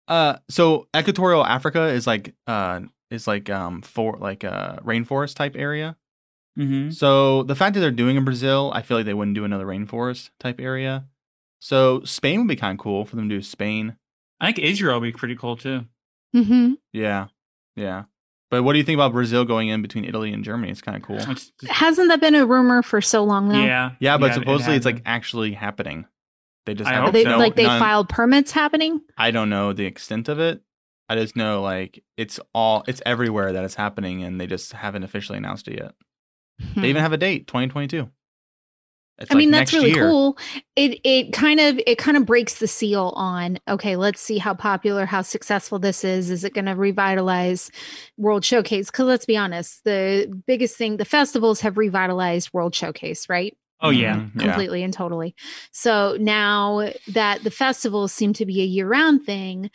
Uh, 0.07 0.37
so 0.49 0.87
Equatorial 0.95 1.45
Africa 1.45 1.87
is 1.87 2.05
like 2.07 2.33
uh 2.47 2.81
is 3.09 3.27
like 3.27 3.49
um 3.49 3.81
for 3.81 4.17
like 4.17 4.43
a 4.43 4.81
rainforest 4.83 5.35
type 5.35 5.55
area. 5.55 5.95
hmm 6.55 6.89
So 6.91 7.43
the 7.43 7.55
fact 7.55 7.73
that 7.75 7.79
they're 7.79 7.91
doing 7.91 8.15
in 8.17 8.25
Brazil, 8.25 8.71
I 8.73 8.81
feel 8.81 8.97
like 8.97 9.05
they 9.05 9.13
wouldn't 9.13 9.35
do 9.35 9.45
another 9.45 9.65
rainforest 9.65 10.29
type 10.39 10.59
area. 10.59 11.05
So 11.59 12.03
Spain 12.03 12.39
would 12.39 12.49
be 12.49 12.55
kind 12.57 12.77
of 12.77 12.83
cool 12.83 13.05
for 13.05 13.15
them 13.15 13.29
to 13.29 13.35
do 13.35 13.41
Spain. 13.41 13.95
I 14.41 14.47
think 14.47 14.59
Israel 14.59 14.99
would 14.99 15.05
be 15.13 15.17
pretty 15.17 15.35
cool 15.35 15.55
too. 15.55 15.85
hmm 16.33 16.73
Yeah, 16.91 17.27
yeah. 17.75 18.03
But 18.53 18.61
what 18.61 18.73
do 18.73 18.77
you 18.77 18.83
think 18.85 18.97
about 18.97 19.13
Brazil 19.13 19.45
going 19.45 19.69
in 19.69 19.81
between 19.81 20.05
Italy 20.05 20.31
and 20.31 20.43
Germany? 20.43 20.71
It's 20.71 20.79
kind 20.79 20.95
of 20.95 21.01
cool. 21.01 21.17
Hasn't 21.67 22.09
that 22.09 22.21
been 22.21 22.35
a 22.35 22.45
rumor 22.45 22.83
for 22.83 23.01
so 23.01 23.23
long 23.23 23.49
now 23.49 23.63
yeah, 23.65 23.91
Yeah, 23.99 24.19
but 24.19 24.29
it 24.29 24.33
supposedly 24.35 24.75
it's 24.75 24.85
like 24.85 25.01
actually 25.07 25.53
happening. 25.53 26.05
They 26.67 26.75
just 26.75 26.87
I 26.87 26.93
haven't 26.93 27.05
hope 27.07 27.13
they 27.13 27.23
so. 27.23 27.37
like 27.39 27.55
they 27.55 27.63
none- 27.63 27.79
filed 27.79 28.09
permits 28.09 28.51
happening 28.51 29.01
I 29.17 29.31
don't 29.31 29.49
know 29.49 29.73
the 29.73 29.85
extent 29.85 30.29
of 30.29 30.39
it. 30.39 30.61
I 31.09 31.15
just 31.15 31.35
know 31.35 31.63
like 31.63 32.03
it's 32.15 32.39
all 32.53 32.83
it's 32.87 33.01
everywhere 33.07 33.53
that 33.53 33.63
it's 33.65 33.73
happening, 33.73 34.23
and 34.23 34.39
they 34.39 34.45
just 34.45 34.71
haven't 34.71 35.01
officially 35.03 35.39
announced 35.39 35.67
it 35.67 35.79
yet. 35.79 35.95
They 36.59 36.65
Hmm. 36.81 36.85
even 36.85 37.01
have 37.01 37.11
a 37.13 37.17
date, 37.17 37.47
2022. 37.47 38.07
It's 39.19 39.31
I 39.31 39.35
mean, 39.35 39.51
like 39.51 39.61
that's 39.61 39.73
really 39.73 39.91
year. 39.91 40.09
cool. 40.09 40.37
It 40.75 40.99
it 41.03 41.33
kind 41.33 41.59
of 41.59 41.79
it 41.85 41.97
kind 41.97 42.17
of 42.17 42.25
breaks 42.25 42.55
the 42.55 42.67
seal 42.67 43.13
on 43.15 43.59
okay, 43.67 43.95
let's 43.95 44.19
see 44.19 44.39
how 44.39 44.55
popular, 44.55 45.05
how 45.05 45.21
successful 45.21 45.77
this 45.77 46.03
is. 46.03 46.29
Is 46.31 46.43
it 46.43 46.53
going 46.53 46.65
to 46.65 46.73
revitalize 46.73 47.69
World 48.17 48.43
Showcase? 48.43 48.89
Because 48.89 49.05
let's 49.05 49.25
be 49.25 49.37
honest, 49.37 49.83
the 49.83 50.33
biggest 50.47 50.77
thing 50.77 50.97
the 50.97 51.05
festivals 51.05 51.61
have 51.61 51.77
revitalized 51.77 52.51
World 52.53 52.73
Showcase, 52.73 53.29
right? 53.29 53.55
Oh 53.81 53.89
yeah. 53.89 54.15
Mhm, 54.15 54.31
yeah. 54.35 54.41
completely 54.43 54.83
and 54.83 54.93
totally. 54.93 55.35
So 55.71 56.15
now 56.19 56.89
that 57.09 57.43
the 57.43 57.51
festivals 57.51 58.13
seem 58.13 58.31
to 58.33 58.45
be 58.45 58.61
a 58.61 58.65
year 58.65 58.87
round 58.87 59.25
thing, 59.25 59.69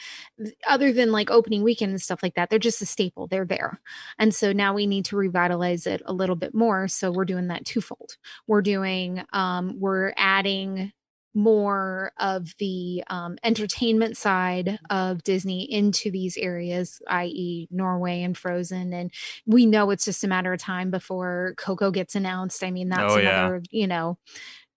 other 0.67 0.93
than 0.93 1.13
like 1.13 1.31
opening 1.31 1.63
weekend 1.63 1.91
and 1.91 2.01
stuff 2.01 2.23
like 2.23 2.35
that, 2.35 2.49
they're 2.49 2.59
just 2.59 2.81
a 2.81 2.87
staple. 2.87 3.27
They're 3.27 3.45
there. 3.45 3.81
And 4.19 4.35
so 4.35 4.53
now 4.53 4.73
we 4.75 4.87
need 4.87 5.05
to 5.07 5.17
revitalize 5.17 5.87
it 5.87 6.01
a 6.07 6.13
little 6.13 6.37
bit 6.37 6.55
more. 6.55 6.89
So 6.89 7.11
we're 7.11 7.25
doing 7.27 7.49
that 7.49 7.65
twofold. 7.67 8.17
We're 8.47 8.63
doing, 8.63 9.23
um, 9.33 9.79
we're 9.79 10.13
adding 10.17 10.93
more 11.39 12.13
of 12.19 12.53
the 12.59 13.05
um, 13.09 13.39
entertainment 13.45 14.17
side 14.17 14.81
of 14.91 15.23
Disney 15.23 15.71
into 15.73 16.11
these 16.11 16.37
areas, 16.37 17.01
i.e., 17.09 17.69
Norway 17.71 18.23
and 18.23 18.37
Frozen. 18.37 18.93
And 18.93 19.13
we 19.47 19.65
know 19.65 19.91
it's 19.91 20.05
just 20.05 20.25
a 20.25 20.29
matter 20.29 20.53
of 20.53 20.61
time 20.61 20.91
before 20.91 21.55
Coco 21.57 21.93
gets 21.93 22.17
announced. 22.17 22.65
I 22.65 22.73
mean, 22.73 22.89
that's 22.89 23.15
Oh, 23.15 23.19
yeah. 23.19 23.39
another, 23.47 23.63
you 23.71 23.87
know, 23.87 24.19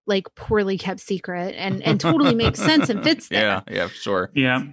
like 0.06 0.34
poorly 0.36 0.78
kept 0.78 1.00
secret 1.00 1.56
and 1.58 1.82
and 1.84 2.00
totally 2.00 2.36
makes 2.36 2.60
sense 2.60 2.89
and 2.89 3.04
fits 3.08 3.28
there. 3.30 3.63
Yeah, 3.67 3.74
yeah, 3.76 3.88
sure. 3.88 4.30
Yeah. 4.36 4.63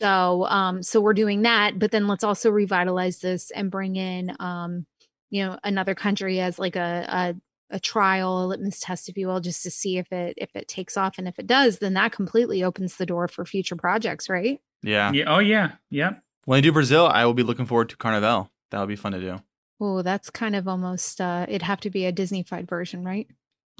So 0.00 0.44
um 0.46 0.82
so 0.82 1.00
we're 1.00 1.14
doing 1.14 1.42
that, 1.42 1.78
but 1.78 1.90
then 1.90 2.06
let's 2.06 2.24
also 2.24 2.50
revitalize 2.50 3.18
this 3.20 3.50
and 3.50 3.70
bring 3.70 3.96
in 3.96 4.34
um 4.40 4.86
you 5.30 5.44
know 5.44 5.58
another 5.64 5.94
country 5.94 6.40
as 6.40 6.58
like 6.58 6.76
a 6.76 7.04
a 7.08 7.34
a 7.70 7.80
trial, 7.80 8.44
a 8.44 8.46
litmus 8.46 8.80
test, 8.80 9.08
if 9.08 9.16
you 9.16 9.26
will, 9.26 9.40
just 9.40 9.62
to 9.62 9.70
see 9.70 9.98
if 9.98 10.10
it 10.12 10.34
if 10.36 10.54
it 10.54 10.68
takes 10.68 10.96
off. 10.96 11.18
And 11.18 11.28
if 11.28 11.38
it 11.38 11.46
does, 11.46 11.78
then 11.78 11.94
that 11.94 12.12
completely 12.12 12.62
opens 12.62 12.96
the 12.96 13.06
door 13.06 13.28
for 13.28 13.44
future 13.44 13.76
projects, 13.76 14.28
right? 14.28 14.60
Yeah. 14.82 15.12
Yeah. 15.12 15.24
Oh 15.26 15.38
yeah. 15.38 15.72
Yep. 15.90 16.22
When 16.44 16.58
I 16.58 16.60
do 16.60 16.72
Brazil, 16.72 17.06
I 17.06 17.24
will 17.24 17.34
be 17.34 17.42
looking 17.42 17.66
forward 17.66 17.90
to 17.90 17.96
Carnival. 17.96 18.50
That 18.70 18.80
would 18.80 18.88
be 18.88 18.96
fun 18.96 19.12
to 19.12 19.20
do. 19.20 19.36
Oh, 19.80 20.02
that's 20.02 20.30
kind 20.30 20.56
of 20.56 20.68
almost 20.68 21.20
uh 21.20 21.46
it'd 21.48 21.62
have 21.62 21.80
to 21.80 21.90
be 21.90 22.06
a 22.06 22.12
Disney-fied 22.12 22.68
version, 22.68 23.04
right? 23.04 23.28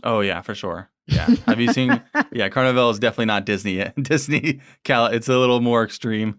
Oh 0.03 0.21
yeah, 0.21 0.41
for 0.43 0.55
sure. 0.55 0.91
Yeah. 1.07 1.27
Have 1.47 1.61
you 1.61 1.73
seen? 1.73 2.03
Yeah, 2.33 2.49
Carnival 2.49 2.91
is 2.91 2.99
definitely 2.99 3.27
not 3.27 3.45
Disney 3.45 3.73
yet. 3.73 3.95
Disney, 4.03 4.61
Cal. 4.85 5.07
It's 5.07 5.29
a 5.29 5.37
little 5.37 5.61
more 5.61 5.83
extreme. 5.83 6.39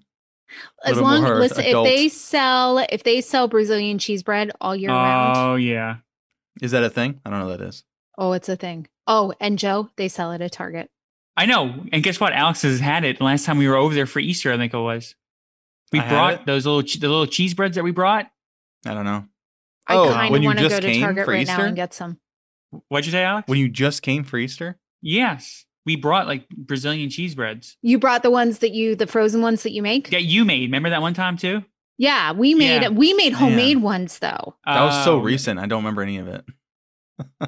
As 0.84 1.00
long 1.00 1.24
as 1.24 1.32
listen, 1.32 1.66
adult. 1.66 1.88
if 1.88 1.94
they 1.94 2.10
sell 2.10 2.86
if 2.90 3.04
they 3.04 3.22
sell 3.22 3.48
Brazilian 3.48 4.00
cheese 4.00 4.24
bread 4.24 4.52
all 4.60 4.76
year 4.76 4.90
round, 4.90 5.38
Oh 5.38 5.56
yeah. 5.56 5.98
Is 6.62 6.72
that 6.72 6.84
a 6.84 6.90
thing? 6.90 7.20
I 7.26 7.30
don't 7.30 7.40
know 7.40 7.48
what 7.48 7.60
that 7.60 7.68
is. 7.68 7.84
oh, 8.18 8.34
it's 8.34 8.50
a 8.50 8.56
thing. 8.56 8.88
Oh, 9.08 9.34
and 9.40 9.58
Joe, 9.60 9.90
they 9.98 10.08
sell 10.08 10.32
it 10.32 10.42
at 10.42 10.52
Target. 10.52 10.90
I 11.38 11.46
know. 11.46 11.84
And 11.92 12.04
guess 12.04 12.20
what? 12.20 12.34
Alex 12.34 12.62
has 12.64 12.80
had 12.80 13.04
it 13.06 13.22
last 13.22 13.46
time 13.46 13.58
we 13.58 13.68
were 13.68 13.76
over 13.78 13.94
there 13.96 14.06
for 14.06 14.20
Easter. 14.20 14.52
I 14.52 14.58
think 14.58 14.74
it 14.74 14.78
was. 14.78 15.16
We 15.92 16.00
I 16.00 16.08
brought 16.10 16.46
those 16.46 16.66
little 16.66 16.82
the 16.82 17.08
little 17.08 17.26
cheese 17.26 17.54
breads 17.54 17.76
that 17.76 17.84
we 17.84 17.92
brought. 17.92 18.28
I 18.86 18.94
don't 18.94 19.06
know. 19.06 19.26
I 19.88 19.96
Oh, 19.96 20.10
kind 20.14 20.32
when 20.32 20.40
of 20.40 20.44
you 20.44 20.50
want 20.50 20.60
to 20.60 20.66
just 20.70 20.76
go 20.76 20.88
to 20.88 20.92
came 20.94 21.02
Target 21.02 21.26
for 21.26 21.32
right 21.32 21.48
now 21.48 21.54
Easter? 21.54 21.66
and 21.66 21.76
get 21.76 21.94
some. 21.94 22.20
What'd 22.90 23.06
you 23.06 23.12
say, 23.12 23.24
Alex? 23.24 23.48
When 23.48 23.60
you 23.60 23.68
just 23.70 24.02
came 24.02 24.24
for 24.24 24.38
Easter? 24.38 24.78
yes, 25.02 25.66
we 25.86 25.96
brought 25.96 26.28
like 26.28 26.48
Brazilian 26.50 27.10
cheese 27.10 27.34
breads. 27.34 27.76
You 27.82 27.98
brought 27.98 28.22
the 28.24 28.30
ones 28.30 28.60
that 28.60 28.72
you, 28.72 28.96
the 28.96 29.08
frozen 29.08 29.42
ones 29.42 29.64
that 29.64 29.72
you 29.72 29.82
make. 29.82 30.12
Yeah, 30.12 30.20
you 30.20 30.46
made. 30.46 30.62
Remember 30.64 30.90
that 30.92 31.02
one 31.02 31.14
time 31.16 31.38
too? 31.38 31.64
Yeah, 32.02 32.32
we 32.32 32.56
made 32.56 32.82
Yeah. 32.82 32.90
we 32.90 33.14
made 33.14 33.34
homemade 33.34 33.78
ones 33.78 34.18
though. 34.20 34.56
That 34.66 34.82
was 34.84 35.04
so 35.06 35.18
Oh, 35.18 35.20
recent. 35.20 35.60
I 35.60 35.68
don't 35.68 35.84
remember 35.84 36.02
any 36.02 36.18
of 36.18 36.28
it. 36.28 36.44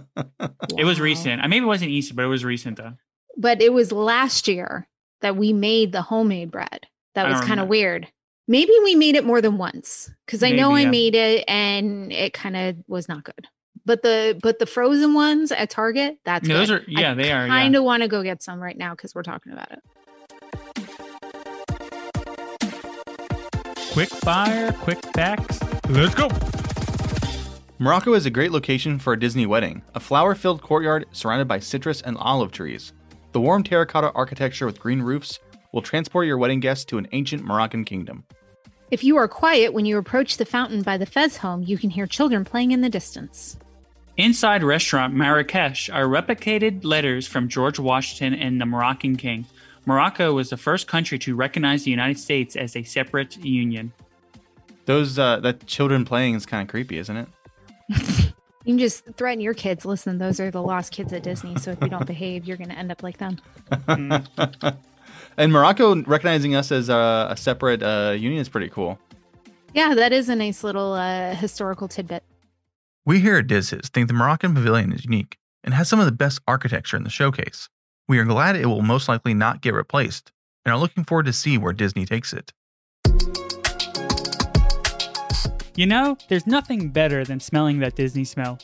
It 0.77 0.85
was 0.85 0.99
recent. 0.99 1.41
I 1.41 1.47
maybe 1.47 1.63
it 1.63 1.67
wasn't 1.67 1.89
Easter, 1.91 2.13
but 2.13 2.25
it 2.25 2.27
was 2.27 2.45
recent 2.45 2.77
though. 2.77 2.93
but 3.37 3.61
it 3.61 3.73
was 3.73 3.91
last 3.91 4.47
year 4.47 4.87
that 5.21 5.35
we 5.35 5.53
made 5.53 5.91
the 5.91 6.01
homemade 6.03 6.51
bread. 6.51 6.85
That 7.15 7.27
was 7.29 7.41
kind 7.41 7.59
of 7.59 7.67
weird. 7.67 8.07
Maybe 8.47 8.71
we 8.83 8.93
made 8.95 9.15
it 9.15 9.25
more 9.25 9.41
than 9.41 9.57
once 9.57 10.11
because 10.25 10.43
I 10.43 10.51
know 10.51 10.73
I 10.75 10.81
yeah. 10.81 10.89
made 10.91 11.15
it 11.15 11.45
and 11.47 12.11
it 12.11 12.33
kind 12.33 12.55
of 12.57 12.75
was 12.87 13.07
not 13.09 13.23
good. 13.23 13.47
But 13.85 14.03
the 14.03 14.39
but 14.43 14.59
the 14.59 14.65
frozen 14.67 15.13
ones 15.15 15.51
at 15.51 15.69
Target, 15.71 16.17
that's 16.25 16.47
No, 16.47 16.57
those 16.57 16.69
are 16.71 16.83
yeah, 16.87 17.13
they 17.15 17.31
are. 17.31 17.45
I 17.45 17.47
kind 17.47 17.73
Yeah. 17.73 17.79
of 17.79 17.85
want 17.85 18.03
to 18.03 18.07
go 18.09 18.21
get 18.21 18.43
some 18.43 18.59
right 18.61 18.77
now 18.77 18.91
because 18.93 19.15
we're 19.15 19.23
talking 19.23 19.51
about 19.53 19.71
it. 19.71 19.79
Quick 23.93 24.09
fire, 24.09 24.71
quick 24.71 25.05
facts. 25.13 25.59
Let's 25.87 26.15
go. 26.15 26.27
Morocco 27.77 28.13
is 28.13 28.25
a 28.25 28.31
great 28.31 28.51
location 28.51 28.97
for 28.97 29.13
a 29.13 29.19
Disney 29.19 29.45
wedding, 29.45 29.83
a 29.93 29.99
flower 29.99 30.33
filled 30.33 30.63
courtyard 30.63 31.05
surrounded 31.11 31.47
by 31.47 31.59
citrus 31.59 32.01
and 32.01 32.17
olive 32.17 32.51
trees. 32.51 32.91
The 33.33 33.39
warm 33.39 33.61
terracotta 33.61 34.11
architecture 34.13 34.65
with 34.65 34.79
green 34.79 35.03
roofs 35.03 35.39
will 35.73 35.83
transport 35.83 36.25
your 36.25 36.39
wedding 36.39 36.59
guests 36.59 36.85
to 36.85 36.97
an 36.97 37.07
ancient 37.11 37.43
Moroccan 37.43 37.85
kingdom. 37.85 38.23
If 38.89 39.03
you 39.03 39.15
are 39.17 39.27
quiet 39.27 39.75
when 39.75 39.85
you 39.85 39.99
approach 39.99 40.37
the 40.37 40.45
fountain 40.45 40.81
by 40.81 40.97
the 40.97 41.05
Fez 41.05 41.37
home, 41.37 41.61
you 41.61 41.77
can 41.77 41.91
hear 41.91 42.07
children 42.07 42.43
playing 42.43 42.71
in 42.71 42.81
the 42.81 42.89
distance. 42.89 43.59
Inside 44.17 44.63
restaurant 44.63 45.13
Marrakesh 45.13 45.91
are 45.93 46.05
replicated 46.05 46.83
letters 46.83 47.27
from 47.27 47.47
George 47.47 47.77
Washington 47.77 48.33
and 48.33 48.59
the 48.59 48.65
Moroccan 48.65 49.17
king. 49.17 49.45
Morocco 49.85 50.33
was 50.33 50.49
the 50.49 50.57
first 50.57 50.87
country 50.87 51.19
to 51.19 51.35
recognize 51.35 51.83
the 51.83 51.91
United 51.91 52.19
States 52.19 52.55
as 52.55 52.75
a 52.75 52.83
separate 52.83 53.37
union. 53.37 53.91
Those 54.85 55.17
uh, 55.19 55.39
that 55.41 55.65
children 55.65 56.05
playing 56.05 56.35
is 56.35 56.45
kind 56.45 56.61
of 56.61 56.69
creepy, 56.69 56.97
isn't 56.97 57.17
it? 57.17 57.27
You 58.65 58.75
can 58.75 58.79
just 58.79 59.05
threaten 59.17 59.41
your 59.41 59.53
kids. 59.53 59.83
Listen, 59.83 60.19
those 60.19 60.39
are 60.39 60.49
the 60.49 60.61
lost 60.61 60.93
kids 60.93 61.11
at 61.11 61.23
Disney. 61.23 61.57
So 61.57 61.71
if 61.71 61.81
you 61.81 61.89
don't 61.89 62.07
behave, 62.07 62.45
you're 62.45 62.55
going 62.55 62.69
to 62.69 62.77
end 62.77 62.91
up 62.91 63.03
like 63.03 63.17
them. 63.17 63.37
and 65.37 65.51
Morocco 65.51 66.01
recognizing 66.03 66.55
us 66.55 66.71
as 66.71 66.87
a, 66.87 67.27
a 67.31 67.35
separate 67.35 67.83
uh, 67.83 68.15
union 68.17 68.39
is 68.39 68.47
pretty 68.47 68.69
cool. 68.69 68.97
Yeah, 69.73 69.93
that 69.95 70.13
is 70.13 70.29
a 70.29 70.35
nice 70.35 70.63
little 70.63 70.93
uh, 70.93 71.35
historical 71.35 71.89
tidbit. 71.89 72.23
We 73.05 73.19
here 73.19 73.35
at 73.37 73.47
DizHiz 73.47 73.87
think 73.87 74.07
the 74.07 74.13
Moroccan 74.13 74.53
Pavilion 74.53 74.93
is 74.93 75.03
unique 75.03 75.37
and 75.63 75.73
has 75.73 75.89
some 75.89 75.99
of 75.99 76.05
the 76.05 76.13
best 76.13 76.39
architecture 76.47 76.95
in 76.95 77.03
the 77.03 77.09
showcase. 77.09 77.67
We 78.07 78.19
are 78.19 78.25
glad 78.25 78.55
it 78.55 78.65
will 78.65 78.81
most 78.81 79.07
likely 79.07 79.33
not 79.33 79.61
get 79.61 79.73
replaced 79.73 80.31
and 80.65 80.73
are 80.73 80.77
looking 80.77 81.05
forward 81.05 81.25
to 81.25 81.33
see 81.33 81.57
where 81.57 81.73
Disney 81.73 82.05
takes 82.05 82.33
it. 82.33 82.51
You 85.75 85.87
know, 85.87 86.17
there's 86.27 86.45
nothing 86.45 86.89
better 86.89 87.23
than 87.23 87.39
smelling 87.39 87.79
that 87.79 87.95
Disney 87.95 88.25
smell. 88.25 88.59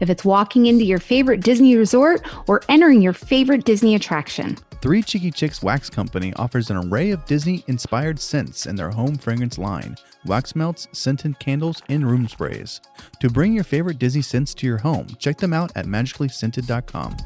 If 0.00 0.10
it's 0.10 0.24
walking 0.24 0.66
into 0.66 0.84
your 0.84 0.98
favorite 0.98 1.40
Disney 1.40 1.76
resort 1.76 2.22
or 2.46 2.60
entering 2.68 3.00
your 3.00 3.12
favorite 3.12 3.64
Disney 3.64 3.94
attraction, 3.94 4.56
Three 4.82 5.02
Cheeky 5.02 5.30
Chicks 5.30 5.62
Wax 5.62 5.90
Company 5.90 6.32
offers 6.36 6.70
an 6.70 6.76
array 6.76 7.10
of 7.10 7.24
Disney 7.26 7.64
inspired 7.66 8.18
scents 8.18 8.64
in 8.64 8.76
their 8.76 8.90
home 8.90 9.16
fragrance 9.16 9.58
line 9.58 9.96
wax 10.26 10.54
melts, 10.54 10.86
scented 10.92 11.38
candles, 11.38 11.82
and 11.88 12.06
room 12.06 12.28
sprays. 12.28 12.80
To 13.20 13.30
bring 13.30 13.52
your 13.54 13.64
favorite 13.64 13.98
Disney 13.98 14.22
scents 14.22 14.54
to 14.54 14.66
your 14.66 14.78
home, 14.78 15.06
check 15.18 15.38
them 15.38 15.52
out 15.52 15.72
at 15.76 15.86
magicallyscented.com. 15.86 17.16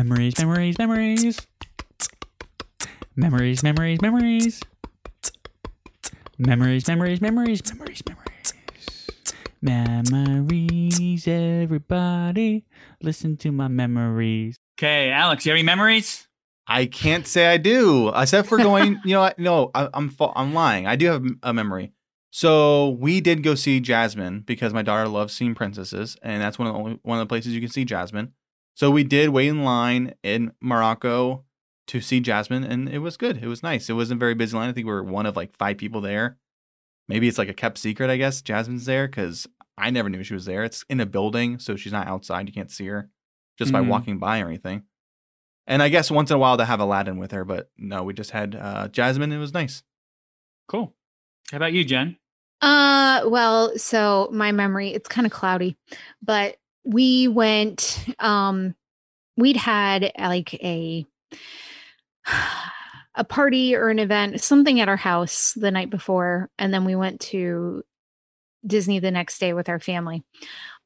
Memories, 0.00 0.38
memories, 0.38 0.78
memories. 0.78 1.46
Memories, 3.16 3.62
memories, 3.62 4.00
memories. 4.00 4.60
Memories, 6.38 6.88
memories, 6.88 7.20
memories, 7.20 7.62
memories, 7.68 8.02
memories. 8.08 8.54
Memories, 9.60 11.28
everybody. 11.28 12.64
Listen 13.02 13.36
to 13.36 13.52
my 13.52 13.68
memories. 13.68 14.56
Okay, 14.78 15.10
Alex, 15.10 15.44
you 15.44 15.50
have 15.50 15.56
any 15.56 15.66
memories? 15.66 16.26
I 16.66 16.86
can't 16.86 17.26
say 17.26 17.48
I 17.48 17.58
do, 17.58 18.10
except 18.16 18.48
for 18.48 18.56
going. 18.56 18.98
you 19.04 19.12
know, 19.12 19.24
I, 19.24 19.34
no, 19.36 19.70
I, 19.74 19.90
I'm 19.92 20.08
fa- 20.08 20.32
I'm 20.34 20.54
lying. 20.54 20.86
I 20.86 20.96
do 20.96 21.08
have 21.08 21.26
a 21.42 21.52
memory. 21.52 21.92
So 22.30 22.96
we 23.00 23.20
did 23.20 23.42
go 23.42 23.54
see 23.54 23.80
Jasmine 23.80 24.44
because 24.46 24.72
my 24.72 24.80
daughter 24.80 25.08
loves 25.08 25.34
seeing 25.34 25.54
princesses, 25.54 26.16
and 26.22 26.40
that's 26.40 26.58
one 26.58 26.68
of 26.68 26.72
the 26.74 26.80
only 26.80 26.98
one 27.02 27.18
of 27.18 27.28
the 27.28 27.30
places 27.30 27.52
you 27.52 27.60
can 27.60 27.68
see 27.68 27.84
Jasmine. 27.84 28.32
So 28.80 28.90
we 28.90 29.04
did 29.04 29.28
wait 29.28 29.48
in 29.48 29.62
line 29.62 30.14
in 30.22 30.52
Morocco 30.62 31.44
to 31.88 32.00
see 32.00 32.18
Jasmine, 32.18 32.64
and 32.64 32.88
it 32.88 33.00
was 33.00 33.18
good. 33.18 33.36
It 33.36 33.46
was 33.46 33.62
nice. 33.62 33.90
It 33.90 33.92
wasn't 33.92 34.16
a 34.16 34.24
very 34.24 34.32
busy 34.32 34.56
line. 34.56 34.70
I 34.70 34.72
think 34.72 34.86
we 34.86 34.92
were 34.94 35.04
one 35.04 35.26
of 35.26 35.36
like 35.36 35.54
five 35.58 35.76
people 35.76 36.00
there. 36.00 36.38
Maybe 37.06 37.28
it's 37.28 37.36
like 37.36 37.50
a 37.50 37.52
kept 37.52 37.76
secret, 37.76 38.08
I 38.08 38.16
guess. 38.16 38.40
Jasmine's 38.40 38.86
there 38.86 39.06
because 39.06 39.46
I 39.76 39.90
never 39.90 40.08
knew 40.08 40.22
she 40.24 40.32
was 40.32 40.46
there. 40.46 40.64
It's 40.64 40.82
in 40.88 40.98
a 40.98 41.04
building, 41.04 41.58
so 41.58 41.76
she's 41.76 41.92
not 41.92 42.06
outside. 42.06 42.48
You 42.48 42.54
can't 42.54 42.70
see 42.70 42.86
her 42.86 43.10
just 43.58 43.70
by 43.70 43.82
Mhm. 43.82 43.88
walking 43.88 44.18
by 44.18 44.40
or 44.40 44.46
anything. 44.46 44.84
And 45.66 45.82
I 45.82 45.90
guess 45.90 46.10
once 46.10 46.30
in 46.30 46.36
a 46.36 46.38
while 46.38 46.56
to 46.56 46.64
have 46.64 46.80
Aladdin 46.80 47.18
with 47.18 47.32
her, 47.32 47.44
but 47.44 47.70
no, 47.76 48.02
we 48.02 48.14
just 48.14 48.30
had 48.30 48.54
uh, 48.54 48.88
Jasmine. 48.88 49.30
It 49.30 49.36
was 49.36 49.52
nice. 49.52 49.82
Cool. 50.68 50.96
How 51.50 51.58
about 51.58 51.74
you, 51.74 51.84
Jen? 51.84 52.16
Uh, 52.62 53.24
well, 53.26 53.76
so 53.76 54.30
my 54.32 54.52
memory, 54.52 54.94
it's 54.94 55.10
kind 55.10 55.26
of 55.26 55.32
cloudy, 55.34 55.76
but 56.22 56.56
we 56.90 57.28
went, 57.28 58.04
um, 58.18 58.74
we'd 59.36 59.56
had 59.56 60.12
like 60.18 60.54
a, 60.54 61.06
a 63.14 63.24
party 63.24 63.74
or 63.74 63.88
an 63.88 63.98
event, 63.98 64.40
something 64.40 64.80
at 64.80 64.88
our 64.88 64.96
house 64.96 65.52
the 65.54 65.70
night 65.70 65.90
before. 65.90 66.50
And 66.58 66.74
then 66.74 66.84
we 66.84 66.96
went 66.96 67.20
to 67.20 67.82
Disney 68.66 68.98
the 68.98 69.10
next 69.10 69.38
day 69.38 69.52
with 69.52 69.68
our 69.68 69.80
family. 69.80 70.24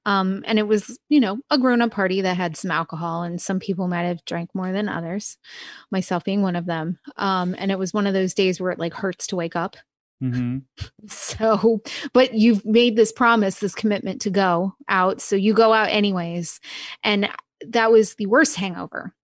Um, 0.07 0.45
and 0.47 0.59
it 0.59 0.69
was, 0.69 0.99
you 1.09 1.21
know, 1.21 1.39
a 1.51 1.57
grown 1.57 1.81
up 1.81 1.91
party 1.91 2.21
that 2.21 2.37
had 2.37 2.59
some 2.59 2.71
alcohol, 2.71 3.23
and 3.23 3.41
some 3.41 3.59
people 3.59 3.89
might 3.89 4.03
have 4.03 4.25
drank 4.27 4.51
more 4.55 4.71
than 4.71 4.87
others, 4.87 5.39
myself 5.91 6.25
being 6.25 6.43
one 6.43 6.57
of 6.57 6.67
them. 6.67 6.99
Um, 7.17 7.55
and 7.57 7.71
it 7.71 7.79
was 7.79 7.95
one 7.95 8.07
of 8.07 8.13
those 8.13 8.35
days 8.35 8.61
where 8.61 8.71
it 8.71 8.79
like 8.79 8.93
hurts 8.93 9.27
to 9.29 9.37
wake 9.37 9.57
up. 9.57 9.77
Hmm 10.21 10.59
So, 11.09 11.83
but 12.13 12.35
you've 12.35 12.65
made 12.65 12.97
this 12.97 13.13
promise, 13.13 13.59
this 13.59 13.75
commitment 13.75 14.23
to 14.23 14.31
go 14.31 14.75
out. 14.89 15.21
So 15.21 15.37
you 15.37 15.55
go 15.55 15.73
out 15.73 15.91
anyways. 15.91 16.61
And 17.03 17.29
that 17.69 17.93
was 17.93 18.15
the 18.15 18.27
worst 18.27 18.57
hangover 18.57 19.15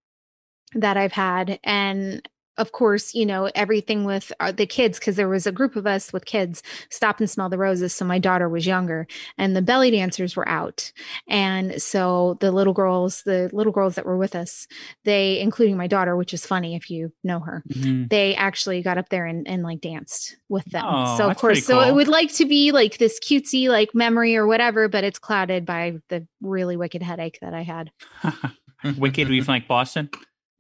that 0.75 0.97
I've 0.97 1.13
had. 1.13 1.59
And 1.65 2.27
of 2.61 2.73
course, 2.73 3.15
you 3.15 3.25
know, 3.25 3.51
everything 3.55 4.05
with 4.05 4.31
uh, 4.39 4.53
the 4.53 4.67
kids, 4.67 4.99
because 4.99 5.17
there 5.17 5.29
was 5.29 5.47
a 5.47 5.53
group 5.53 5.77
of 5.77 5.87
us 5.87 6.13
with 6.13 6.27
kids, 6.27 6.63
stop 6.91 7.19
and 7.19 7.29
smell 7.29 7.49
the 7.49 7.57
roses. 7.57 7.95
So 7.95 8.05
my 8.05 8.19
daughter 8.19 8.49
was 8.49 8.67
younger 8.67 9.07
and 9.39 9.57
the 9.57 9.63
belly 9.63 9.91
dancers 9.91 10.37
were 10.37 10.49
out. 10.49 10.93
And 11.27 11.81
so 11.81 12.37
the 12.41 12.53
little 12.53 12.75
girls, 12.75 13.23
the 13.25 13.49
little 13.53 13.73
girls 13.73 13.95
that 13.95 14.05
were 14.05 14.19
with 14.19 14.37
us, 14.37 14.69
they, 15.05 15.41
including 15.41 15.79
my 15.79 15.87
daughter, 15.87 16.17
which 16.17 16.35
is 16.35 16.45
funny 16.45 16.77
if 16.77 16.91
you 16.91 17.13
know 17.25 17.41
her, 17.41 17.65
hmm 17.73 18.05
they 18.11 18.35
actually 18.35 18.83
got 18.83 18.99
up 18.99 19.09
there 19.09 19.25
and, 19.25 19.47
and 19.47 19.63
like 19.63 19.81
danced 19.81 20.37
with 20.49 20.65
them. 20.67 20.85
Oh, 20.87 21.17
so 21.17 21.31
of 21.31 21.37
course, 21.37 21.61
pretty 21.61 21.61
so 21.61 21.81
it 21.81 21.95
would 21.95 22.09
like 22.09 22.33
to 22.35 22.45
be 22.45 22.73
like 22.73 22.99
this 22.99 23.21
cutesy 23.21 23.69
like 23.69 23.95
memory 23.95 24.37
or 24.37 24.47
whatever, 24.47 24.89
but 24.89 25.05
it's 25.05 25.19
clouded 25.19 25.65
by 25.65 25.99
the 26.09 26.27
really 26.41 26.77
wicked 26.77 27.03
headache 27.03 27.39
that 27.41 27.55
I 27.55 27.63
had. 27.63 27.91
Wicked, 28.99 29.29
we 29.29 29.41
from 29.41 29.53
like 29.53 29.69
Boston. 29.69 30.11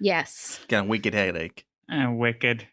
Yes. 0.00 0.60
Got 0.68 0.84
a 0.84 0.88
wicked 0.88 1.14
headache. 1.14 1.64
Uh, 1.90 2.10
wicked. 2.12 2.66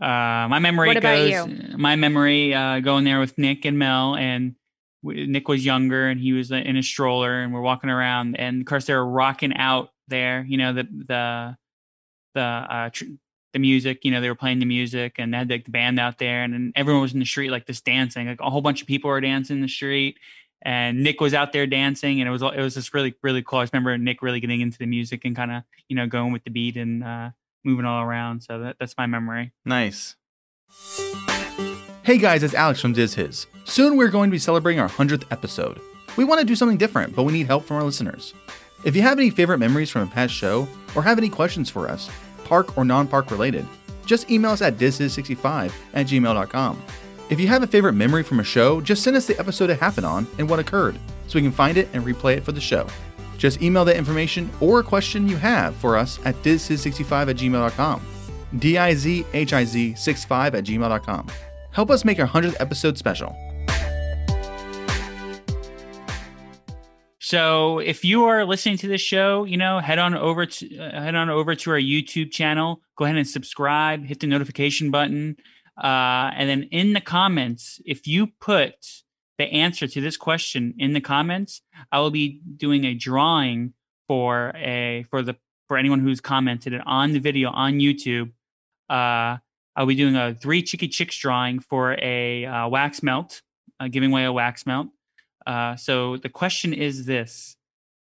Uh, 0.00 0.46
my 0.48 0.58
memory 0.60 0.88
What 0.88 1.02
goes. 1.02 1.48
My 1.76 1.96
memory 1.96 2.54
uh, 2.54 2.80
going 2.80 3.04
there 3.04 3.18
with 3.18 3.36
Nick 3.36 3.64
and 3.64 3.78
Mel, 3.78 4.14
and 4.14 4.54
w- 5.02 5.26
Nick 5.26 5.48
was 5.48 5.64
younger, 5.64 6.08
and 6.08 6.20
he 6.20 6.32
was 6.32 6.52
uh, 6.52 6.56
in 6.56 6.76
a 6.76 6.82
stroller, 6.82 7.40
and 7.40 7.52
we're 7.52 7.60
walking 7.60 7.90
around, 7.90 8.36
and 8.36 8.60
of 8.60 8.66
course 8.66 8.86
they 8.86 8.94
were 8.94 9.06
rocking 9.06 9.56
out 9.56 9.90
there. 10.06 10.44
You 10.46 10.56
know 10.56 10.72
the 10.72 10.84
the 10.84 11.56
the 12.34 12.40
uh, 12.40 12.90
tr- 12.90 13.04
the 13.52 13.58
music. 13.58 14.04
You 14.04 14.12
know 14.12 14.20
they 14.20 14.28
were 14.28 14.36
playing 14.36 14.60
the 14.60 14.66
music, 14.66 15.16
and 15.18 15.34
they 15.34 15.38
had 15.38 15.50
like 15.50 15.64
the 15.64 15.72
band 15.72 15.98
out 15.98 16.18
there, 16.18 16.44
and 16.44 16.52
then 16.54 16.72
everyone 16.76 17.02
was 17.02 17.12
in 17.12 17.18
the 17.18 17.24
street 17.24 17.50
like 17.50 17.66
this 17.66 17.80
dancing. 17.80 18.28
Like 18.28 18.40
a 18.40 18.50
whole 18.50 18.60
bunch 18.60 18.80
of 18.80 18.86
people 18.86 19.10
were 19.10 19.20
dancing 19.20 19.56
in 19.56 19.62
the 19.62 19.68
street. 19.68 20.18
And 20.62 21.04
Nick 21.04 21.20
was 21.20 21.34
out 21.34 21.52
there 21.52 21.68
dancing, 21.68 22.20
and 22.20 22.28
it 22.28 22.32
was 22.32 22.42
it 22.42 22.60
was 22.60 22.74
just 22.74 22.92
really 22.92 23.14
really 23.22 23.42
cool. 23.42 23.60
I 23.60 23.62
just 23.62 23.72
remember 23.72 23.96
Nick 23.96 24.22
really 24.22 24.40
getting 24.40 24.60
into 24.60 24.78
the 24.78 24.86
music 24.86 25.24
and 25.24 25.34
kind 25.34 25.52
of 25.52 25.62
you 25.88 25.96
know 25.96 26.06
going 26.06 26.32
with 26.32 26.42
the 26.44 26.50
beat 26.50 26.76
and 26.76 27.04
uh, 27.04 27.30
moving 27.64 27.84
all 27.84 28.02
around. 28.02 28.42
So 28.42 28.60
that, 28.60 28.76
that's 28.78 28.94
my 28.96 29.06
memory. 29.06 29.52
Nice. 29.64 30.16
Hey 32.02 32.18
guys, 32.18 32.42
it's 32.42 32.54
Alex 32.54 32.80
from 32.80 32.92
Diz 32.92 33.14
Hiz. 33.14 33.46
Soon 33.64 33.96
we're 33.96 34.08
going 34.08 34.30
to 34.30 34.34
be 34.34 34.38
celebrating 34.38 34.80
our 34.80 34.88
100th 34.88 35.24
episode. 35.30 35.78
We 36.16 36.24
want 36.24 36.40
to 36.40 36.46
do 36.46 36.56
something 36.56 36.78
different, 36.78 37.14
but 37.14 37.24
we 37.24 37.32
need 37.32 37.46
help 37.46 37.64
from 37.64 37.76
our 37.76 37.84
listeners. 37.84 38.34
If 38.84 38.96
you 38.96 39.02
have 39.02 39.18
any 39.18 39.30
favorite 39.30 39.58
memories 39.58 39.90
from 39.90 40.02
a 40.02 40.06
past 40.06 40.32
show, 40.32 40.66
or 40.94 41.02
have 41.02 41.18
any 41.18 41.28
questions 41.28 41.68
for 41.68 41.88
us, 41.88 42.08
park 42.44 42.76
or 42.78 42.84
non 42.84 43.06
park 43.06 43.30
related, 43.30 43.66
just 44.06 44.30
email 44.30 44.52
us 44.52 44.62
at 44.62 44.78
dizhiz65 44.78 45.72
at 45.94 46.06
gmail.com. 46.06 46.82
If 47.28 47.38
you 47.38 47.46
have 47.48 47.62
a 47.62 47.66
favorite 47.66 47.92
memory 47.92 48.22
from 48.22 48.40
a 48.40 48.44
show, 48.44 48.80
just 48.80 49.02
send 49.02 49.16
us 49.16 49.26
the 49.26 49.38
episode 49.38 49.68
it 49.68 49.78
happened 49.78 50.06
on 50.06 50.26
and 50.38 50.48
what 50.48 50.58
occurred, 50.58 50.98
so 51.26 51.38
we 51.38 51.42
can 51.42 51.52
find 51.52 51.76
it 51.76 51.88
and 51.92 52.04
replay 52.04 52.36
it 52.38 52.44
for 52.44 52.52
the 52.52 52.60
show. 52.60 52.86
Just 53.38 53.62
email 53.62 53.86
that 53.86 53.96
information 53.96 54.50
or 54.60 54.80
a 54.80 54.82
question 54.82 55.26
you 55.26 55.36
have 55.38 55.74
for 55.76 55.96
us 55.96 56.18
at 56.26 56.34
dizhiz65 56.42 57.30
at 57.30 57.36
gmail.com. 57.36 58.02
D-I-Z-H-I-Z 58.58 59.94
65 59.94 60.54
at 60.54 60.64
gmail.com. 60.64 61.26
Help 61.70 61.90
us 61.90 62.04
make 62.04 62.18
our 62.18 62.26
100th 62.26 62.56
episode 62.60 62.98
special. 62.98 63.34
So 67.20 67.78
if 67.80 68.06
you 68.06 68.24
are 68.24 68.46
listening 68.46 68.78
to 68.78 68.88
this 68.88 69.02
show, 69.02 69.44
you 69.44 69.58
know, 69.58 69.80
head 69.80 69.98
on 69.98 70.14
over 70.14 70.46
to 70.46 70.78
uh, 70.78 71.02
head 71.02 71.14
on 71.14 71.28
over 71.28 71.54
to 71.54 71.70
our 71.72 71.78
YouTube 71.78 72.30
channel. 72.32 72.80
Go 72.96 73.04
ahead 73.04 73.18
and 73.18 73.28
subscribe. 73.28 74.02
Hit 74.06 74.20
the 74.20 74.26
notification 74.26 74.90
button, 74.90 75.36
uh, 75.76 76.30
and 76.34 76.48
then 76.48 76.62
in 76.70 76.94
the 76.94 77.02
comments, 77.02 77.82
if 77.84 78.06
you 78.06 78.28
put 78.40 78.76
the 79.38 79.44
answer 79.44 79.86
to 79.86 80.00
this 80.00 80.16
question 80.16 80.74
in 80.78 80.92
the 80.92 81.00
comments, 81.00 81.62
I 81.92 82.00
will 82.00 82.10
be 82.10 82.40
doing 82.56 82.84
a 82.84 82.94
drawing 82.94 83.72
for 84.06 84.52
a 84.56 85.06
for 85.10 85.22
the 85.22 85.36
for 85.68 85.76
anyone 85.76 86.00
who's 86.00 86.20
commented 86.20 86.80
on 86.84 87.12
the 87.12 87.20
video 87.20 87.50
on 87.50 87.74
YouTube. 87.74 88.32
Uh, 88.90 89.36
I'll 89.76 89.86
be 89.86 89.94
doing 89.94 90.16
a 90.16 90.34
three 90.34 90.62
Cheeky 90.62 90.88
Chicks 90.88 91.16
drawing 91.16 91.60
for 91.60 91.96
a 92.02 92.44
uh, 92.44 92.68
wax 92.68 93.02
melt, 93.02 93.42
uh, 93.78 93.88
giving 93.88 94.10
away 94.10 94.24
a 94.24 94.32
wax 94.32 94.66
melt. 94.66 94.88
Uh, 95.46 95.76
so 95.76 96.16
the 96.16 96.28
question 96.28 96.74
is 96.74 97.06
this 97.06 97.56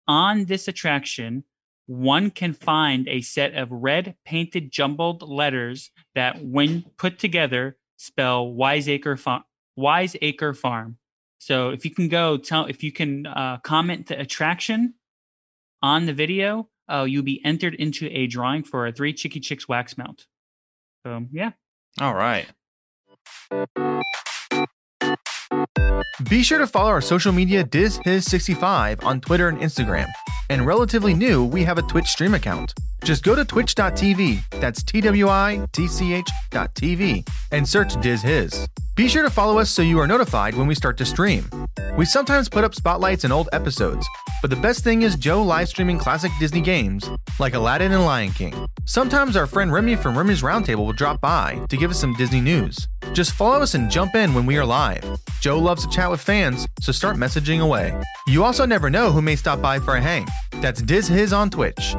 On 0.09 0.47
this 0.47 0.69
attraction, 0.69 1.45
one 1.87 2.31
can 2.31 2.53
find 2.55 3.07
a 3.09 3.21
set 3.21 3.55
of 3.55 3.71
red 3.71 4.17
painted 4.25 4.71
jumbled 4.71 5.23
letters 5.23 5.91
that, 6.15 6.43
when 6.43 6.85
put 6.97 7.19
together, 7.19 7.77
spell 7.97 8.49
Wiseacre, 8.53 9.17
Fa- 9.17 9.45
Wiseacre 9.77 10.55
Farm. 10.55 10.97
So 11.39 11.71
if 11.71 11.85
you 11.85 11.91
can 11.91 12.09
go 12.09 12.37
tell, 12.37 12.67
if 12.67 12.83
you 12.83 12.93
can 12.93 13.27
uh, 13.27 13.59
comment 13.63 14.07
the 14.09 14.19
attraction 14.19 14.95
on 15.83 16.07
the 16.07 16.13
video, 16.13 16.69
uh, 16.89 17.05
you'll 17.09 17.23
be 17.23 17.45
entered 17.45 17.75
into 17.75 18.09
a 18.11 18.27
drawing 18.27 18.63
for 18.63 18.87
a 18.87 18.93
three 18.93 19.13
Cheeky 19.13 19.41
Chicks 19.41 19.69
wax 19.69 19.99
melt. 19.99 20.27
So 21.05 21.27
yeah. 21.31 21.53
All 22.01 22.15
right. 22.15 22.47
Be 26.29 26.43
sure 26.43 26.59
to 26.59 26.67
follow 26.67 26.91
our 26.91 27.01
social 27.01 27.33
media 27.33 27.63
DizHiz65 27.65 29.05
on 29.05 29.21
Twitter 29.21 29.49
and 29.49 29.59
Instagram. 29.59 30.09
And 30.49 30.67
relatively 30.67 31.15
new, 31.15 31.45
we 31.45 31.63
have 31.65 31.79
a 31.79 31.83
Twitch 31.83 32.07
stream 32.07 32.35
account. 32.35 32.73
Just 33.05 33.23
go 33.23 33.35
to 33.35 33.45
twitch.tv, 33.45 34.41
that's 34.61 34.83
T 34.83 35.01
W 35.01 35.29
I 35.29 35.67
T 35.73 35.87
C 35.87 36.15
H 36.15 36.29
dot 36.51 36.75
TV, 36.75 37.27
and 37.53 37.69
search 37.69 37.95
DizHiz. 37.97 38.67
Be 38.97 39.09
sure 39.09 39.23
to 39.23 39.29
follow 39.29 39.59
us 39.59 39.71
so 39.71 39.83
you 39.83 40.01
are 40.01 40.07
notified 40.07 40.55
when 40.55 40.67
we 40.67 40.75
start 40.75 40.97
to 40.97 41.05
stream. 41.05 41.45
We 41.99 42.07
sometimes 42.07 42.49
put 42.49 42.65
up 42.65 42.75
spotlights 42.75 43.25
in 43.25 43.31
old 43.31 43.47
episodes, 43.53 44.09
but 44.41 44.49
the 44.49 44.57
best 44.57 44.85
thing 44.85 45.03
is 45.03 45.17
Joe 45.17 45.43
live 45.43 45.69
streaming 45.69 45.99
classic 45.99 46.33
Disney 46.41 46.63
games 46.63 47.11
like 47.39 47.53
Aladdin 47.53 47.93
and 47.93 48.07
Lion 48.07 48.33
King. 48.33 48.55
Sometimes 48.87 49.37
our 49.37 49.47
friend 49.47 49.71
Remy 49.71 49.97
from 49.97 50.17
Remy's 50.17 50.41
Roundtable 50.41 50.87
will 50.87 50.95
drop 50.95 51.21
by 51.21 51.61
to 51.69 51.77
give 51.77 51.91
us 51.91 52.01
some 52.01 52.15
Disney 52.15 52.41
news. 52.41 52.89
Just 53.13 53.33
follow 53.33 53.61
us 53.61 53.75
and 53.75 53.91
jump 53.91 54.15
in 54.15 54.33
when 54.33 54.47
we 54.47 54.57
are 54.57 54.65
live. 54.65 55.05
Joe 55.43 55.59
loves 55.59 55.85
to 55.85 55.93
chat 55.93 56.11
with 56.11 56.23
fans, 56.23 56.67
so 56.81 56.91
start 56.91 57.17
messaging 57.17 57.61
away. 57.61 57.93
You 58.27 58.45
also 58.45 58.65
never 58.65 58.89
know 58.89 59.13
who 59.13 59.21
may 59.21 59.37
stop 59.37 59.61
by 59.61 59.79
for 59.79 59.97
a 59.97 60.01
hang. 60.01 60.27
That's 60.63 60.81
Diz 60.81 61.07
Hiz 61.07 61.35
on 61.35 61.51
Twitch. 61.51 61.95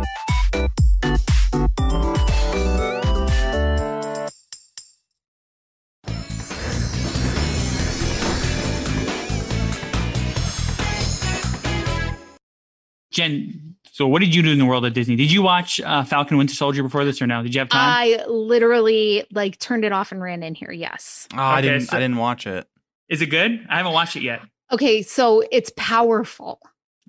Jen, 13.18 13.76
so 13.92 14.08
what 14.08 14.20
did 14.20 14.36
you 14.36 14.44
do 14.44 14.52
in 14.52 14.60
the 14.60 14.66
world 14.66 14.86
of 14.86 14.94
Disney? 14.94 15.16
Did 15.16 15.32
you 15.32 15.42
watch 15.42 15.82
uh, 15.82 16.04
Falcon 16.04 16.38
Winter 16.38 16.54
Soldier 16.54 16.84
before 16.84 17.04
this 17.04 17.20
or 17.20 17.26
no? 17.26 17.42
Did 17.42 17.56
you 17.56 17.60
have 17.60 17.70
time? 17.70 17.82
I 17.84 18.24
literally 18.28 19.26
like 19.32 19.58
turned 19.58 19.84
it 19.84 19.92
off 19.92 20.12
and 20.12 20.22
ran 20.22 20.44
in 20.44 20.54
here. 20.54 20.72
Yes. 20.72 21.28
Oh, 21.34 21.38
I 21.42 21.62
didn't. 21.62 21.82
so- 21.82 21.98
I 21.98 22.00
didn't 22.00 22.18
watch 22.18 22.46
it. 22.46 22.68
Is 23.10 23.22
it 23.24 23.28
good? 23.28 23.66
I 23.70 23.78
haven't 23.78 23.94
watched 23.94 24.16
it 24.16 24.22
yet. 24.22 24.42
Okay, 24.72 25.02
so 25.02 25.44
it's 25.52 25.72
powerful. 25.76 26.60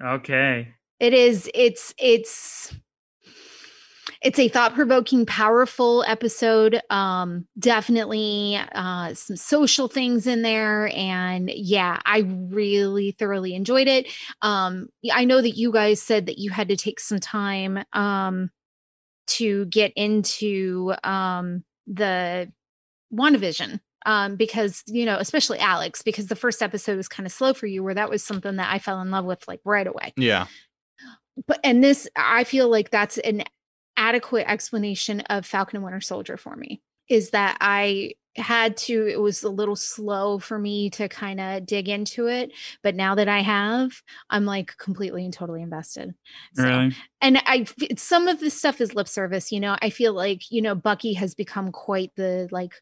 Okay. 0.02 0.68
It 0.98 1.12
is 1.12 1.50
it's 1.54 1.92
it's 1.98 2.74
it's 4.22 4.38
a 4.38 4.48
thought-provoking 4.48 5.26
powerful 5.26 6.04
episode. 6.06 6.80
Um 6.90 7.46
definitely 7.58 8.58
uh 8.72 9.14
some 9.14 9.36
social 9.36 9.88
things 9.88 10.26
in 10.26 10.42
there 10.42 10.90
and 10.94 11.50
yeah 11.54 12.00
i 12.04 12.18
really 12.50 13.12
thoroughly 13.12 13.54
enjoyed 13.54 13.88
it. 13.88 14.08
Um 14.42 14.88
i 15.12 15.24
know 15.24 15.40
that 15.40 15.56
you 15.56 15.72
guys 15.72 16.02
said 16.02 16.26
that 16.26 16.38
you 16.38 16.50
had 16.50 16.68
to 16.68 16.76
take 16.76 17.00
some 17.00 17.20
time 17.20 17.84
um 17.92 18.50
to 19.28 19.66
get 19.66 19.92
into 19.94 20.94
um 21.04 21.64
the 21.86 22.50
WandaVision 23.12 23.80
um 24.06 24.36
because 24.36 24.82
you 24.86 25.04
know 25.04 25.16
especially 25.18 25.58
alex 25.58 26.02
because 26.02 26.26
the 26.26 26.36
first 26.36 26.62
episode 26.62 26.96
was 26.96 27.08
kind 27.08 27.26
of 27.26 27.32
slow 27.32 27.52
for 27.52 27.66
you 27.66 27.82
where 27.82 27.94
that 27.94 28.08
was 28.08 28.22
something 28.22 28.56
that 28.56 28.72
i 28.72 28.78
fell 28.78 29.00
in 29.00 29.10
love 29.10 29.24
with 29.24 29.46
like 29.48 29.60
right 29.64 29.86
away. 29.86 30.12
Yeah. 30.16 30.46
but 31.46 31.58
and 31.64 31.82
this 31.82 32.08
i 32.16 32.44
feel 32.44 32.70
like 32.70 32.90
that's 32.90 33.18
an 33.18 33.42
adequate 33.98 34.46
explanation 34.48 35.20
of 35.22 35.44
falcon 35.44 35.76
and 35.76 35.84
winter 35.84 36.00
soldier 36.00 36.36
for 36.36 36.54
me 36.56 36.80
is 37.08 37.30
that 37.30 37.56
i 37.60 38.12
had 38.36 38.76
to 38.76 39.08
it 39.08 39.20
was 39.20 39.42
a 39.42 39.50
little 39.50 39.74
slow 39.74 40.38
for 40.38 40.56
me 40.60 40.88
to 40.90 41.08
kind 41.08 41.40
of 41.40 41.66
dig 41.66 41.88
into 41.88 42.28
it 42.28 42.52
but 42.84 42.94
now 42.94 43.16
that 43.16 43.28
i 43.28 43.40
have 43.40 43.90
i'm 44.30 44.44
like 44.44 44.76
completely 44.78 45.24
and 45.24 45.34
totally 45.34 45.60
invested 45.60 46.14
So- 46.54 46.62
Really? 46.62 46.94
And 47.20 47.38
I 47.46 47.66
some 47.96 48.28
of 48.28 48.38
this 48.40 48.54
stuff 48.56 48.80
is 48.80 48.94
lip 48.94 49.08
service 49.08 49.50
you 49.50 49.58
know 49.60 49.76
i 49.82 49.90
feel 49.90 50.12
like 50.12 50.50
you 50.52 50.62
know 50.62 50.74
bucky 50.74 51.14
has 51.14 51.34
become 51.34 51.72
quite 51.72 52.14
the 52.16 52.48
like 52.52 52.72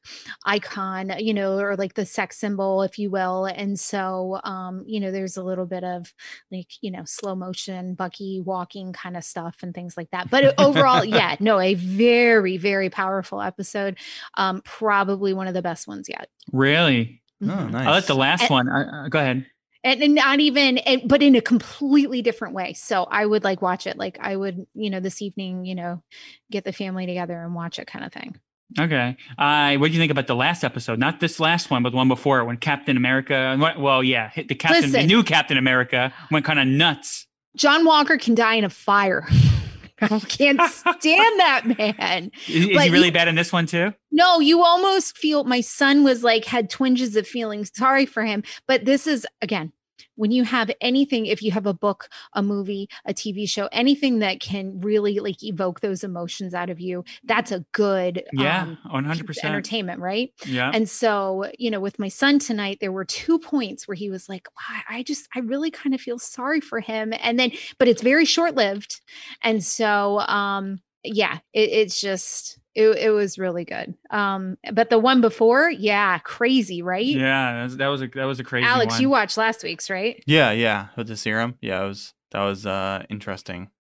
icon 0.45 1.13
you 1.19 1.33
know 1.33 1.59
or 1.59 1.77
like 1.77 1.95
the 1.95 2.05
sex 2.07 2.37
symbol 2.39 2.83
if 2.83 2.99
you 2.99 3.11
will 3.11 3.47
and 3.47 3.79
so 3.81 4.39
um 4.45 4.85
you 4.87 5.01
know 5.01 5.11
there's 5.11 5.37
a 5.37 5.43
little 5.43 5.67
bit 5.67 5.85
of 5.85 6.13
like 6.53 6.69
you 6.83 6.91
know 6.91 7.03
slow 7.07 7.35
motion 7.35 7.95
bucky 7.95 8.41
walking 8.45 8.93
kind 8.93 9.17
of 9.17 9.25
stuff 9.25 9.57
and 9.63 9.75
things 9.75 9.97
like 9.97 10.11
that 10.11 10.29
but 10.31 10.55
overall 10.59 11.05
yeah 11.19 11.37
no 11.41 11.59
a 11.59 11.75
very 11.75 12.57
very 12.59 12.91
powerful 12.91 13.41
episode 13.41 13.97
um 14.35 14.61
probably 14.65 15.33
one 15.33 15.49
of 15.49 15.55
the 15.55 15.63
best 15.63 15.87
ones 15.89 16.09
yet 16.09 16.29
Really? 16.53 17.23
Oh, 17.43 17.47
Mhm. 17.47 17.71
nice. 17.73 17.87
I 17.87 17.91
like 17.91 18.07
the 18.07 18.15
last 18.15 18.43
And- 18.43 18.51
one. 18.51 18.69
Uh, 18.69 19.05
uh, 19.05 19.09
go 19.09 19.19
ahead. 19.19 19.45
And, 19.87 20.03
and 20.03 20.15
not 20.15 20.41
even 20.41 20.79
and, 20.79 21.03
but 21.09 21.23
in 21.23 21.35
a 21.37 21.41
completely 21.41 22.21
different 22.23 22.53
way 22.55 22.73
so 22.75 23.05
i 23.05 23.25
would 23.25 23.45
like 23.45 23.63
watch 23.63 23.87
it 23.87 23.97
like 23.97 24.19
i 24.21 24.35
would 24.37 24.67
you 24.75 24.91
know 24.91 25.01
this 25.01 25.23
evening 25.23 25.65
you 25.65 25.75
know 25.75 26.03
get 26.51 26.65
the 26.65 26.73
family 26.73 27.07
together 27.07 27.41
and 27.43 27.55
watch 27.55 27.79
it 27.79 27.87
kind 27.87 28.05
of 28.05 28.13
thing 28.13 28.39
Okay. 28.81 29.17
I. 29.39 29.77
what 29.77 29.87
do 29.87 29.93
you 29.95 30.01
think 30.01 30.11
about 30.11 30.27
the 30.27 30.35
last 30.35 30.65
episode? 30.65 30.99
Not 30.99 31.21
this 31.21 31.39
last 31.39 31.71
one, 31.71 31.85
but 31.85 31.91
the 31.91 31.97
one 31.97 32.09
before 32.09 32.45
when 32.45 32.57
Captain 32.57 32.97
America. 32.97 33.57
Well, 33.79 34.03
yeah, 34.03 34.29
hit 34.29 34.49
the 34.49 34.57
Captain, 34.57 34.91
the 34.91 35.07
new 35.07 35.23
Captain 35.23 35.57
America 35.57 36.13
went 36.33 36.45
kind 36.45 36.59
of 36.59 36.67
nuts. 36.67 37.29
john 37.55 37.85
walker 37.85 38.19
can 38.19 38.35
die 38.35 38.55
in 38.57 38.65
a 38.65 38.69
fire 38.69 39.25
i 40.01 40.19
can't 40.19 40.61
stand 40.63 41.41
that 41.41 41.63
man 41.79 42.33
Is, 42.49 42.67
is 42.67 42.83
he 42.83 42.91
really 42.91 43.07
you- 43.07 43.13
bad 43.13 43.29
in 43.29 43.37
this 43.37 43.53
one 43.53 43.67
too? 43.67 43.95
no 44.11 44.41
you 44.41 44.65
almost 44.65 45.17
feel 45.17 45.45
my 45.45 45.61
son 45.61 46.03
was 46.03 46.25
like 46.25 46.45
had 46.45 46.69
twinges 46.69 47.15
of 47.15 47.25
feeling 47.27 47.65
sorry 47.65 48.05
for 48.05 48.25
him 48.25 48.43
but 48.67 48.85
this 48.85 49.07
is 49.07 49.25
again 49.41 49.73
when 50.17 50.31
you 50.31 50.45
have 50.45 50.71
anything 50.81 51.27
if 51.27 51.43
you 51.43 51.51
have 51.51 51.67
a 51.67 51.75
book 51.75 52.09
a 52.35 52.43
movie 52.43 52.89
a 53.05 53.13
tv 53.15 53.49
show 53.49 53.69
anything 53.73 54.19
that 54.21 54.41
can 54.41 54.81
really 54.81 55.19
like 55.19 55.43
evoke 55.43 55.81
those 55.81 56.05
emotions 56.05 56.55
out 56.55 56.71
of 56.71 56.81
you 56.81 57.05
that's 57.25 57.53
a 57.53 57.65
good 57.73 58.23
Yeah, 58.33 58.63
um, 58.63 58.79
one 58.91 59.05
hundred 59.05 59.27
percent. 59.27 59.47
entertainment 59.47 60.01
right 60.01 60.33
Yeah. 60.47 60.71
And 60.73 60.89
so, 60.89 61.51
you 61.59 61.71
know, 61.71 61.81
with 61.81 61.99
my 61.99 62.09
son 62.09 62.39
tonight, 62.39 62.79
there 62.81 62.93
were 62.93 63.05
two 63.05 63.39
points 63.39 63.87
where 63.87 63.95
he 63.95 64.11
was 64.11 64.29
like, 64.29 64.49
wow, 64.57 64.81
I 64.89 65.03
just, 65.03 65.29
I 65.35 65.41
really 65.41 65.71
kind 65.71 65.95
of 65.95 66.01
feel 66.01 66.19
sorry 66.19 66.61
for 66.61 66.81
him. 66.81 67.13
And 67.21 67.39
then, 67.39 67.53
but 67.79 67.89
it's 67.89 68.03
very 68.03 68.25
short 68.25 68.55
lived. 68.55 69.01
And 69.43 69.63
so, 69.65 70.21
um, 70.21 70.81
yeah, 71.05 71.39
it, 71.53 71.71
it's 71.71 72.01
just, 72.01 72.59
it, 72.77 72.99
it 72.99 73.11
was 73.11 73.39
really 73.39 73.65
good. 73.65 73.95
Um, 74.11 74.59
but 74.73 74.91
the 74.91 74.99
one 74.99 75.23
before, 75.23 75.71
yeah, 75.71 76.19
crazy, 76.19 76.83
right? 76.83 77.07
Yeah, 77.07 77.55
that 77.55 77.63
was, 77.65 77.77
that 77.79 77.87
was 77.89 78.03
a 78.03 78.09
that 78.09 78.25
was 78.25 78.39
a 78.39 78.45
crazy 78.45 78.67
Alex, 78.67 78.95
one. 78.95 79.03
you 79.03 79.09
watched 79.09 79.39
last 79.39 79.65
week's, 79.65 79.89
right? 79.89 80.23
Yeah, 80.27 80.53
yeah, 80.53 80.89
with 80.95 81.09
the 81.09 81.17
serum. 81.17 81.57
Yeah, 81.63 81.83
it 81.83 81.89
was 81.89 82.13
that 82.33 82.43
was 82.43 82.67
uh 82.67 83.05
interesting. 83.09 83.71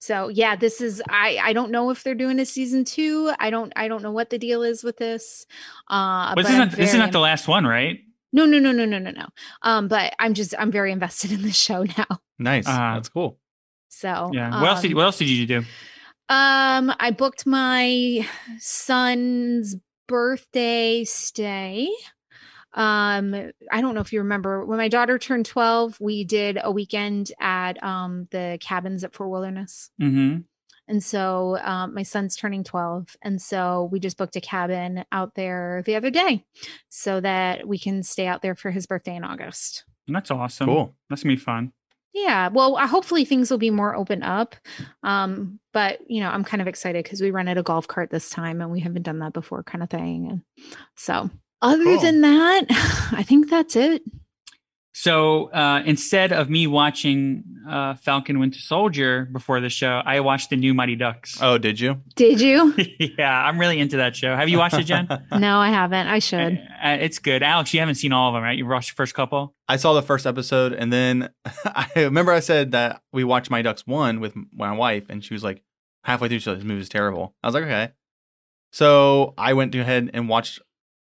So 0.00 0.28
yeah, 0.28 0.56
this 0.56 0.80
is 0.80 1.00
I 1.08 1.38
I 1.40 1.52
don't 1.52 1.70
know 1.70 1.90
if 1.90 2.02
they're 2.02 2.16
doing 2.16 2.40
a 2.40 2.46
season 2.46 2.84
two. 2.84 3.32
I 3.38 3.50
don't 3.50 3.72
I 3.76 3.86
don't 3.86 4.02
know 4.02 4.12
what 4.12 4.30
the 4.30 4.38
deal 4.38 4.64
is 4.64 4.82
with 4.82 4.96
this. 4.96 5.46
Uh, 5.88 6.34
but 6.34 6.42
this 6.42 6.52
isn't, 6.52 6.72
this 6.72 6.92
is 6.92 6.98
not 6.98 7.12
the 7.12 7.20
last 7.20 7.46
one, 7.46 7.64
right? 7.64 8.00
No, 8.32 8.44
no, 8.44 8.58
no, 8.58 8.72
no, 8.72 8.86
no, 8.86 8.98
no, 8.98 9.10
no. 9.12 9.26
Um, 9.62 9.86
but 9.86 10.14
I'm 10.18 10.34
just 10.34 10.52
I'm 10.58 10.72
very 10.72 10.90
invested 10.90 11.30
in 11.30 11.42
this 11.42 11.56
show 11.68 11.84
now. 11.96 12.20
Nice. 12.40 12.66
Uh, 12.66 12.94
That's 12.94 13.08
cool. 13.08 13.38
So 13.88 14.30
Yeah. 14.32 14.60
What 14.60 14.70
else 14.70 14.82
did 14.82 14.92
um, 14.92 14.96
What 14.96 15.04
else 15.04 15.18
did 15.18 15.28
you 15.28 15.46
do? 15.46 15.64
Um, 16.30 16.92
I 17.00 17.10
booked 17.10 17.44
my 17.44 18.24
son's 18.60 19.74
birthday 20.06 21.02
stay. 21.02 21.88
Um, 22.72 23.34
I 23.72 23.80
don't 23.80 23.96
know 23.96 24.00
if 24.00 24.12
you 24.12 24.20
remember 24.20 24.64
when 24.64 24.78
my 24.78 24.86
daughter 24.86 25.18
turned 25.18 25.46
12, 25.46 26.00
we 26.00 26.22
did 26.22 26.56
a 26.62 26.70
weekend 26.70 27.32
at 27.40 27.82
um 27.82 28.28
the 28.30 28.58
cabins 28.60 29.02
at 29.02 29.12
Fort 29.12 29.28
Wilderness. 29.28 29.90
Mm-hmm. 30.00 30.42
And 30.86 31.02
so 31.02 31.58
um, 31.62 31.94
my 31.94 32.04
son's 32.04 32.36
turning 32.36 32.62
12. 32.62 33.16
And 33.22 33.42
so 33.42 33.88
we 33.92 33.98
just 33.98 34.16
booked 34.16 34.36
a 34.36 34.40
cabin 34.40 35.04
out 35.10 35.34
there 35.34 35.82
the 35.86 35.96
other 35.96 36.10
day 36.10 36.44
so 36.88 37.20
that 37.20 37.66
we 37.66 37.78
can 37.78 38.02
stay 38.02 38.26
out 38.26 38.42
there 38.42 38.56
for 38.56 38.70
his 38.70 38.86
birthday 38.86 39.16
in 39.16 39.24
August. 39.24 39.84
That's 40.06 40.30
awesome. 40.30 40.66
Cool. 40.66 40.96
That's 41.08 41.24
gonna 41.24 41.34
be 41.34 41.40
fun. 41.40 41.72
Yeah, 42.12 42.48
well, 42.48 42.76
uh, 42.76 42.86
hopefully 42.86 43.24
things 43.24 43.50
will 43.50 43.58
be 43.58 43.70
more 43.70 43.94
open 43.94 44.22
up. 44.22 44.56
Um, 45.02 45.60
but 45.72 46.00
you 46.08 46.20
know, 46.20 46.28
I'm 46.30 46.44
kind 46.44 46.60
of 46.60 46.66
excited 46.68 47.04
because 47.04 47.20
we 47.20 47.30
rented 47.30 47.58
a 47.58 47.62
golf 47.62 47.86
cart 47.86 48.10
this 48.10 48.30
time 48.30 48.60
and 48.60 48.70
we 48.70 48.80
haven't 48.80 49.02
done 49.02 49.20
that 49.20 49.32
before, 49.32 49.62
kind 49.62 49.82
of 49.82 49.90
thing. 49.90 50.28
And 50.30 50.42
so, 50.96 51.30
other 51.62 51.84
Cool. 51.84 52.00
than 52.00 52.20
that, 52.22 52.66
I 53.12 53.22
think 53.22 53.48
that's 53.50 53.76
it. 53.76 54.02
So 54.92 55.50
uh, 55.52 55.82
instead 55.86 56.32
of 56.32 56.50
me 56.50 56.66
watching 56.66 57.44
uh, 57.68 57.94
Falcon 57.94 58.40
Winter 58.40 58.58
Soldier 58.58 59.28
before 59.32 59.60
the 59.60 59.68
show, 59.68 60.02
I 60.04 60.20
watched 60.20 60.50
the 60.50 60.56
new 60.56 60.74
Mighty 60.74 60.96
Ducks. 60.96 61.38
Oh, 61.40 61.58
did 61.58 61.78
you? 61.78 62.00
Did 62.16 62.40
you? 62.40 62.74
yeah, 62.98 63.44
I'm 63.44 63.58
really 63.58 63.78
into 63.78 63.98
that 63.98 64.16
show. 64.16 64.34
Have 64.34 64.48
you 64.48 64.58
watched 64.58 64.78
it, 64.78 64.84
Jen? 64.84 65.06
no, 65.38 65.58
I 65.58 65.70
haven't. 65.70 66.08
I 66.08 66.18
should. 66.18 66.58
Uh, 66.82 66.98
it's 67.00 67.18
good. 67.18 67.42
Alex, 67.42 67.72
you 67.72 67.80
haven't 67.80 67.94
seen 67.96 68.12
all 68.12 68.28
of 68.28 68.34
them, 68.34 68.42
right? 68.42 68.58
You 68.58 68.66
watched 68.66 68.90
the 68.90 68.96
first 68.96 69.14
couple. 69.14 69.54
I 69.68 69.76
saw 69.76 69.92
the 69.94 70.02
first 70.02 70.26
episode, 70.26 70.72
and 70.72 70.92
then 70.92 71.30
I 71.64 71.88
remember 71.96 72.32
I 72.32 72.40
said 72.40 72.72
that 72.72 73.02
we 73.12 73.22
watched 73.22 73.50
My 73.50 73.62
Ducks 73.62 73.86
one 73.86 74.20
with 74.20 74.34
my 74.52 74.72
wife, 74.72 75.06
and 75.08 75.24
she 75.24 75.34
was 75.34 75.44
like, 75.44 75.62
halfway 76.04 76.28
through, 76.28 76.40
she 76.40 76.50
was 76.50 76.56
like, 76.56 76.64
"This 76.64 76.68
movie 76.68 76.80
is 76.80 76.88
terrible." 76.88 77.36
I 77.42 77.46
was 77.46 77.54
like, 77.54 77.64
"Okay." 77.64 77.92
So 78.72 79.34
I 79.38 79.52
went 79.52 79.74
ahead 79.74 80.10
and 80.14 80.28
watched 80.28 80.60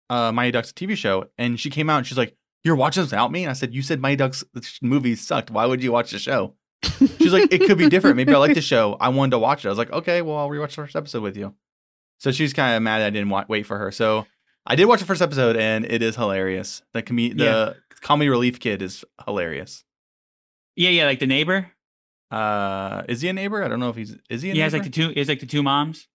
uh, 0.09 0.31
Mighty 0.31 0.51
Ducks 0.51 0.71
TV 0.71 0.95
show, 0.95 1.29
and 1.37 1.59
she 1.59 1.69
came 1.69 1.89
out 1.89 1.97
and 1.97 2.07
she's 2.07 2.17
like, 2.17 2.35
"You're 2.63 2.75
watching 2.75 3.03
this 3.03 3.11
without 3.11 3.31
me?" 3.31 3.43
And 3.43 3.49
I 3.49 3.53
said, 3.53 3.73
"You 3.73 3.81
said 3.81 3.99
Mighty 3.99 4.17
Ducks 4.17 4.43
movie 4.81 5.15
sucked. 5.15 5.51
Why 5.51 5.65
would 5.65 5.81
you 5.83 5.91
watch 5.91 6.11
the 6.11 6.19
show?" 6.19 6.55
She's 6.83 7.33
like, 7.33 7.51
"It 7.53 7.61
could 7.67 7.77
be 7.77 7.89
different. 7.89 8.15
Maybe 8.17 8.33
I 8.33 8.37
like 8.37 8.53
the 8.55 8.61
show. 8.61 8.97
I 8.99 9.09
wanted 9.09 9.31
to 9.31 9.39
watch 9.39 9.63
it." 9.65 9.67
I 9.67 9.71
was 9.71 9.77
like, 9.77 9.91
"Okay, 9.91 10.21
well, 10.21 10.37
I'll 10.37 10.49
rewatch 10.49 10.69
the 10.69 10.75
first 10.83 10.95
episode 10.95 11.21
with 11.23 11.37
you." 11.37 11.53
So 12.19 12.31
she's 12.31 12.53
kind 12.53 12.75
of 12.75 12.83
mad 12.83 13.01
I 13.01 13.09
didn't 13.09 13.29
wa- 13.29 13.45
wait 13.47 13.65
for 13.65 13.77
her. 13.77 13.91
So 13.91 14.25
I 14.65 14.75
did 14.75 14.85
watch 14.85 14.99
the 14.99 15.05
first 15.07 15.21
episode, 15.21 15.55
and 15.57 15.85
it 15.85 16.01
is 16.03 16.15
hilarious. 16.15 16.81
The 16.93 17.01
com- 17.01 17.17
Yeah. 17.19 17.33
the 17.35 17.77
comedy 18.01 18.29
relief 18.29 18.59
kid 18.59 18.81
is 18.81 19.03
hilarious. 19.25 19.83
Yeah, 20.75 20.89
yeah, 20.91 21.05
like 21.05 21.19
the 21.19 21.27
neighbor. 21.27 21.71
Uh, 22.29 23.03
is 23.09 23.21
he 23.21 23.27
a 23.27 23.33
neighbor? 23.33 23.63
I 23.63 23.67
don't 23.67 23.79
know 23.79 23.89
if 23.89 23.95
he's 23.95 24.15
is 24.29 24.41
he 24.41 24.51
a 24.51 24.53
He 24.53 24.59
has 24.61 24.71
like 24.73 24.83
the 24.83 24.89
two. 24.89 25.11
Is 25.15 25.27
like 25.27 25.39
the 25.39 25.45
two 25.45 25.63
moms. 25.63 26.07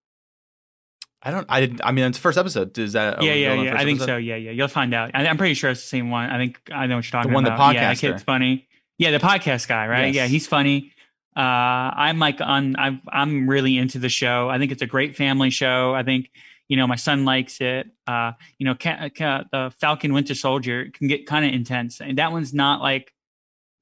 I 1.23 1.31
don't. 1.31 1.47
I 1.49 1.61
didn't. 1.61 1.81
I 1.83 1.93
mean, 1.93 2.05
it's 2.05 2.19
the 2.19 2.23
first 2.23 2.39
episode. 2.39 2.77
Is 2.79 2.93
that? 2.93 3.23
yeah, 3.23 3.33
yeah, 3.33 3.55
yeah. 3.55 3.75
I 3.75 3.85
think 3.85 3.99
episode? 3.99 4.07
so. 4.07 4.17
Yeah, 4.17 4.37
yeah. 4.37 4.51
You'll 4.53 4.69
find 4.69 4.95
out. 4.95 5.11
I, 5.15 5.27
I'm 5.27 5.39
pretty 5.39 5.55
sure 5.55 5.71
it's 5.71 5.83
the 5.83 5.89
same 5.89 6.11
one. 6.11 6.31
I 6.31 6.39
think 6.39 6.61
I 6.73 6.87
know 6.87 6.97
what 6.97 7.05
you're 7.05 7.11
talking 7.11 7.31
the 7.31 7.35
one, 7.35 7.45
the 7.45 7.55
about. 7.55 7.75
Yeah, 7.75 7.89
that 7.89 7.99
kid's 7.99 8.23
funny. 8.23 8.69
Yeah, 8.99 9.11
the 9.11 9.19
podcast 9.19 9.67
guy, 9.67 9.87
right? 9.89 10.15
Yeah, 10.15 10.27
he's 10.27 10.47
funny. 10.47 10.93
Uh, 11.37 11.41
I'm 11.41 12.19
like 12.19 12.41
on. 12.41 12.77
I'm 12.77 13.03
I'm 13.11 13.49
really 13.49 13.77
into 13.77 13.99
the 13.99 14.09
show. 14.09 14.49
I 14.49 14.59
think 14.59 14.73
it's 14.73 14.83
a 14.83 14.87
great 14.87 15.17
family 15.17 15.51
show. 15.51 15.95
I 15.95 16.03
think 16.03 16.31
you 16.69 16.77
know 16.77 16.87
my 16.87 16.97
son 16.97 17.25
likes 17.25 17.61
it. 17.61 17.89
Uh, 18.07 18.33
you 18.59 18.67
know, 18.67 18.75
ca- 18.75 19.09
ca- 19.17 19.45
the 19.51 19.73
Falcon 19.81 20.13
Winter 20.13 20.35
Soldier 20.35 20.91
can 20.93 21.09
get 21.09 21.27
kind 21.27 21.45
of 21.45 21.53
intense, 21.53 22.01
and 22.01 22.19
that 22.19 22.33
one's 22.33 22.55
not 22.55 22.81
like. 22.81 23.13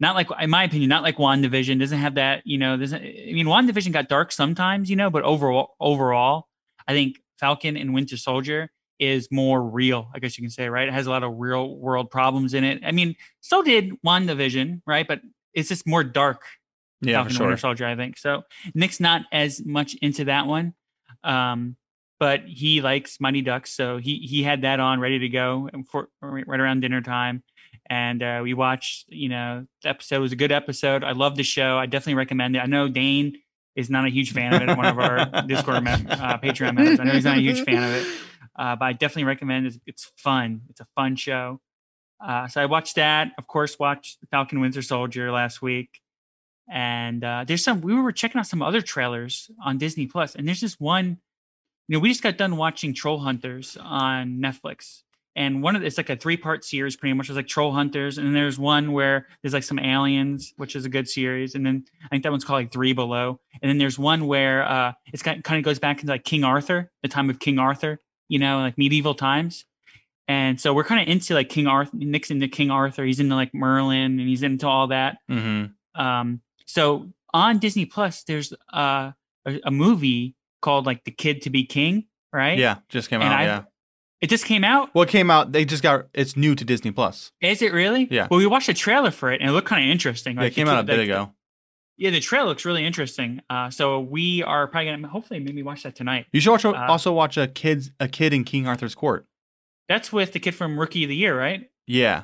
Not 0.00 0.16
like, 0.16 0.26
in 0.40 0.50
my 0.50 0.64
opinion, 0.64 0.88
not 0.88 1.04
like 1.04 1.18
WandaVision. 1.18 1.78
Doesn't 1.78 2.00
have 2.00 2.16
that, 2.16 2.42
you 2.44 2.58
know. 2.58 2.76
Doesn't. 2.76 3.00
I 3.00 3.32
mean, 3.32 3.46
WandaVision 3.46 3.92
got 3.92 4.08
dark 4.08 4.32
sometimes, 4.32 4.90
you 4.90 4.96
know, 4.96 5.08
but 5.08 5.22
overall, 5.22 5.76
overall, 5.78 6.48
I 6.86 6.92
think 6.92 7.18
Falcon 7.38 7.76
and 7.76 7.94
Winter 7.94 8.16
Soldier 8.16 8.70
is 8.98 9.28
more 9.30 9.62
real, 9.62 10.08
I 10.14 10.18
guess 10.20 10.38
you 10.38 10.42
can 10.42 10.50
say, 10.50 10.68
right? 10.68 10.88
It 10.88 10.94
has 10.94 11.06
a 11.06 11.10
lot 11.10 11.24
of 11.24 11.34
real 11.36 11.76
world 11.76 12.10
problems 12.10 12.54
in 12.54 12.64
it. 12.64 12.82
I 12.84 12.92
mean, 12.92 13.16
so 13.40 13.62
did 13.62 13.92
WandaVision, 14.06 14.82
right? 14.86 15.06
But 15.06 15.20
it's 15.52 15.68
just 15.68 15.86
more 15.86 16.04
dark 16.04 16.42
Yeah, 17.00 17.14
Falcon 17.14 17.30
for 17.30 17.36
sure. 17.36 17.46
Winter 17.46 17.60
Soldier, 17.60 17.86
I 17.86 17.96
think. 17.96 18.18
So 18.18 18.42
Nick's 18.74 19.00
not 19.00 19.22
as 19.32 19.64
much 19.64 19.94
into 19.96 20.24
that 20.26 20.46
one. 20.46 20.74
Um, 21.22 21.76
but 22.20 22.42
he 22.46 22.80
likes 22.80 23.20
Mighty 23.20 23.42
Ducks, 23.42 23.72
so 23.72 23.98
he 23.98 24.18
he 24.18 24.42
had 24.42 24.62
that 24.62 24.78
on 24.78 25.00
ready 25.00 25.18
to 25.18 25.28
go 25.28 25.68
for 25.90 26.08
right 26.22 26.60
around 26.60 26.80
dinner 26.80 27.02
time. 27.02 27.42
And 27.90 28.22
uh, 28.22 28.40
we 28.42 28.54
watched, 28.54 29.06
you 29.08 29.28
know, 29.28 29.66
the 29.82 29.88
episode 29.90 30.20
was 30.20 30.32
a 30.32 30.36
good 30.36 30.52
episode. 30.52 31.04
I 31.04 31.12
love 31.12 31.36
the 31.36 31.42
show. 31.42 31.76
I 31.76 31.86
definitely 31.86 32.14
recommend 32.14 32.56
it. 32.56 32.60
I 32.60 32.66
know 32.66 32.88
Dane 32.88 33.36
is 33.76 33.90
not 33.90 34.04
a 34.04 34.10
huge 34.10 34.32
fan 34.32 34.54
of 34.54 34.62
it. 34.62 34.76
One 34.76 34.86
of 34.86 34.98
our 34.98 35.42
Discord 35.46 35.82
mem- 35.84 36.06
uh, 36.08 36.38
Patreon 36.38 36.74
members. 36.74 37.00
I 37.00 37.04
know 37.04 37.12
he's 37.12 37.24
not 37.24 37.38
a 37.38 37.40
huge 37.40 37.62
fan 37.64 37.82
of 37.82 37.90
it, 37.90 38.06
uh, 38.56 38.76
but 38.76 38.84
I 38.84 38.92
definitely 38.92 39.24
recommend 39.24 39.66
it. 39.66 39.80
It's 39.86 40.12
fun. 40.16 40.62
It's 40.70 40.80
a 40.80 40.86
fun 40.94 41.16
show. 41.16 41.60
Uh, 42.24 42.48
so 42.48 42.62
I 42.62 42.66
watched 42.66 42.96
that. 42.96 43.32
Of 43.36 43.46
course, 43.46 43.78
watched 43.78 44.18
Falcon 44.30 44.60
Winter 44.60 44.82
Soldier 44.82 45.30
last 45.32 45.60
week. 45.60 46.00
And 46.70 47.22
uh, 47.22 47.44
there's 47.46 47.62
some. 47.62 47.82
We 47.82 47.94
were 47.94 48.12
checking 48.12 48.38
out 48.38 48.46
some 48.46 48.62
other 48.62 48.80
trailers 48.80 49.50
on 49.62 49.76
Disney 49.76 50.06
Plus, 50.06 50.34
and 50.34 50.48
there's 50.48 50.62
this 50.62 50.80
one. 50.80 51.18
You 51.88 51.96
know, 51.96 52.00
we 52.00 52.08
just 52.08 52.22
got 52.22 52.38
done 52.38 52.56
watching 52.56 52.94
Troll 52.94 53.18
Hunters 53.18 53.76
on 53.78 54.38
Netflix, 54.38 55.02
and 55.36 55.62
one 55.62 55.74
of 55.74 55.80
the, 55.82 55.86
it's 55.88 55.96
like 55.98 56.10
a 56.10 56.16
three 56.16 56.36
part 56.36 56.64
series, 56.64 56.96
pretty 56.96 57.12
much. 57.14 57.28
It's 57.28 57.36
like 57.36 57.46
Troll 57.48 57.72
Hunters, 57.72 58.18
and 58.18 58.26
then 58.26 58.34
there's 58.34 58.58
one 58.58 58.92
where 58.92 59.26
there's 59.42 59.52
like 59.54 59.64
some 59.64 59.78
aliens, 59.78 60.52
which 60.56 60.76
is 60.76 60.84
a 60.84 60.88
good 60.88 61.08
series, 61.08 61.54
and 61.54 61.64
then 61.66 61.84
I 62.04 62.08
think 62.08 62.22
that 62.22 62.30
one's 62.30 62.44
called 62.44 62.58
like 62.62 62.72
Three 62.72 62.92
Below, 62.92 63.40
and 63.62 63.68
then 63.68 63.78
there's 63.78 63.98
one 63.98 64.26
where 64.26 64.62
uh, 64.64 64.92
it's 65.12 65.22
kind 65.22 65.42
kind 65.42 65.58
of 65.58 65.64
goes 65.64 65.78
back 65.78 66.00
into 66.00 66.12
like 66.12 66.24
King 66.24 66.44
Arthur, 66.44 66.90
the 67.02 67.08
time 67.08 67.30
of 67.30 67.38
King 67.38 67.58
Arthur, 67.58 67.98
you 68.28 68.38
know, 68.38 68.58
like 68.58 68.78
medieval 68.78 69.14
times. 69.14 69.64
and 70.28 70.58
so 70.60 70.72
we're 70.72 70.84
kind 70.84 71.02
of 71.02 71.08
into 71.08 71.34
like 71.34 71.48
King 71.48 71.66
Arthur. 71.66 71.96
Nick's 71.96 72.30
into 72.30 72.48
King 72.48 72.70
Arthur. 72.70 73.04
He's 73.04 73.20
into 73.20 73.34
like 73.34 73.52
Merlin, 73.54 74.18
and 74.18 74.28
he's 74.28 74.42
into 74.42 74.66
all 74.66 74.86
that. 74.88 75.18
Mm-hmm. 75.30 76.00
Um, 76.00 76.40
so 76.66 77.10
on 77.32 77.58
Disney 77.58 77.84
Plus, 77.86 78.22
there's 78.24 78.52
uh, 78.72 79.12
a, 79.46 79.60
a 79.64 79.70
movie 79.70 80.34
called 80.62 80.86
like 80.86 81.04
The 81.04 81.10
Kid 81.10 81.42
to 81.42 81.50
Be 81.50 81.64
King, 81.66 82.06
right? 82.32 82.56
Yeah, 82.58 82.76
just 82.88 83.10
came 83.10 83.20
And 83.20 83.32
out. 83.32 83.40
I- 83.40 83.44
yeah. 83.44 83.62
It 84.24 84.30
just 84.30 84.46
came 84.46 84.64
out. 84.64 84.88
Well, 84.94 85.02
it 85.02 85.10
came 85.10 85.30
out. 85.30 85.52
They 85.52 85.66
just 85.66 85.82
got. 85.82 86.06
It's 86.14 86.34
new 86.34 86.54
to 86.54 86.64
Disney 86.64 86.90
Plus. 86.92 87.30
Is 87.42 87.60
it 87.60 87.74
really? 87.74 88.08
Yeah. 88.10 88.28
Well, 88.30 88.38
we 88.38 88.46
watched 88.46 88.70
a 88.70 88.74
trailer 88.74 89.10
for 89.10 89.30
it, 89.30 89.42
and 89.42 89.50
it 89.50 89.52
looked 89.52 89.68
kind 89.68 89.84
of 89.84 89.90
interesting. 89.90 90.36
Yeah, 90.36 90.44
it 90.44 90.48
the 90.50 90.54
came 90.54 90.66
out 90.68 90.78
a 90.78 90.80
kid- 90.80 90.86
bit 90.86 90.98
like, 91.00 91.04
ago. 91.08 91.32
Yeah, 91.98 92.08
the 92.10 92.20
trailer 92.20 92.46
looks 92.48 92.64
really 92.64 92.86
interesting. 92.86 93.42
Uh, 93.50 93.68
so 93.68 94.00
we 94.00 94.42
are 94.42 94.66
probably 94.66 94.90
gonna 94.90 95.08
hopefully 95.08 95.40
maybe 95.40 95.62
watch 95.62 95.82
that 95.82 95.94
tonight. 95.94 96.24
You 96.32 96.40
should 96.40 96.52
watch, 96.52 96.64
Uh, 96.64 96.72
also 96.88 97.12
watch 97.12 97.36
a 97.36 97.46
kids 97.46 97.90
a 98.00 98.08
kid 98.08 98.32
in 98.32 98.44
King 98.44 98.66
Arthur's 98.66 98.94
Court. 98.94 99.26
That's 99.90 100.10
with 100.10 100.32
the 100.32 100.40
kid 100.40 100.54
from 100.54 100.78
Rookie 100.80 101.04
of 101.04 101.08
the 101.10 101.16
Year, 101.16 101.38
right? 101.38 101.68
Yeah. 101.86 102.22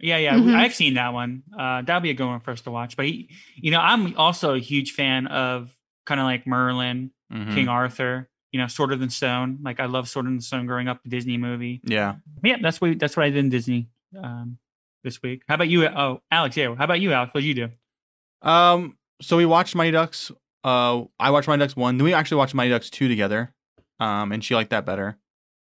Yeah, 0.00 0.16
yeah, 0.16 0.34
Mhm. 0.34 0.54
I've 0.56 0.74
seen 0.74 0.94
that 0.94 1.12
one. 1.12 1.42
Uh, 1.56 1.82
that'll 1.82 2.00
be 2.00 2.10
a 2.10 2.14
good 2.14 2.26
one 2.26 2.40
for 2.40 2.50
us 2.52 2.62
to 2.62 2.70
watch. 2.70 2.96
But 2.96 3.04
he, 3.06 3.28
you 3.56 3.70
know, 3.70 3.78
I'm 3.80 4.16
also 4.16 4.54
a 4.54 4.58
huge 4.58 4.92
fan 4.92 5.26
of 5.28 5.70
kind 6.06 6.18
of 6.18 6.24
like 6.24 6.46
Merlin, 6.46 7.10
Mhm. 7.32 7.54
King 7.54 7.68
Arthur. 7.68 8.28
You 8.52 8.60
know, 8.60 8.66
Sword 8.66 8.92
in 8.92 9.00
the 9.00 9.10
Stone. 9.10 9.58
Like 9.62 9.80
I 9.80 9.86
love 9.86 10.08
Sword 10.08 10.26
in 10.26 10.36
the 10.36 10.42
Stone 10.42 10.66
growing 10.66 10.86
up, 10.86 11.02
the 11.02 11.08
Disney 11.08 11.38
movie. 11.38 11.80
Yeah. 11.84 12.16
Yeah, 12.44 12.56
that's 12.60 12.80
what 12.80 12.98
that's 12.98 13.16
what 13.16 13.24
I 13.24 13.30
did 13.30 13.38
in 13.38 13.48
Disney 13.48 13.88
um, 14.22 14.58
this 15.02 15.22
week. 15.22 15.42
How 15.48 15.54
about 15.54 15.68
you? 15.68 15.86
Oh, 15.86 16.20
Alex, 16.30 16.56
yeah. 16.56 16.74
How 16.74 16.84
about 16.84 17.00
you, 17.00 17.12
Alex? 17.12 17.32
What 17.34 17.40
did 17.40 17.46
you 17.48 17.54
do? 17.54 18.48
Um. 18.48 18.96
So 19.20 19.36
we 19.36 19.46
watched 19.46 19.74
Mighty 19.74 19.92
Ducks. 19.92 20.30
Uh, 20.64 21.04
I 21.18 21.30
watched 21.30 21.48
Mighty 21.48 21.60
Ducks 21.60 21.76
one. 21.76 21.96
Then 21.96 22.04
we 22.04 22.12
actually 22.14 22.36
watched 22.38 22.54
Mighty 22.54 22.70
Ducks 22.70 22.90
two 22.90 23.08
together. 23.08 23.54
Um, 24.00 24.32
and 24.32 24.44
she 24.44 24.54
liked 24.54 24.70
that 24.70 24.84
better. 24.84 25.16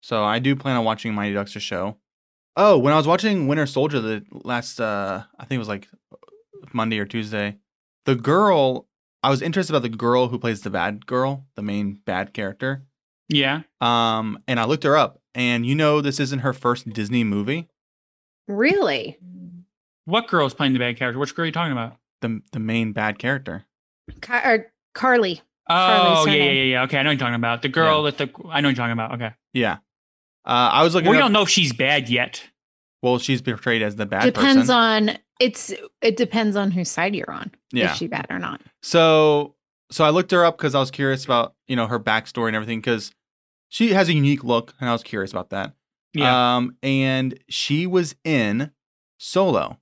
So 0.02 0.24
I 0.24 0.40
do 0.40 0.56
plan 0.56 0.76
on 0.78 0.86
watching 0.86 1.14
Mighty 1.14 1.34
Ducks 1.34 1.54
the 1.54 1.60
show. 1.60 1.98
Oh, 2.56 2.78
when 2.78 2.94
I 2.94 2.98
was 2.98 3.08
watching 3.08 3.48
Winter 3.48 3.66
Soldier 3.66 4.00
the 4.00 4.24
last, 4.32 4.80
uh, 4.80 5.24
I 5.40 5.46
think 5.46 5.58
it 5.58 5.60
was 5.60 5.68
like 5.68 5.88
Monday 6.72 7.00
or 7.00 7.06
Tuesday. 7.06 7.58
The 8.06 8.16
girl, 8.16 8.88
I 9.24 9.30
was 9.30 9.42
interested 9.42 9.74
about 9.74 9.84
the 9.84 9.96
girl 9.96 10.28
who 10.28 10.38
plays 10.38 10.62
the 10.62 10.70
bad 10.70 11.06
girl, 11.06 11.46
the 11.56 11.62
main 11.62 12.00
bad 12.06 12.34
character. 12.34 12.84
Yeah. 13.30 13.62
Um, 13.82 14.38
and 14.48 14.60
I 14.60 14.66
looked 14.66 14.84
her 14.84 14.98
up, 14.98 15.20
and 15.34 15.66
you 15.66 15.76
know 15.76 16.02
this 16.02 16.20
isn't 16.20 16.40
her 16.40 16.54
first 16.54 16.90
Disney 16.90 17.24
movie. 17.24 17.70
Really? 18.48 19.18
What 20.06 20.28
girl 20.28 20.46
is 20.46 20.54
playing 20.54 20.74
the 20.74 20.80
bad 20.80 20.98
character? 20.98 21.18
Which 21.20 21.34
girl 21.34 21.44
are 21.44 21.46
you 21.46 21.52
talking 21.52 21.72
about? 21.72 21.96
The 22.22 22.42
the 22.52 22.60
main 22.60 22.92
bad 22.92 23.18
character. 23.20 23.66
Car- 24.22 24.44
or 24.46 24.72
Karli. 24.94 25.42
Oh, 25.70 26.26
yeah, 26.28 26.34
yeah, 26.34 26.44
yeah, 26.52 26.64
yeah. 26.64 26.84
Okay, 26.84 26.98
I 26.98 27.04
know 27.04 27.10
what 27.10 27.14
you're 27.14 27.20
talking 27.20 27.36
about. 27.36 27.62
The 27.62 27.70
girl 27.70 28.04
that 28.04 28.18
the 28.18 28.30
I 28.50 28.60
know 28.60 28.68
what 28.68 28.76
you're 28.76 28.86
talking 28.86 28.92
about. 28.92 29.14
Okay. 29.14 29.32
Yeah. 29.54 29.76
Uh, 30.46 30.70
I 30.74 30.84
was 30.84 30.94
looking. 30.94 31.10
we 31.10 31.16
up- 31.18 31.22
don't 31.24 31.32
know 31.32 31.44
if 31.44 31.50
she's 31.50 31.72
bad 31.72 32.10
yet. 32.10 32.44
Well, 33.02 33.18
she's 33.20 33.42
portrayed 33.42 33.82
as 33.82 33.96
the 33.96 34.06
bad 34.06 34.24
depends 34.24 34.64
person. 34.68 34.76
on 34.76 35.18
it's 35.40 35.74
it 36.02 36.18
depends 36.18 36.56
on 36.56 36.72
whose 36.72 36.90
side 36.90 37.16
you're 37.16 37.32
on. 37.32 37.52
Yeah. 37.72 37.92
Is 37.92 37.98
she 37.98 38.08
bad 38.08 38.28
or 38.30 38.40
not? 38.40 38.62
So 38.82 39.56
so 39.92 40.04
I 40.04 40.10
looked 40.10 40.32
her 40.32 40.44
up 40.46 40.58
because 40.58 40.76
I 40.76 40.80
was 40.80 40.92
curious 40.92 41.26
about 41.26 41.54
you 41.68 41.76
know 41.76 41.88
her 41.88 42.00
backstory 42.00 42.48
and 42.48 42.56
everything 42.56 42.80
because 42.80 43.12
she 43.70 43.90
has 43.94 44.10
a 44.10 44.14
unique 44.14 44.44
look 44.44 44.74
and 44.80 44.90
I 44.90 44.94
was 44.94 45.04
curious 45.04 45.32
about 45.32 45.50
that. 45.50 45.74
Yeah. 46.14 46.56
Um, 46.58 46.78
and 46.84 47.40
she 47.50 47.88
was 47.88 48.16
in 48.24 48.72
Solo. 49.18 49.80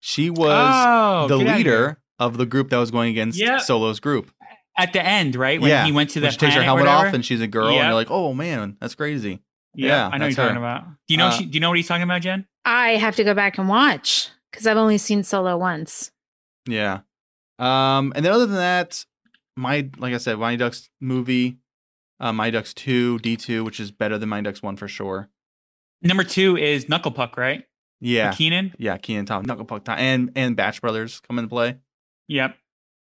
She 0.00 0.30
was 0.30 0.74
oh, 0.86 1.28
the 1.28 1.38
get 1.38 1.46
outta 1.46 1.56
here. 1.56 1.56
leader 1.56 2.00
of 2.18 2.36
the 2.38 2.46
group 2.46 2.70
that 2.70 2.78
was 2.78 2.90
going 2.90 3.10
against 3.10 3.38
Yeah. 3.38 3.58
Solo's 3.58 4.00
group. 4.00 4.32
at 4.78 4.92
the 4.92 5.04
end, 5.04 5.36
right? 5.36 5.60
When 5.60 5.68
yeah, 5.70 5.84
he 5.84 5.92
went 5.92 6.10
to 6.10 6.20
the 6.20 6.30
she 6.30 6.38
takes 6.38 6.54
her 6.54 6.62
helmet 6.62 6.86
off 6.86 7.12
and 7.12 7.24
she's 7.24 7.40
a 7.40 7.46
girl, 7.46 7.66
and 7.68 7.76
Yeah. 7.76 7.86
you're 7.86 7.94
like, 7.94 8.10
oh 8.10 8.32
man, 8.32 8.76
that's 8.80 8.94
crazy. 8.94 9.40
Yeah, 9.74 9.88
yeah, 9.88 10.10
I 10.12 10.18
know 10.18 10.24
what 10.24 10.30
you're 10.30 10.36
talking 10.36 10.54
her. 10.56 10.60
about. 10.60 10.84
Do 11.06 11.14
you 11.14 11.18
know? 11.18 11.26
Uh, 11.28 11.30
she, 11.30 11.46
do 11.46 11.54
you 11.54 11.60
know 11.60 11.68
what 11.68 11.76
he's 11.76 11.88
talking 11.88 12.02
about, 12.02 12.22
Jen? 12.22 12.46
I 12.64 12.96
have 12.96 13.16
to 13.16 13.24
go 13.24 13.34
back 13.34 13.58
and 13.58 13.68
watch 13.68 14.28
because 14.50 14.66
I've 14.66 14.76
only 14.76 14.98
seen 14.98 15.22
Solo 15.22 15.56
once. 15.56 16.10
Yeah. 16.68 17.00
Um, 17.58 18.12
and 18.16 18.24
then 18.24 18.32
other 18.32 18.46
than 18.46 18.56
that, 18.56 19.04
my 19.56 19.88
like 19.98 20.14
I 20.14 20.18
said, 20.18 20.38
Mighty 20.38 20.56
Ducks 20.56 20.90
movie, 21.00 21.58
uh, 22.18 22.32
Mighty 22.32 22.52
Ducks 22.52 22.74
two, 22.74 23.18
D 23.18 23.36
two, 23.36 23.64
which 23.64 23.78
is 23.80 23.90
better 23.90 24.18
than 24.18 24.28
Mighty 24.28 24.44
Ducks 24.44 24.62
one 24.62 24.76
for 24.76 24.88
sure. 24.88 25.28
Number 26.02 26.24
two 26.24 26.56
is 26.56 26.88
Knuckle 26.88 27.12
Puck, 27.12 27.36
right? 27.36 27.64
Yeah, 28.00 28.32
Kenan. 28.32 28.74
yeah, 28.78 28.96
Kenan 28.96 29.26
Tom, 29.26 29.44
Knuckle 29.44 29.66
Puck 29.66 29.84
Tom, 29.84 29.98
and 29.98 30.32
and 30.34 30.56
Bash 30.56 30.80
Brothers 30.80 31.20
come 31.20 31.38
into 31.38 31.48
play. 31.48 31.76
Yep. 32.28 32.56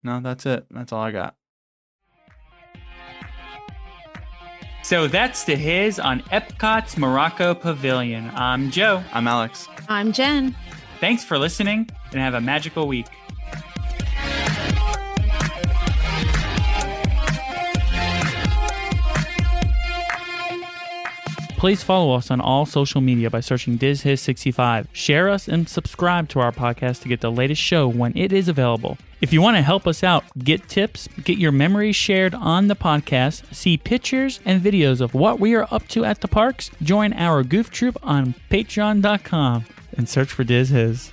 No, 0.04 0.20
that's 0.22 0.46
it. 0.46 0.66
That's 0.72 0.94
all 0.94 1.02
I 1.02 1.12
got. 1.12 1.36
So 4.86 5.08
that's 5.08 5.46
the 5.46 5.56
hiz 5.56 6.00
on 6.00 6.20
Epcot's 6.32 6.96
Morocco 6.96 7.56
Pavilion. 7.56 8.30
I'm 8.36 8.70
Joe. 8.70 9.04
I'm 9.14 9.28
Alex. 9.28 9.68
I'm 9.90 10.12
Jen. 10.12 10.56
Thanks 11.00 11.24
for 11.24 11.40
listening 11.40 11.90
and 12.12 12.22
have 12.22 12.36
a 12.36 12.40
magical 12.40 12.88
week. 12.88 13.08
Please 21.58 21.82
follow 21.82 22.14
us 22.14 22.30
on 22.30 22.40
all 22.40 22.68
social 22.68 23.02
media 23.02 23.32
by 23.32 23.40
searching 23.40 23.80
DizHiz65. 23.80 24.86
Share 24.94 25.30
us 25.30 25.48
and 25.48 25.68
subscribe 25.68 26.30
to 26.30 26.40
our 26.40 26.52
podcast 26.52 27.02
to 27.02 27.08
get 27.08 27.22
the 27.22 27.32
latest 27.32 27.60
show 27.60 27.88
when 27.88 28.16
it 28.16 28.32
is 28.32 28.48
available. 28.48 29.00
If 29.26 29.34
you 29.34 29.42
want 29.42 29.58
to 29.58 29.64
help 29.64 29.88
us 29.88 30.04
out, 30.04 30.24
get 30.38 30.70
tips, 30.70 31.10
get 31.24 31.40
your 31.40 31.52
memories 31.52 31.96
shared 31.96 32.36
on 32.36 32.68
the 32.68 32.76
podcast, 32.76 33.52
see 33.56 33.76
pictures 33.76 34.40
and 34.46 34.62
videos 34.62 35.02
of 35.02 35.16
what 35.16 35.40
we 35.40 35.56
are 35.56 35.68
up 35.72 35.88
to 35.88 36.06
at 36.06 36.22
the 36.22 36.28
parks, 36.28 36.70
join 36.84 37.12
our 37.14 37.42
goof 37.42 37.72
troop 37.72 37.98
on 38.04 38.36
patreon.com 38.52 39.66
and 39.98 40.08
search 40.08 40.32
for 40.32 40.44
Diz 40.44 40.70
Hiz. 40.70 41.12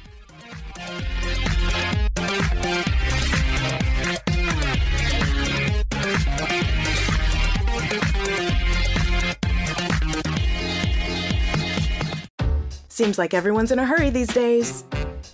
Seems 13.02 13.18
like 13.18 13.34
everyone's 13.34 13.72
in 13.72 13.80
a 13.80 13.84
hurry 13.84 14.10
these 14.10 14.32
days. 14.32 14.84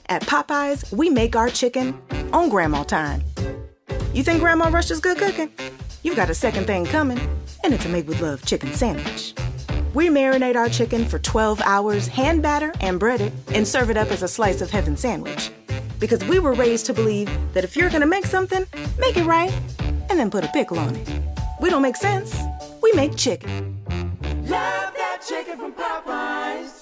At 0.06 0.22
Popeyes, 0.22 0.90
we 0.90 1.10
make 1.10 1.36
our 1.36 1.50
chicken 1.50 2.00
on 2.32 2.48
grandma 2.48 2.82
time. 2.82 3.22
You 4.14 4.22
think 4.22 4.40
grandma 4.40 4.70
rushes 4.70 5.00
good 5.00 5.18
cooking? 5.18 5.50
You've 6.02 6.16
got 6.16 6.30
a 6.30 6.34
second 6.34 6.66
thing 6.66 6.86
coming, 6.86 7.20
and 7.62 7.74
it's 7.74 7.84
a 7.84 7.90
made 7.90 8.08
with 8.08 8.22
love 8.22 8.42
chicken 8.46 8.72
sandwich. 8.72 9.34
We 9.92 10.08
marinate 10.08 10.56
our 10.56 10.70
chicken 10.70 11.04
for 11.04 11.18
12 11.18 11.60
hours, 11.60 12.08
hand 12.08 12.42
batter 12.42 12.72
and 12.80 12.98
bread 12.98 13.20
it, 13.20 13.34
and 13.52 13.68
serve 13.68 13.90
it 13.90 13.98
up 13.98 14.10
as 14.10 14.22
a 14.22 14.28
slice 14.28 14.62
of 14.62 14.70
heaven 14.70 14.96
sandwich. 14.96 15.50
Because 16.00 16.24
we 16.24 16.38
were 16.38 16.54
raised 16.54 16.86
to 16.86 16.94
believe 16.94 17.28
that 17.52 17.64
if 17.64 17.76
you're 17.76 17.90
gonna 17.90 18.06
make 18.06 18.24
something, 18.24 18.64
make 18.98 19.18
it 19.18 19.26
right, 19.26 19.52
and 20.08 20.18
then 20.18 20.30
put 20.30 20.42
a 20.42 20.48
pickle 20.54 20.78
on 20.78 20.96
it. 20.96 21.06
We 21.60 21.68
don't 21.68 21.82
make 21.82 21.96
sense, 21.96 22.34
we 22.82 22.92
make 22.92 23.14
chicken. 23.14 23.76
Love 24.46 24.94
that 24.94 25.22
chicken 25.28 25.58
from 25.58 25.74
Popeyes. 25.74 26.78